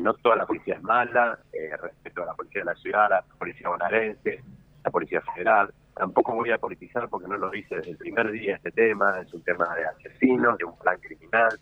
no 0.00 0.14
toda 0.14 0.36
la 0.36 0.46
policía 0.46 0.76
es 0.76 0.82
mala, 0.82 1.38
respeto 1.80 2.22
a 2.22 2.26
la 2.26 2.34
policía 2.34 2.60
de 2.60 2.66
la 2.66 2.74
ciudad, 2.76 3.10
la 3.10 3.22
policía 3.36 3.68
bonaerense, 3.68 4.40
la 4.84 4.90
policía 4.90 5.20
federal. 5.20 5.72
Tampoco 5.94 6.34
voy 6.34 6.50
a 6.50 6.58
politizar 6.58 7.08
porque 7.08 7.28
no 7.28 7.36
lo 7.36 7.52
hice 7.52 7.76
desde 7.76 7.90
el 7.90 7.96
primer 7.96 8.30
día 8.30 8.56
este 8.56 8.70
tema, 8.70 9.20
es 9.20 9.34
un 9.34 9.42
tema 9.42 9.74
de 9.74 9.84
asesinos, 9.84 10.56
de 10.58 10.64
un 10.64 10.78
plan 10.78 10.98
criminal 11.00 11.58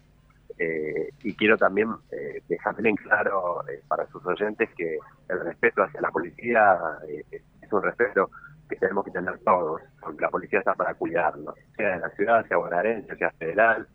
eh, 0.62 1.08
y 1.22 1.34
quiero 1.34 1.56
también 1.56 1.88
eh, 2.12 2.42
dejar 2.46 2.76
bien 2.82 2.94
claro 2.94 3.66
eh, 3.66 3.80
para 3.88 4.06
sus 4.08 4.24
oyentes 4.26 4.68
que 4.76 4.98
el 5.30 5.40
respeto 5.40 5.82
hacia 5.82 6.02
la 6.02 6.10
policía 6.10 6.78
eh, 7.08 7.24
es 7.62 7.72
un 7.72 7.82
respeto 7.82 8.30
que 8.68 8.76
tenemos 8.76 9.06
que 9.06 9.10
tener 9.10 9.38
todos, 9.38 9.80
porque 10.02 10.20
la 10.20 10.28
policía 10.28 10.58
está 10.58 10.74
para 10.74 10.92
cuidarnos, 10.92 11.54
sea 11.76 11.94
de 11.94 12.00
la 12.00 12.10
ciudad, 12.10 12.46
sea 12.46 12.58
bonaerense, 12.58 13.16
sea 13.16 13.30
federal, 13.32 13.88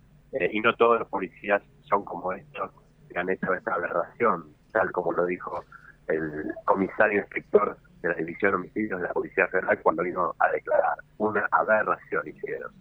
y 0.51 0.59
no 0.59 0.75
todos 0.75 0.99
los 0.99 1.07
policías 1.07 1.61
son 1.83 2.03
como 2.03 2.33
estos 2.33 2.71
que 3.09 3.17
han 3.17 3.29
hecho 3.29 3.53
esta 3.53 3.75
aberración, 3.75 4.53
tal 4.73 4.91
como 4.91 5.13
lo 5.13 5.25
dijo 5.25 5.63
el 6.07 6.51
comisario 6.65 7.19
inspector 7.21 7.77
de 8.01 8.09
la 8.09 8.15
División 8.15 8.51
de 8.51 8.55
Homicidios 8.57 9.01
de 9.01 9.07
la 9.07 9.13
Policía 9.13 9.47
Federal 9.47 9.79
cuando 9.81 10.03
vino 10.03 10.35
a 10.39 10.49
declarar. 10.49 10.97
Una 11.19 11.47
aberración 11.51 12.27
hicieron. 12.27 12.71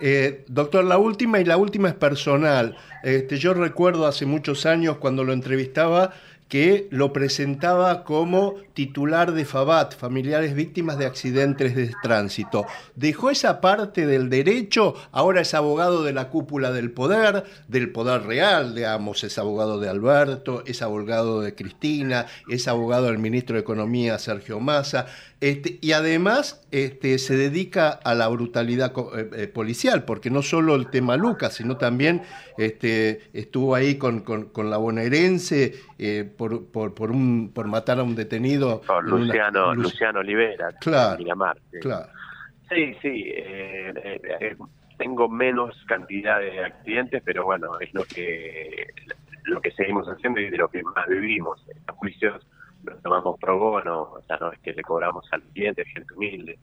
Eh, 0.00 0.44
doctor, 0.48 0.84
la 0.84 0.98
última 0.98 1.40
y 1.40 1.44
la 1.44 1.56
última 1.56 1.88
es 1.88 1.94
personal. 1.94 2.76
Este, 3.02 3.36
yo 3.38 3.54
recuerdo 3.54 4.06
hace 4.06 4.26
muchos 4.26 4.66
años 4.66 4.96
cuando 4.98 5.24
lo 5.24 5.32
entrevistaba 5.32 6.12
que 6.48 6.88
lo 6.90 7.12
presentaba 7.12 8.04
como 8.04 8.54
titular 8.74 9.32
de 9.32 9.44
FABAT, 9.44 9.96
Familiares 9.96 10.54
Víctimas 10.54 10.98
de 10.98 11.06
Accidentes 11.06 11.74
de 11.74 11.92
Tránsito. 12.02 12.66
Dejó 12.94 13.30
esa 13.30 13.60
parte 13.60 14.06
del 14.06 14.28
derecho, 14.28 14.94
ahora 15.10 15.40
es 15.40 15.54
abogado 15.54 16.04
de 16.04 16.12
la 16.12 16.28
cúpula 16.28 16.70
del 16.70 16.90
poder, 16.90 17.44
del 17.68 17.90
poder 17.90 18.22
real, 18.22 18.74
digamos, 18.74 19.24
es 19.24 19.38
abogado 19.38 19.80
de 19.80 19.88
Alberto, 19.88 20.62
es 20.66 20.82
abogado 20.82 21.40
de 21.40 21.54
Cristina, 21.54 22.26
es 22.48 22.68
abogado 22.68 23.06
del 23.06 23.18
ministro 23.18 23.54
de 23.54 23.62
Economía 23.62 24.18
Sergio 24.18 24.60
Massa, 24.60 25.06
este, 25.44 25.78
y 25.82 25.92
además 25.92 26.62
este, 26.70 27.18
se 27.18 27.36
dedica 27.36 27.90
a 27.90 28.14
la 28.14 28.28
brutalidad 28.28 28.94
eh, 29.14 29.28
eh, 29.36 29.46
policial, 29.46 30.04
porque 30.04 30.30
no 30.30 30.40
solo 30.40 30.74
el 30.74 30.88
tema 30.88 31.18
Lucas, 31.18 31.54
sino 31.54 31.76
también 31.76 32.22
este, 32.56 33.20
estuvo 33.34 33.74
ahí 33.74 33.96
con, 33.96 34.24
la 34.56 34.76
bonaerense 34.78 35.74
eh, 35.98 36.26
por, 36.36 36.70
por, 36.70 36.94
por, 36.94 37.10
un, 37.10 37.52
por 37.52 37.66
matar 37.66 37.98
a 37.98 38.02
un 38.02 38.14
detenido. 38.14 38.82
Luciano, 39.02 39.74
Luciano 39.74 40.20
Olivera, 40.20 40.72
claro, 40.80 41.22
Claro. 41.80 42.06
Sí, 42.68 42.94
sí, 43.02 43.32
tengo 44.96 45.28
menos 45.28 45.76
cantidad 45.86 46.40
de 46.40 46.64
accidentes, 46.64 47.22
pero 47.24 47.44
bueno, 47.44 47.78
es 47.80 47.92
lo 47.92 48.04
que, 48.04 48.92
lo 49.44 49.60
que 49.60 49.70
seguimos 49.72 50.06
haciendo 50.08 50.40
y 50.40 50.50
de 50.50 50.56
lo 50.56 50.68
que 50.68 50.82
más 50.82 51.06
vivimos. 51.08 51.62
Estos 51.68 51.96
juicios 51.96 52.46
lo 52.84 52.96
tomamos 52.96 53.38
pro 53.38 53.58
bono, 53.58 54.02
o 54.02 54.22
sea, 54.26 54.38
no 54.40 54.52
es 54.52 54.58
que 54.60 54.72
le 54.72 54.82
cobramos 54.82 55.26
al 55.32 55.42
cliente, 55.42 55.84
gente 55.84 56.14
humilde, 56.14 56.58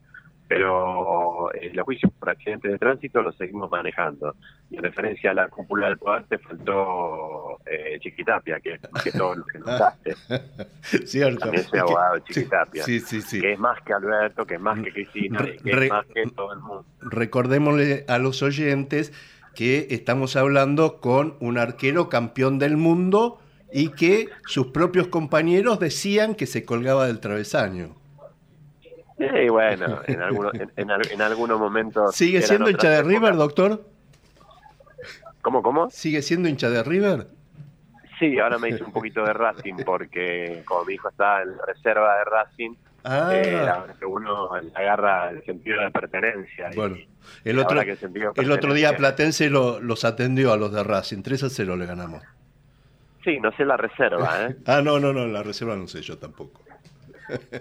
pero 0.54 1.50
eh, 1.54 1.70
los 1.72 1.84
juicios 1.86 2.12
por 2.18 2.28
accidentes 2.28 2.70
de 2.72 2.78
tránsito 2.78 3.22
los 3.22 3.34
seguimos 3.36 3.70
manejando. 3.70 4.34
Y 4.70 4.76
en 4.76 4.82
referencia 4.82 5.30
a 5.30 5.34
la 5.34 5.48
cúpula 5.48 5.86
del 5.88 5.96
poder 5.96 6.24
te 6.24 6.38
faltó 6.38 7.58
eh, 7.64 7.98
Chiquitapia, 8.00 8.60
que 8.60 8.74
es 8.74 8.92
más 8.92 9.02
que 9.02 9.12
todo 9.12 9.34
lo 9.36 9.44
que 9.46 9.58
notaste. 9.60 10.14
Cierto. 11.06 11.40
También 11.40 11.64
soy 11.64 11.78
abogado 11.78 12.14
de 12.16 12.22
Chiquitapia. 12.24 12.84
Sí, 12.84 13.00
sí, 13.00 13.22
sí. 13.22 13.40
Que 13.40 13.54
es 13.54 13.58
más 13.58 13.80
que 13.82 13.94
Alberto, 13.94 14.44
que 14.44 14.54
es 14.56 14.60
más 14.60 14.78
que 14.80 14.92
Cristina, 14.92 15.38
Re- 15.38 15.56
que 15.56 15.70
es 15.70 15.90
más 15.90 16.06
que 16.06 16.26
todo 16.36 16.52
el 16.52 16.58
mundo. 16.60 16.84
Recordémosle 17.00 18.04
a 18.08 18.18
los 18.18 18.42
oyentes 18.42 19.12
que 19.54 19.86
estamos 19.90 20.36
hablando 20.36 21.00
con 21.00 21.36
un 21.40 21.56
arquero 21.56 22.10
campeón 22.10 22.58
del 22.58 22.76
mundo 22.76 23.38
y 23.72 23.88
que 23.90 24.28
sus 24.46 24.66
propios 24.66 25.08
compañeros 25.08 25.80
decían 25.80 26.34
que 26.34 26.44
se 26.46 26.64
colgaba 26.66 27.06
del 27.06 27.20
travesaño. 27.20 27.94
Y 29.44 29.48
bueno, 29.48 30.00
en 30.06 30.22
algunos, 30.22 30.54
en, 30.54 30.70
en 30.76 30.90
en 30.90 31.22
algunos 31.22 31.58
momentos... 31.60 32.14
¿Sigue 32.14 32.42
siendo 32.42 32.68
hincha 32.70 32.88
de 32.90 32.98
épocas. 32.98 33.12
River, 33.14 33.36
doctor? 33.36 33.84
¿Cómo, 35.40 35.62
cómo? 35.62 35.90
¿Sigue 35.90 36.22
siendo 36.22 36.48
hincha 36.48 36.70
de 36.70 36.82
River? 36.82 37.26
Sí, 38.18 38.38
ahora 38.38 38.58
me 38.58 38.68
hice 38.68 38.84
un 38.84 38.92
poquito 38.92 39.24
de 39.24 39.32
Racing 39.32 39.74
porque 39.84 40.62
como 40.64 40.84
mi 40.84 40.94
hijo 40.94 41.08
está 41.08 41.42
en 41.42 41.56
la 41.56 41.66
reserva 41.66 42.18
de 42.18 42.24
Racing, 42.24 42.70
Ah, 43.04 43.30
eh, 43.34 43.66
uno 44.06 44.50
agarra 44.76 45.30
el 45.30 45.44
sentido 45.44 45.80
de 45.82 45.90
pertenencia. 45.90 46.70
bueno. 46.76 46.96
El 47.44 47.58
otro, 47.58 47.80
el 47.80 47.86
de 47.86 47.92
el 48.36 48.52
otro 48.52 48.74
día 48.74 48.90
pertenencia- 48.90 48.96
Platense 48.96 49.50
lo- 49.50 49.80
los 49.80 50.04
atendió 50.04 50.52
a 50.52 50.56
los 50.56 50.72
de 50.72 50.84
Racing. 50.84 51.22
3 51.22 51.42
a 51.42 51.50
0 51.50 51.76
le 51.76 51.86
ganamos. 51.86 52.22
Sí, 53.24 53.40
no 53.40 53.50
sé 53.56 53.64
la 53.64 53.76
reserva, 53.76 54.46
¿eh? 54.46 54.56
Ah, 54.66 54.82
no, 54.84 55.00
no, 55.00 55.12
no, 55.12 55.26
la 55.26 55.42
reserva 55.42 55.74
no 55.74 55.88
sé 55.88 56.00
yo 56.02 56.16
tampoco. 56.18 56.61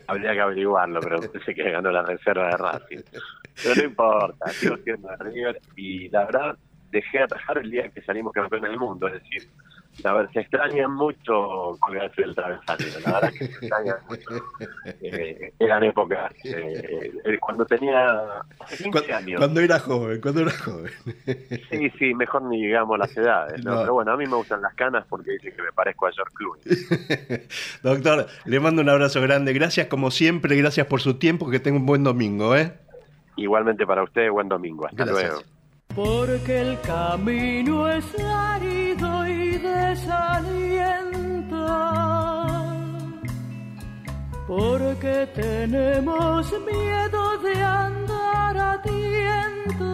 Habría 0.08 0.34
que 0.34 0.42
averiguarlo, 0.42 1.00
pero 1.02 1.20
pensé 1.20 1.54
que 1.54 1.70
ganó 1.70 1.92
la 1.92 2.04
reserva 2.04 2.48
de 2.48 2.58
Racing. 2.58 3.02
Pero 3.64 3.76
no 3.76 3.84
importa, 3.84 4.50
sigo 4.50 4.78
siendo 4.78 5.10
de 5.10 5.18
River 5.18 5.62
y 5.76 6.10
la 6.10 6.26
verdad 6.26 6.58
dejé 6.90 7.20
de 7.20 7.24
atajar 7.24 7.58
el 7.58 7.72
día 7.72 7.90
que 7.90 8.02
salimos 8.02 8.34
campeón 8.34 8.64
del 8.64 8.78
mundo, 8.78 9.08
es 9.08 9.14
decir, 9.14 9.50
la 10.04 10.14
verdad 10.14 10.32
se 10.34 10.40
extraña 10.42 10.88
mucho 10.88 11.78
colgarse 11.80 12.22
del 12.22 12.36
travesaño, 12.36 12.86
la 13.06 13.12
verdad 13.14 13.32
que 13.32 13.38
se 13.40 13.46
extraña 13.46 13.96
mucho. 14.10 14.30
Eh, 15.04 15.54
eran 15.60 15.84
épocas, 15.84 16.32
eh, 16.44 17.12
eh, 17.26 17.38
cuando 17.40 17.66
tenía 17.66 18.20
15 18.78 18.90
Cu- 18.92 19.14
años. 19.14 19.40
Cuando 19.40 19.60
era 19.62 19.80
joven, 19.80 20.22
cuando 20.22 20.42
era 20.42 20.52
joven. 20.52 20.92
Sí, 21.70 21.90
sí, 21.98 22.14
mejor 22.14 22.44
ni 22.44 22.62
digamos 22.66 22.98
las 23.00 23.16
edades, 23.16 23.64
¿no? 23.64 23.72
No. 23.76 23.82
Pero 23.82 23.94
bueno, 23.94 24.12
a 24.14 24.18
mí 24.18 24.26
me 24.26 24.36
gustan 24.36 24.62
las 24.62 24.74
canas 24.76 25.06
porque 25.10 25.32
dicen 25.32 25.54
que 25.56 25.62
me 25.64 25.72
parezco 25.72 26.08
a 26.08 26.12
George 26.12 26.34
Clooney. 26.36 27.48
Doctor, 27.84 28.28
le 28.46 28.60
mando 28.60 28.82
un 28.82 28.90
abrazo 28.90 29.22
grande. 29.22 29.54
Gracias 29.54 29.88
como 29.88 30.12
siempre, 30.12 30.56
gracias 30.56 30.88
por 30.88 31.02
su 31.02 31.16
tiempo. 31.16 31.50
Que 31.50 31.60
tenga 31.60 31.78
un 31.78 31.86
buen 31.86 32.04
domingo, 32.04 32.56
¿eh? 32.56 32.74
Igualmente 33.38 33.86
para 33.86 34.04
ustedes, 34.04 34.32
buen 34.32 34.50
domingo. 34.50 34.86
Hasta 34.88 35.06
Gracias. 35.06 35.32
luego. 35.32 35.44
Porque 35.96 36.62
el 36.62 36.80
camino 36.82 37.88
es 37.90 38.06
árido 38.20 39.21
desalienta. 39.62 40.98
Porque 44.48 45.28
tenemos 45.34 46.52
miedo 46.66 47.38
de 47.40 47.64
andar 47.64 48.58
a 48.58 48.82
tientas. 48.82 49.86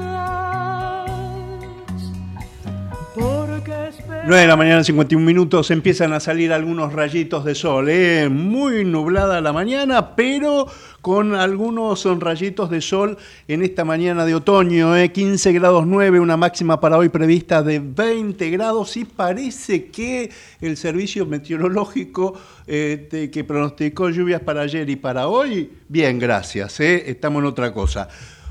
Porque 3.13 3.71
esper- 3.71 4.23
9 4.25 4.41
de 4.41 4.47
la 4.47 4.55
mañana, 4.55 4.83
51 4.83 5.23
minutos, 5.25 5.69
empiezan 5.71 6.13
a 6.13 6.19
salir 6.19 6.51
algunos 6.53 6.93
rayitos 6.93 7.45
de 7.45 7.55
sol. 7.55 7.87
¿eh? 7.89 8.29
Muy 8.29 8.83
nublada 8.85 9.41
la 9.41 9.53
mañana, 9.53 10.15
pero 10.15 10.67
con 11.07 11.35
algunos 11.35 12.03
rayitos 12.19 12.69
de 12.69 12.81
sol 12.81 13.17
en 13.47 13.63
esta 13.63 13.85
mañana 13.85 14.25
de 14.25 14.35
otoño. 14.35 14.93
¿eh? 14.97 15.09
15 15.09 15.53
grados 15.53 15.87
9, 15.87 16.19
una 16.19 16.35
máxima 16.35 16.81
para 16.81 16.97
hoy 16.97 17.07
prevista 17.07 17.63
de 17.63 17.79
20 17.79 18.49
grados 18.49 18.97
y 18.97 19.05
parece 19.05 19.85
que 19.85 20.29
el 20.59 20.75
servicio 20.75 21.25
meteorológico 21.25 22.37
eh, 22.67 23.29
que 23.31 23.43
pronosticó 23.45 24.09
lluvias 24.09 24.41
para 24.41 24.63
ayer 24.63 24.89
y 24.89 24.97
para 24.97 25.29
hoy, 25.29 25.71
bien, 25.87 26.19
gracias. 26.19 26.77
¿eh? 26.81 27.09
Estamos 27.09 27.39
en 27.39 27.45
otra 27.45 27.73
cosa. 27.73 28.09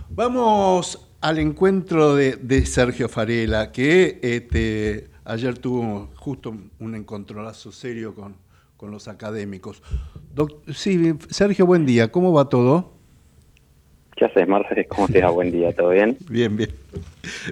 Vamos 0.08 1.10
al 1.20 1.38
encuentro 1.38 2.14
de, 2.14 2.36
de 2.36 2.64
Sergio 2.64 3.10
Farela, 3.10 3.70
que 3.70 4.18
este, 4.22 5.10
ayer 5.26 5.58
tuvo 5.58 6.08
justo 6.16 6.56
un 6.78 6.94
encontronazo 6.94 7.70
serio 7.70 8.14
con, 8.14 8.34
con 8.76 8.90
los 8.90 9.08
académicos. 9.08 9.82
Doc- 10.34 10.62
sí, 10.72 11.14
Sergio, 11.30 11.66
buen 11.66 11.86
día. 11.86 12.10
¿Cómo 12.12 12.32
va 12.32 12.48
todo? 12.48 12.92
¿Qué 14.16 14.24
haces, 14.26 14.46
Marce? 14.48 14.86
¿Cómo 14.86 15.08
te 15.08 15.22
va? 15.22 15.30
Buen 15.30 15.50
día, 15.50 15.74
¿todo 15.74 15.90
bien? 15.90 16.16
Bien, 16.28 16.56
bien. 16.56 16.70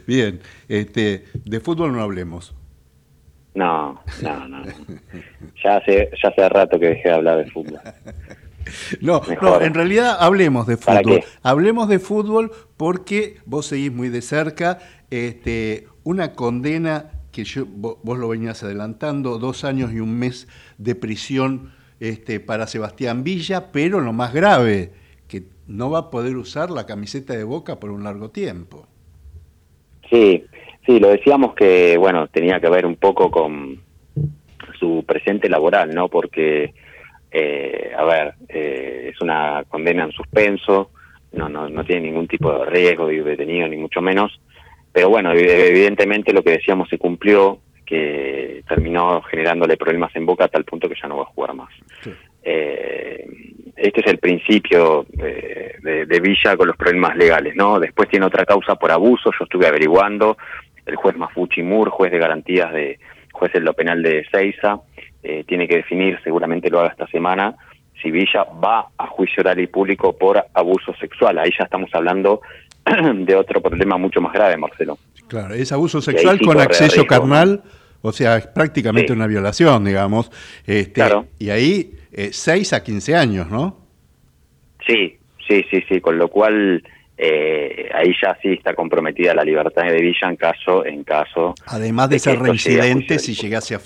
Bien. 0.07 0.41
Este, 0.68 1.25
de 1.45 1.61
fútbol 1.61 1.93
no 1.93 2.03
hablemos. 2.03 2.55
No, 3.55 4.01
no, 4.22 4.49
no. 4.49 4.62
Ya 5.62 5.77
hace, 5.77 6.11
ya 6.22 6.29
hace 6.31 6.49
rato 6.49 6.79
que 6.79 6.89
dejé 6.89 7.09
de 7.11 7.14
hablar 7.14 7.39
de 7.45 7.51
fútbol. 7.51 7.81
No, 9.03 9.20
no, 9.43 9.61
en 9.61 9.75
realidad 9.75 10.16
hablemos 10.18 10.66
de 10.66 10.79
¿Para 10.79 11.01
fútbol. 11.03 11.20
Hablemos 11.43 11.87
de 11.87 11.99
fútbol 11.99 12.51
porque 12.79 13.37
vos 13.45 13.66
seguís 13.66 13.93
muy 13.93 14.09
de 14.09 14.22
cerca 14.22 14.79
este, 15.11 15.87
una 16.03 16.33
condena 16.33 17.11
que 17.31 17.45
yo, 17.45 17.66
vo- 17.66 17.99
vos, 18.03 18.18
lo 18.18 18.27
venías 18.27 18.62
adelantando, 18.62 19.39
dos 19.39 19.64
años 19.64 19.93
y 19.93 20.01
un 20.01 20.18
mes 20.18 20.49
de 20.79 20.95
prisión 20.95 21.72
este, 22.01 22.41
para 22.41 22.66
Sebastián 22.66 23.25
Villa, 23.25 23.72
pero 23.72 24.01
lo 24.01 24.12
más 24.12 24.33
grave, 24.35 24.93
que 25.29 25.45
no 25.66 25.91
va 25.91 25.99
a 25.99 26.11
poder 26.11 26.37
usar 26.37 26.70
la 26.70 26.87
camiseta 26.87 27.35
de 27.35 27.45
Boca 27.45 27.81
por 27.81 27.91
un 27.91 28.05
largo 28.05 28.31
tiempo. 28.31 28.87
Sí, 30.11 30.45
sí, 30.87 31.01
lo 31.01 31.09
decíamos 31.09 31.55
que, 31.55 31.97
bueno, 31.97 32.29
tenía 32.29 32.61
que 32.61 32.68
ver 32.68 32.87
un 32.87 32.97
poco 32.97 33.31
con 33.31 33.81
su 34.79 35.05
presente 35.07 35.49
laboral, 35.49 35.95
¿no? 35.95 36.09
Porque, 36.09 36.75
eh, 37.31 37.93
a 37.97 38.05
ver, 38.05 38.35
eh, 38.49 39.11
es 39.12 39.20
una 39.20 39.64
condena 39.68 40.05
en 40.05 40.12
suspenso, 40.12 40.91
no, 41.33 41.49
no, 41.49 41.68
no 41.68 41.85
tiene 41.85 42.03
ningún 42.09 42.29
tipo 42.29 42.53
de 42.53 42.66
riesgo 42.66 43.07
de 43.09 43.22
detenido, 43.22 43.66
ni 43.68 43.77
mucho 43.77 44.01
menos. 44.01 44.39
Pero 44.93 45.09
bueno, 45.09 45.33
ev- 45.33 45.49
evidentemente 45.68 46.33
lo 46.33 46.43
que 46.43 46.53
decíamos 46.53 46.89
se 46.89 46.99
cumplió, 46.99 47.59
que 47.85 48.62
terminó 48.68 49.22
generándole 49.22 49.76
problemas 49.76 50.14
en 50.16 50.26
Boca 50.26 50.45
a 50.45 50.49
tal 50.49 50.64
punto 50.64 50.89
que 50.89 50.97
ya 51.01 51.09
no 51.09 51.16
va 51.16 51.22
a 51.24 51.26
jugar 51.26 51.55
más. 51.55 51.70
Eh, 52.43 53.26
este 53.76 54.01
es 54.01 54.07
el 54.07 54.18
principio 54.18 55.07
eh, 55.18 55.76
de, 55.82 56.07
de 56.07 56.20
Villa 56.20 56.57
con 56.57 56.66
los 56.66 56.76
problemas 56.76 57.16
legales, 57.16 57.55
¿no? 57.57 57.78
Después 57.80 58.09
tiene 58.09 58.26
otra 58.26 58.45
causa 58.45 58.76
por 58.76 58.91
abuso, 58.91 59.30
yo 59.39 59.45
estuve 59.45 59.66
averiguando, 59.66 60.37
el 60.87 60.97
juez 60.97 61.16
Mafuchi 61.16 61.62
Mur, 61.62 61.91
juez 61.91 62.12
de 62.12 62.18
garantías 62.18 62.72
de 62.72 62.99
juez 63.32 63.55
en 63.55 63.64
lo 63.64 63.72
penal 63.72 64.03
de 64.03 64.24
Seiza, 64.30 64.80
eh, 65.22 65.45
tiene 65.47 65.66
que 65.66 65.76
definir, 65.76 66.18
seguramente 66.22 66.70
lo 66.70 66.80
haga 66.80 66.91
esta 66.91 67.07
semana, 67.07 67.57
si 68.01 68.11
Villa 68.11 68.45
va 68.62 68.89
a 68.99 69.07
juicio 69.07 69.41
oral 69.41 69.59
y 69.61 69.66
público 69.66 70.16
por 70.16 70.45
abuso 70.53 70.95
sexual. 70.95 71.39
Ahí 71.39 71.51
ya 71.59 71.64
estamos 71.64 71.91
hablando 71.95 72.43
de 73.14 73.35
otro 73.35 73.61
problema 73.61 73.97
mucho 73.97 74.20
más 74.20 74.32
grave, 74.32 74.57
Marcelo. 74.57 74.99
Claro, 75.29 75.55
es 75.55 75.72
abuso 75.72 76.01
sexual 76.01 76.39
sí 76.39 76.45
con 76.45 76.61
acceso 76.61 76.85
riesgo. 77.03 77.07
carnal, 77.07 77.62
o 78.03 78.12
sea, 78.12 78.37
es 78.37 78.47
prácticamente 78.49 79.09
Sí. 79.09 79.12
una 79.14 79.27
violación, 79.27 79.85
digamos. 79.85 80.31
Este, 80.66 80.93
Claro. 80.93 81.27
Y 81.39 81.51
ahí, 81.51 81.93
eh, 82.12 82.31
6 82.33 82.72
a 82.72 82.83
15 82.83 83.16
años, 83.16 83.51
¿no? 83.51 83.79
Sí, 84.87 85.16
sí, 85.49 85.64
sí, 85.70 85.83
sí, 85.89 86.01
con 86.01 86.18
lo 86.18 86.29
cual 86.29 86.83
eh, 87.16 87.89
ahí 87.95 88.12
ya 88.20 88.37
sí 88.43 88.55
está 88.55 88.75
comprometida 88.75 89.35
la 89.35 89.45
libertad 89.45 89.85
de 89.85 90.03
Villa 90.03 90.29
en 90.29 90.35
caso, 90.37 90.85
en 90.85 91.05
caso. 91.05 91.55
Además 91.66 92.09
de 92.09 92.16
de 92.16 92.18
ser 92.18 92.39
reincidente 92.41 93.18
si 93.20 93.35
llegase 93.35 93.77
a, 93.77 93.81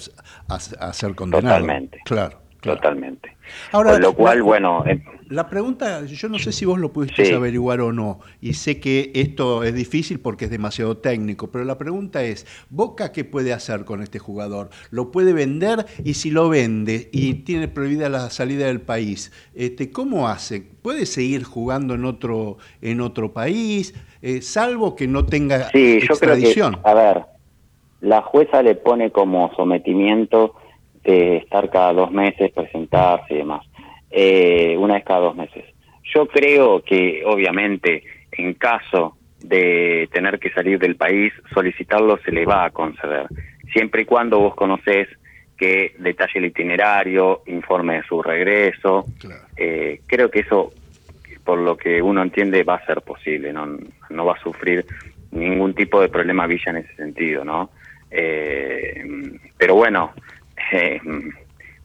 a- 0.49 0.89
a 0.89 0.93
ser 0.95 1.14
condenado. 1.14 1.57
Totalmente. 1.59 2.01
Claro, 2.07 2.41
claro. 2.74 2.80
Totalmente. 2.80 3.36
Ahora, 3.72 3.92
con 3.92 4.02
lo 4.02 4.12
cual, 4.12 4.38
la- 4.38 4.44
bueno, 4.44 4.84
eh, 4.86 5.02
La 5.30 5.48
pregunta, 5.50 6.04
yo 6.06 6.28
no 6.30 6.38
sé 6.38 6.52
si 6.52 6.64
vos 6.64 6.78
lo 6.78 6.90
pudiste 6.90 7.24
Sí. 7.26 7.34
averiguar 7.34 7.80
o 7.82 7.92
no, 7.92 8.20
y 8.40 8.54
sé 8.54 8.80
que 8.80 9.10
esto 9.14 9.62
es 9.62 9.74
difícil 9.74 10.20
porque 10.20 10.46
es 10.46 10.50
demasiado 10.50 10.96
técnico, 10.96 11.48
pero 11.50 11.64
la 11.64 11.76
pregunta 11.76 12.22
es, 12.24 12.46
¿Boca 12.70 13.12
qué 13.12 13.24
puede 13.24 13.52
hacer 13.52 13.84
con 13.84 14.02
este 14.02 14.18
jugador? 14.18 14.70
¿Lo 14.90 15.10
puede 15.10 15.34
vender? 15.34 15.84
Y 16.02 16.14
si 16.14 16.30
lo 16.30 16.48
vende 16.48 17.10
y 17.12 17.34
tiene 17.44 17.68
prohibida 17.68 18.08
la 18.08 18.30
salida 18.30 18.66
del 18.68 18.80
país, 18.80 19.30
este, 19.54 19.90
¿cómo 19.90 20.28
hace? 20.28 20.62
¿Puede 20.82 21.04
seguir 21.04 21.44
jugando 21.44 21.94
en 21.94 22.06
otro, 22.06 22.56
en 22.80 23.00
otro 23.02 23.32
país? 23.34 23.94
Eh, 24.22 24.40
salvo 24.40 24.96
que 24.96 25.06
no 25.06 25.26
tenga 25.26 25.68
sí, 25.70 26.00
yo 26.00 26.06
creo 26.06 26.06
que, 26.06 26.12
extradición. 26.14 26.78
a 26.84 26.94
ver, 26.94 27.22
la 28.00 28.22
jueza 28.22 28.62
le 28.62 28.74
pone 28.76 29.10
como 29.12 29.52
sometimiento 29.56 30.54
de 31.09 31.38
estar 31.38 31.70
cada 31.70 31.94
dos 31.94 32.11
meses, 32.11 32.52
presentarse 32.52 33.32
y 33.32 33.38
demás, 33.38 33.66
eh, 34.11 34.76
una 34.78 34.94
vez 34.94 35.04
cada 35.04 35.20
dos 35.20 35.36
meses. 35.36 35.64
Yo 36.14 36.26
creo 36.28 36.82
que, 36.82 37.22
obviamente, 37.24 38.02
en 38.32 38.52
caso 38.54 39.16
de 39.40 40.09
tener 40.12 40.38
que 40.38 40.50
salir 40.50 40.78
del 40.78 40.96
país, 40.96 41.32
solicitarlo 41.54 42.18
se 42.18 42.30
le 42.30 42.44
va 42.44 42.66
a 42.66 42.70
conceder, 42.70 43.26
siempre 43.72 44.02
y 44.02 44.04
cuando 44.04 44.38
vos 44.38 44.54
conocés 44.54 45.09
que 45.56 45.94
detalle 45.98 46.38
el 46.38 46.44
itinerario, 46.46 47.42
informe 47.46 47.96
de 47.96 48.02
su 48.04 48.22
regreso. 48.22 49.06
Claro. 49.18 49.42
Eh, 49.56 50.00
creo 50.06 50.30
que 50.30 50.40
eso 50.40 50.72
por 51.44 51.59
lo 51.59 51.76
que 51.76 52.02
uno 52.02 52.22
entiende 52.22 52.62
va 52.62 52.74
a 52.74 52.86
ser 52.86 53.00
posible, 53.00 53.52
no, 53.52 53.78
no 54.11 54.24
va 54.26 54.34
a 54.34 54.42
sufrir 54.42 54.84
ningún 55.30 55.74
tipo 55.74 56.00
de 56.00 56.11
problema 56.11 56.46
Villa 56.46 56.70
en 56.70 56.76
ese 56.76 56.94
sentido, 56.94 57.44
¿no? 57.44 57.70
Eh, 58.11 59.02
pero 59.56 59.74
bueno, 59.74 60.12
eh, 60.72 61.00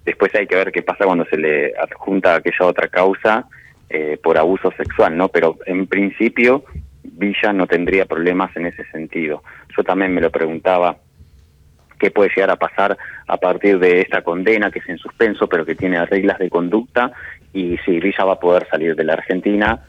después 0.05 0.34
hay 0.36 0.47
que 0.47 0.55
ver 0.55 0.71
qué 0.71 0.81
pasa 0.81 1.05
cuando 1.05 1.25
se 1.25 1.38
le 1.38 1.73
adjunta 1.77 2.36
aquella 2.36 2.65
otra 2.65 2.88
causa 2.88 3.45
eh, 3.89 4.17
por 4.21 4.38
abuso 4.38 4.71
sexual, 4.77 5.17
¿no? 5.17 5.29
Pero 5.29 5.57
en 5.65 5.88
principio 5.88 6.65
Villa 7.03 7.53
no 7.53 7.67
tendría 7.67 8.05
problemas 8.05 8.55
en 8.55 8.67
ese 8.67 8.86
sentido. 8.86 9.43
Yo 9.75 9.84
también 9.84 10.13
me 10.13 10.21
lo 10.21 10.31
preguntaba 10.31 10.97
qué 11.99 12.11
puede 12.11 12.31
llegar 12.36 12.51
a 12.51 12.55
pasar 12.57 12.97
a 13.27 13.38
partir 13.38 13.79
de 13.79 14.01
esta 14.01 14.21
condena 14.21 14.71
que 14.71 14.79
es 14.79 14.89
en 14.89 14.97
suspenso, 14.97 15.47
pero 15.47 15.65
que 15.65 15.75
tiene 15.75 16.05
reglas 16.05 16.39
de 16.39 16.49
conducta, 16.49 17.11
y 17.53 17.77
si 17.86 17.99
Villa 17.99 18.25
va 18.25 18.34
a 18.34 18.39
poder 18.39 18.67
salir 18.69 18.95
de 18.95 19.03
la 19.03 19.13
Argentina 19.13 19.79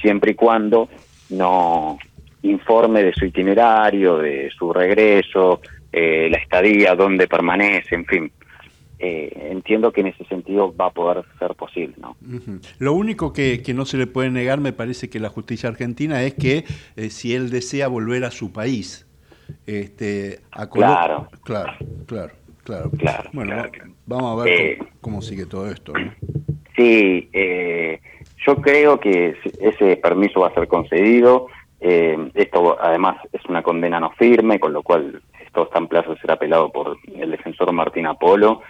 siempre 0.00 0.32
y 0.32 0.34
cuando 0.34 0.88
no 1.30 1.98
informe 2.42 3.02
de 3.02 3.12
su 3.12 3.26
itinerario, 3.26 4.18
de 4.18 4.50
su 4.50 4.72
regreso, 4.72 5.60
eh, 5.92 6.28
la 6.30 6.38
estadía, 6.38 6.94
dónde 6.94 7.26
permanece, 7.26 7.94
en 7.94 8.06
fin. 8.06 8.32
Eh, 8.98 9.48
entiendo 9.50 9.92
que 9.92 10.02
en 10.02 10.08
ese 10.08 10.24
sentido 10.26 10.74
va 10.76 10.86
a 10.86 10.90
poder 10.90 11.24
ser 11.38 11.54
posible. 11.54 11.94
¿no? 11.98 12.16
Lo 12.78 12.92
único 12.92 13.32
que, 13.32 13.62
no 13.74 13.86
se 13.86 13.96
le 13.96 14.06
puede 14.06 14.30
negar, 14.30 14.60
me 14.60 14.72
parece 14.72 15.08
que 15.08 15.18
la 15.18 15.30
justicia 15.30 15.68
argentina, 15.68 16.22
es 16.22 16.34
que 16.34 16.64
eh, 16.96 17.10
si 17.10 17.34
él 17.34 17.50
desea 17.50 17.88
volver 17.88 18.24
a 18.24 18.30
su 18.30 18.52
país, 18.52 19.06
este, 19.66 20.40
a 20.52 20.68
claro. 20.68 21.28
claro, 21.42 21.72
claro, 22.06 22.32
claro, 22.62 22.90
claro. 22.90 23.30
Bueno, 23.32 23.62
vamos 24.06 24.40
a 24.40 24.44
ver 24.44 24.78
cómo, 25.00 25.22
sigue 25.22 25.46
todo 25.46 25.70
esto. 25.70 25.92
Sí, 26.76 27.28
yo 28.46 28.56
creo 28.56 29.00
que 29.00 29.34
ese 29.60 29.96
permiso 29.96 30.40
va 30.40 30.48
a 30.48 30.54
ser 30.54 30.68
concedido. 30.68 31.48
Eh, 31.80 32.30
esto 32.34 32.76
además 32.80 33.16
es 33.32 33.44
una 33.46 33.62
condena 33.62 33.98
no 33.98 34.10
firme, 34.10 34.60
con 34.60 34.72
lo 34.72 34.82
cual 34.82 35.22
esto 35.44 35.64
está 35.64 35.78
en 35.78 35.88
plazo 35.88 36.14
de 36.14 36.20
ser 36.20 36.30
apelado 36.30 36.70
por 36.70 36.96
el 37.14 37.30
defensor 37.30 37.72
Martín 37.72 38.06
Apolo. 38.06 38.62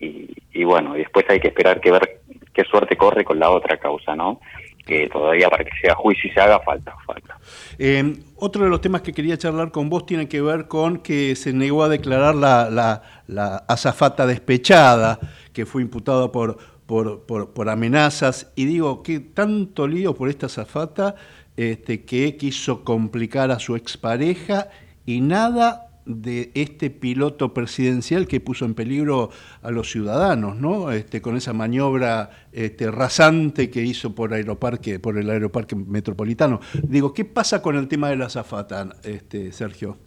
Y, 0.00 0.62
bueno, 0.62 0.94
después 0.94 1.26
hay 1.28 1.40
que 1.40 1.48
esperar 1.48 1.80
que 1.80 1.90
ver 1.90 2.20
qué 2.52 2.62
suerte 2.64 2.96
corre 2.96 3.24
con 3.24 3.40
la 3.40 3.50
otra 3.50 3.78
causa, 3.78 4.14
¿no? 4.14 4.40
Que 4.86 5.08
todavía 5.08 5.50
para 5.50 5.64
que 5.64 5.72
sea 5.80 5.94
juicio 5.96 6.30
y 6.30 6.32
se 6.32 6.40
haga 6.40 6.60
falta, 6.60 6.94
falta. 7.04 7.36
Eh, 7.78 8.14
otro 8.36 8.62
de 8.62 8.70
los 8.70 8.80
temas 8.80 9.02
que 9.02 9.12
quería 9.12 9.36
charlar 9.36 9.72
con 9.72 9.88
vos 9.88 10.06
tiene 10.06 10.28
que 10.28 10.40
ver 10.40 10.68
con 10.68 10.98
que 10.98 11.34
se 11.34 11.52
negó 11.52 11.82
a 11.82 11.88
declarar 11.88 12.36
la, 12.36 12.70
la, 12.70 13.02
la 13.26 13.56
azafata 13.68 14.24
despechada, 14.24 15.18
que 15.52 15.66
fue 15.66 15.82
imputada 15.82 16.30
por, 16.30 16.58
por, 16.86 17.26
por, 17.26 17.52
por 17.52 17.68
amenazas. 17.68 18.52
Y 18.54 18.66
digo, 18.66 19.02
¿qué 19.02 19.18
tanto 19.18 19.88
lío 19.88 20.14
por 20.14 20.28
esta 20.28 20.46
azafata? 20.46 21.16
Este, 21.58 22.04
que 22.04 22.36
quiso 22.36 22.84
complicar 22.84 23.50
a 23.50 23.58
su 23.58 23.74
expareja 23.74 24.68
y 25.04 25.20
nada 25.20 25.88
de 26.06 26.52
este 26.54 26.88
piloto 26.88 27.52
presidencial 27.52 28.28
que 28.28 28.38
puso 28.38 28.64
en 28.64 28.74
peligro 28.74 29.30
a 29.62 29.72
los 29.72 29.90
ciudadanos, 29.90 30.56
¿no? 30.56 30.92
Este, 30.92 31.20
con 31.20 31.36
esa 31.36 31.52
maniobra 31.52 32.30
este, 32.52 32.92
rasante 32.92 33.70
que 33.70 33.82
hizo 33.82 34.14
por 34.14 34.32
el 34.32 34.48
aeroparque 34.48 35.74
metropolitano. 35.74 36.60
Digo, 36.80 37.12
¿qué 37.12 37.24
pasa 37.24 37.60
con 37.60 37.76
el 37.76 37.88
tema 37.88 38.08
de 38.08 38.16
la 38.16 38.30
zafata, 38.30 38.90
este, 39.02 39.50
Sergio? 39.50 39.98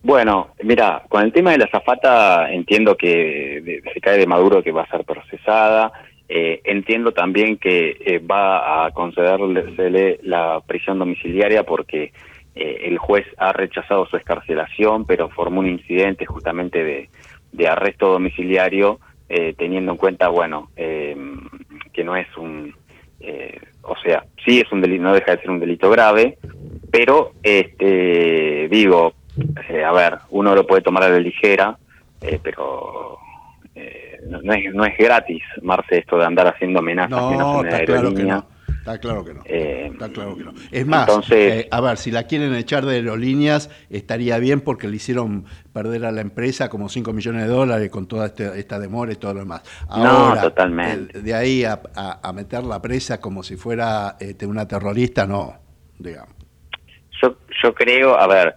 Bueno, 0.00 0.50
mira, 0.62 1.02
con 1.08 1.24
el 1.24 1.32
tema 1.32 1.50
de 1.50 1.58
la 1.58 1.68
zafata 1.72 2.52
entiendo 2.52 2.96
que 2.96 3.82
se 3.92 4.00
cae 4.00 4.16
de 4.16 4.28
Maduro 4.28 4.62
que 4.62 4.70
va 4.70 4.82
a 4.82 4.90
ser 4.90 5.04
procesada. 5.04 5.90
Eh, 6.30 6.60
entiendo 6.64 7.12
también 7.12 7.56
que 7.56 7.96
eh, 8.00 8.18
va 8.18 8.84
a 8.84 8.90
concederle 8.90 10.20
la 10.22 10.60
prisión 10.66 10.98
domiciliaria 10.98 11.62
porque 11.62 12.12
eh, 12.54 12.82
el 12.84 12.98
juez 12.98 13.24
ha 13.38 13.54
rechazado 13.54 14.04
su 14.06 14.18
escarcelación, 14.18 15.06
pero 15.06 15.30
formó 15.30 15.60
un 15.60 15.68
incidente 15.68 16.26
justamente 16.26 17.08
de, 17.52 17.68
arresto 17.68 18.12
domiciliario, 18.12 19.00
teniendo 19.58 19.92
en 19.92 19.98
cuenta, 19.98 20.28
bueno, 20.28 20.70
que 20.74 22.04
no 22.04 22.16
es 22.16 22.26
un, 22.38 22.74
o 23.82 23.94
sea, 24.02 24.24
sí 24.42 24.60
es 24.60 24.72
un 24.72 24.80
delito, 24.80 25.02
no 25.02 25.12
deja 25.12 25.32
de 25.32 25.42
ser 25.42 25.50
un 25.50 25.60
delito 25.60 25.90
grave, 25.90 26.38
pero, 26.90 27.32
este, 27.42 28.68
digo, 28.70 29.12
a 29.84 29.92
ver, 29.92 30.18
uno 30.30 30.54
lo 30.54 30.66
puede 30.66 30.80
tomar 30.80 31.02
a 31.02 31.10
la 31.10 31.18
ligera, 31.18 31.76
pero 32.42 33.18
no, 34.26 34.52
es, 34.52 34.74
no 34.74 34.84
es 34.84 34.96
gratis, 34.96 35.42
Marce, 35.62 35.98
esto 35.98 36.18
de 36.18 36.24
andar 36.24 36.48
haciendo 36.48 36.80
amenazas. 36.80 37.10
No, 37.10 37.62
está 37.62 37.84
claro 37.84 38.14
que 38.14 38.24
no. 38.24 38.58
Está 38.78 38.98
claro 39.00 39.24
que 39.24 39.34
no. 39.34 39.42
Eh, 39.44 39.90
está 39.92 40.08
claro 40.08 40.36
que 40.36 40.44
no. 40.44 40.54
Es 40.70 40.86
más, 40.86 41.08
eh, 41.30 41.68
a 41.70 41.80
ver, 41.80 41.98
si 41.98 42.10
la 42.10 42.24
quieren 42.24 42.54
echar 42.54 42.86
de 42.86 42.94
aerolíneas, 42.96 43.70
estaría 43.90 44.38
bien 44.38 44.62
porque 44.62 44.88
le 44.88 44.96
hicieron 44.96 45.44
perder 45.74 46.06
a 46.06 46.12
la 46.12 46.22
empresa 46.22 46.70
como 46.70 46.88
5 46.88 47.12
millones 47.12 47.42
de 47.42 47.48
dólares 47.48 47.90
con 47.90 48.06
toda 48.06 48.26
este, 48.26 48.58
esta 48.58 48.78
demora 48.78 49.12
y 49.12 49.16
todo 49.16 49.34
lo 49.34 49.40
demás. 49.40 49.62
Ahora, 49.88 50.36
no, 50.36 50.40
totalmente. 50.40 51.20
De, 51.20 51.34
ahí 51.34 51.64
a, 51.64 51.80
a, 51.94 52.32
meter 52.32 52.64
la 52.64 52.80
presa 52.80 53.20
como 53.20 53.42
si 53.42 53.56
fuera 53.56 54.16
este, 54.20 54.46
una 54.46 54.66
terrorista, 54.66 55.26
no, 55.26 55.54
digamos. 55.98 56.34
Yo, 57.20 57.36
yo 57.62 57.74
creo, 57.74 58.18
a 58.18 58.26
ver, 58.26 58.56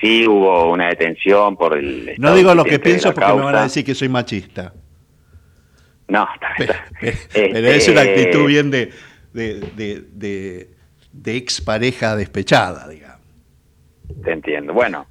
sí 0.00 0.28
hubo 0.28 0.70
una 0.70 0.88
detención 0.88 1.56
por 1.56 1.76
el... 1.76 2.14
No 2.18 2.34
digo 2.34 2.54
lo 2.54 2.64
que 2.64 2.78
pienso 2.78 3.12
porque 3.12 3.32
me 3.32 3.42
van 3.42 3.56
a 3.56 3.62
decir 3.62 3.84
que 3.84 3.94
soy 3.94 4.08
machista. 4.08 4.72
No, 6.12 6.28
pero, 6.58 6.74
es 7.68 7.88
una 7.88 8.02
este, 8.02 8.20
actitud 8.20 8.46
bien 8.46 8.70
de, 8.70 8.92
de, 9.32 9.60
de, 10.12 10.68
de, 11.10 11.36
expareja 11.38 12.16
despechada, 12.16 12.86
digamos. 12.86 13.26
Te 14.22 14.32
entiendo. 14.32 14.74
Bueno, 14.74 15.06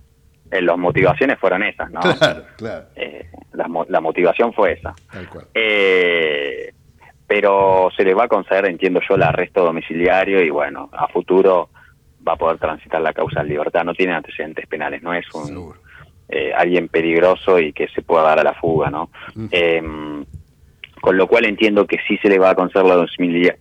eh, 0.51 0.61
las 0.61 0.77
motivaciones 0.77 1.39
fueron 1.39 1.63
esas, 1.63 1.89
¿no? 1.89 2.01
Claro, 2.01 2.43
claro. 2.55 2.85
Eh, 2.95 3.31
la, 3.53 3.99
motivación 3.99 4.53
fue 4.53 4.73
esa. 4.73 4.93
Eh, 5.55 6.71
pero 7.25 7.89
se 7.97 8.03
le 8.03 8.13
va 8.13 8.25
a 8.25 8.27
conceder, 8.27 8.67
entiendo 8.67 9.01
yo, 9.09 9.15
el 9.15 9.23
arresto 9.23 9.63
domiciliario 9.63 10.39
y 10.43 10.51
bueno, 10.51 10.87
a 10.93 11.07
futuro 11.07 11.69
va 12.27 12.33
a 12.33 12.37
poder 12.37 12.59
transitar 12.59 13.01
la 13.01 13.13
causa 13.13 13.41
en 13.41 13.47
libertad. 13.47 13.83
No 13.83 13.95
tiene 13.95 14.13
antecedentes 14.13 14.67
penales, 14.67 15.01
no 15.01 15.15
es 15.15 15.25
un 15.33 15.73
alguien 16.55 16.87
peligroso 16.89 17.59
y 17.59 17.73
que 17.73 17.87
se 17.87 18.03
pueda 18.03 18.23
dar 18.23 18.39
a 18.39 18.43
la 18.43 18.53
fuga, 18.53 18.91
¿no? 18.91 19.09
Con 21.01 21.17
lo 21.17 21.27
cual 21.27 21.45
entiendo 21.45 21.87
que 21.87 21.97
sí 22.07 22.17
se 22.17 22.29
le 22.29 22.37
va 22.37 22.51
a 22.51 22.55
conceder 22.55 22.85
la 22.85 23.05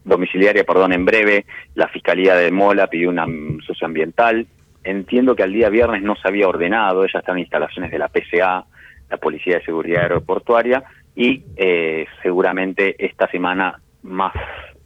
domiciliaria, 0.04 0.62
perdón, 0.64 0.92
en 0.92 1.06
breve. 1.06 1.46
La 1.74 1.88
Fiscalía 1.88 2.36
de 2.36 2.52
Mola 2.52 2.86
pidió 2.88 3.08
una 3.08 3.26
socioambiental. 3.66 4.46
Entiendo 4.84 5.34
que 5.34 5.42
al 5.42 5.52
día 5.52 5.70
viernes 5.70 6.02
no 6.02 6.16
se 6.16 6.28
había 6.28 6.48
ordenado, 6.48 7.04
ella 7.04 7.18
está 7.18 7.32
en 7.32 7.38
instalaciones 7.38 7.90
de 7.90 7.98
la 7.98 8.08
PCA, 8.08 8.66
la 9.10 9.16
Policía 9.16 9.56
de 9.56 9.64
Seguridad 9.64 10.02
Aeroportuaria, 10.02 10.84
y 11.16 11.42
eh, 11.56 12.06
seguramente 12.22 12.94
esta 12.98 13.28
semana 13.30 13.80
más 14.02 14.34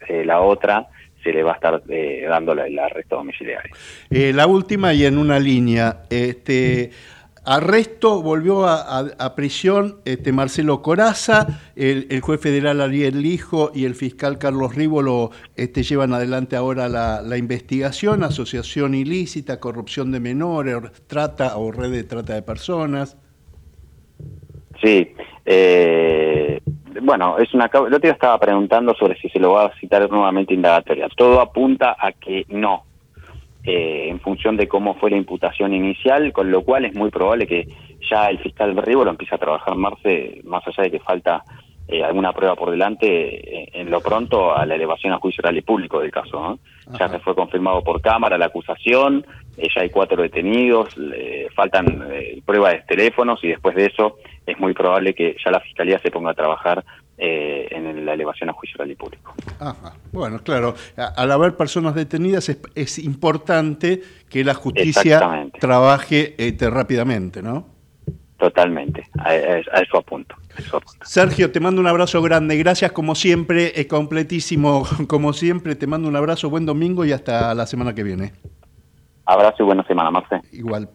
eh, 0.08 0.24
la 0.24 0.40
otra 0.40 0.86
se 1.22 1.32
le 1.32 1.42
va 1.42 1.52
a 1.52 1.54
estar 1.54 1.82
eh, 1.88 2.24
dando 2.28 2.52
el 2.52 2.78
arresto 2.78 3.16
domiciliario. 3.16 3.74
la 4.10 4.46
última 4.46 4.92
y 4.92 5.06
en 5.06 5.18
una 5.18 5.38
línea, 5.38 6.02
este 6.10 6.90
Arresto, 7.46 8.22
volvió 8.22 8.66
a, 8.66 9.34
prisión 9.36 9.96
este, 10.06 10.32
Marcelo 10.32 10.80
Coraza, 10.80 11.60
el, 11.76 12.20
juez 12.22 12.40
federal 12.40 12.80
Ariel 12.80 13.20
Lijo 13.20 13.70
y 13.74 13.84
el 13.84 13.94
fiscal 13.94 14.38
Carlos 14.38 14.74
Rívolo 14.74 15.30
este, 15.54 15.82
llevan 15.82 16.14
adelante 16.14 16.56
ahora 16.56 16.88
la, 16.88 17.36
investigación, 17.36 18.22
asociación 18.22 18.94
ilícita, 18.94 19.60
corrupción 19.60 20.10
de 20.10 20.20
menores, 20.20 20.76
trata 21.06 21.58
o 21.58 21.70
red 21.70 21.90
de 21.90 22.04
trata 22.04 22.34
de 22.34 22.42
personas. 22.42 23.18
Sí, 24.82 25.14
eh, 25.44 26.60
bueno, 27.02 27.38
es 27.38 27.52
una 27.52 27.66
el 27.66 28.04
estaba 28.04 28.38
preguntando 28.38 28.94
sobre 28.94 29.18
si 29.18 29.28
se 29.28 29.38
lo 29.38 29.52
va 29.52 29.66
a 29.66 29.74
citar 29.78 30.08
nuevamente 30.10 30.54
indagatoria. 30.54 31.08
Todo 31.14 31.40
apunta 31.40 31.96
a 31.98 32.12
que 32.12 32.46
no, 32.48 32.84
eh, 33.66 34.08
en 34.10 34.20
función 34.20 34.58
de 34.58 34.68
cómo 34.68 34.94
fue 34.94 35.10
la 35.10 35.16
imputación 35.16 35.72
inicial, 35.72 36.32
con 36.32 36.50
lo 36.50 36.62
cual 36.62 36.84
es 36.84 36.94
muy 36.94 37.10
probable 37.10 37.46
que 37.46 37.66
ya 38.10 38.26
el 38.26 38.38
fiscal 38.38 38.74
lo 38.74 39.10
empiece 39.10 39.34
a 39.34 39.38
trabajar 39.38 39.74
Marce, 39.74 40.42
más 40.44 40.62
allá 40.66 40.82
de 40.82 40.90
que 40.90 41.00
falta 41.00 41.42
eh, 41.88 42.04
alguna 42.04 42.34
prueba 42.34 42.56
por 42.56 42.70
delante, 42.70 43.06
eh, 43.06 43.68
en 43.72 43.90
lo 43.90 44.02
pronto 44.02 44.54
a 44.54 44.66
la 44.66 44.74
elevación 44.74 45.14
a 45.14 45.18
juicio 45.18 45.40
oral 45.40 45.56
y 45.56 45.62
público 45.62 46.00
del 46.00 46.10
caso. 46.10 46.58
Ya 46.98 47.08
se 47.08 47.18
fue 47.20 47.34
confirmado 47.34 47.82
por 47.82 48.02
cámara 48.02 48.36
la 48.36 48.46
acusación, 48.46 49.24
ya 49.56 49.80
hay 49.80 49.88
cuatro 49.88 50.22
detenidos, 50.22 50.94
faltan 51.54 52.06
pruebas 52.44 52.74
de 52.74 52.80
teléfonos 52.80 53.42
y 53.42 53.48
después 53.48 53.74
de 53.76 53.86
eso 53.86 54.18
es 54.44 54.58
muy 54.58 54.74
probable 54.74 55.14
que 55.14 55.36
ya 55.42 55.50
la 55.50 55.60
fiscalía 55.60 55.98
se 56.00 56.10
ponga 56.10 56.32
a 56.32 56.34
trabajar 56.34 56.84
eh, 57.16 57.68
en 57.70 58.04
la 58.04 58.14
elevación 58.14 58.50
a 58.50 58.52
juicio 58.52 58.76
oral 58.78 58.90
y 58.90 58.96
público. 58.96 59.34
Bueno, 60.12 60.40
claro, 60.42 60.74
al 60.96 61.30
haber 61.30 61.56
personas 61.56 61.94
detenidas 61.94 62.48
es, 62.74 62.98
importante 62.98 64.02
que 64.28 64.44
la 64.44 64.54
justicia 64.54 65.48
trabaje 65.60 66.34
este, 66.38 66.70
rápidamente, 66.70 67.42
¿no? 67.42 67.66
Totalmente, 68.36 69.04
a, 69.18 69.34
eso 69.36 69.96
apunto. 69.96 70.34
Sergio, 71.02 71.50
te 71.52 71.60
mando 71.60 71.80
un 71.80 71.86
abrazo 71.86 72.20
grande. 72.20 72.56
Gracias 72.56 72.92
como 72.92 73.14
siempre, 73.14 73.72
es 73.80 73.86
completísimo 73.86 74.84
como 75.08 75.32
siempre. 75.32 75.76
Te 75.76 75.86
mando 75.86 76.08
un 76.08 76.16
abrazo, 76.16 76.50
buen 76.50 76.66
domingo 76.66 77.04
y 77.04 77.12
hasta 77.12 77.54
la 77.54 77.66
semana 77.66 77.94
que 77.94 78.02
viene. 78.02 78.32
Abrazo 79.26 79.62
y 79.62 79.62
buena 79.62 79.86
semana, 79.86 80.10
Marce. 80.10 80.40
Igual. 80.52 80.90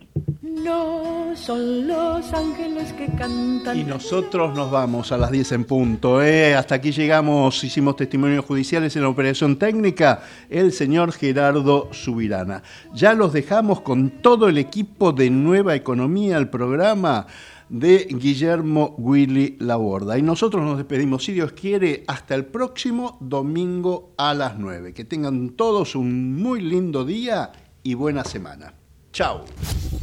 No 0.64 1.36
son 1.36 1.88
los 1.88 2.34
ángeles 2.34 2.92
que 2.94 3.08
cantan. 3.16 3.78
Y 3.78 3.84
nosotros 3.84 4.56
nos 4.56 4.72
vamos 4.72 5.12
a 5.12 5.18
las 5.18 5.32
10 5.32 5.52
en 5.54 5.64
punto. 5.64 6.22
¿eh? 6.22 6.56
Hasta 6.56 6.76
aquí 6.76 6.92
llegamos, 6.92 7.64
hicimos 7.64 7.96
testimonios 7.96 8.46
judiciales 8.46 8.96
en 8.96 9.04
la 9.04 9.10
operación 9.10 9.58
técnica, 9.58 10.22
el 10.50 10.72
señor 10.72 11.12
Gerardo 11.12 11.90
Subirana. 11.92 12.64
Ya 12.94 13.14
los 13.14 13.32
dejamos 13.32 13.82
con 13.82 14.10
todo 14.22 14.50
el 14.50 14.58
equipo 14.58 15.12
de 15.12 15.30
Nueva 15.30 15.76
Economía, 15.76 16.38
el 16.38 16.50
programa 16.50 17.28
de 17.70 18.08
Guillermo 18.10 18.96
Willy 18.98 19.58
Laborda. 19.60 20.18
Y 20.18 20.22
nosotros 20.22 20.64
nos 20.64 20.78
despedimos, 20.78 21.24
si 21.24 21.34
Dios 21.34 21.52
quiere, 21.52 22.04
hasta 22.08 22.36
el 22.36 22.46
próximo 22.46 23.18
domingo 23.22 24.14
a 24.18 24.34
las 24.34 24.58
9. 24.58 24.94
Que 24.94 25.06
tengan 25.06 25.52
todos 25.52 25.96
un 25.96 26.42
muy 26.42 26.62
lindo 26.62 27.06
día 27.06 27.52
y 27.84 27.94
buena 27.94 28.24
semana. 28.24 28.79
Chao. 29.12 29.46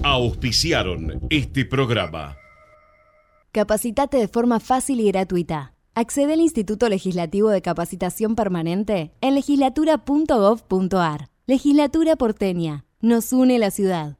Auspiciaron 0.03 1.21
este 1.31 1.65
programa. 1.65 2.37
Capacitate 3.53 4.19
de 4.19 4.29
forma 4.29 4.61
fácil 4.61 5.01
y 5.01 5.09
gratuita. 5.09 5.73
Accede 5.95 6.35
al 6.35 6.41
Instituto 6.41 6.89
Legislativo 6.91 7.49
de 7.49 7.63
Capacitación 7.63 8.37
Permanente 8.37 9.13
en 9.23 9.35
legislatura.gov.ar. 9.35 11.31
Legislatura 11.47 12.17
porteña. 12.17 12.85
Nos 13.01 13.33
une 13.33 13.59
la 13.59 13.71
ciudad. 13.71 14.15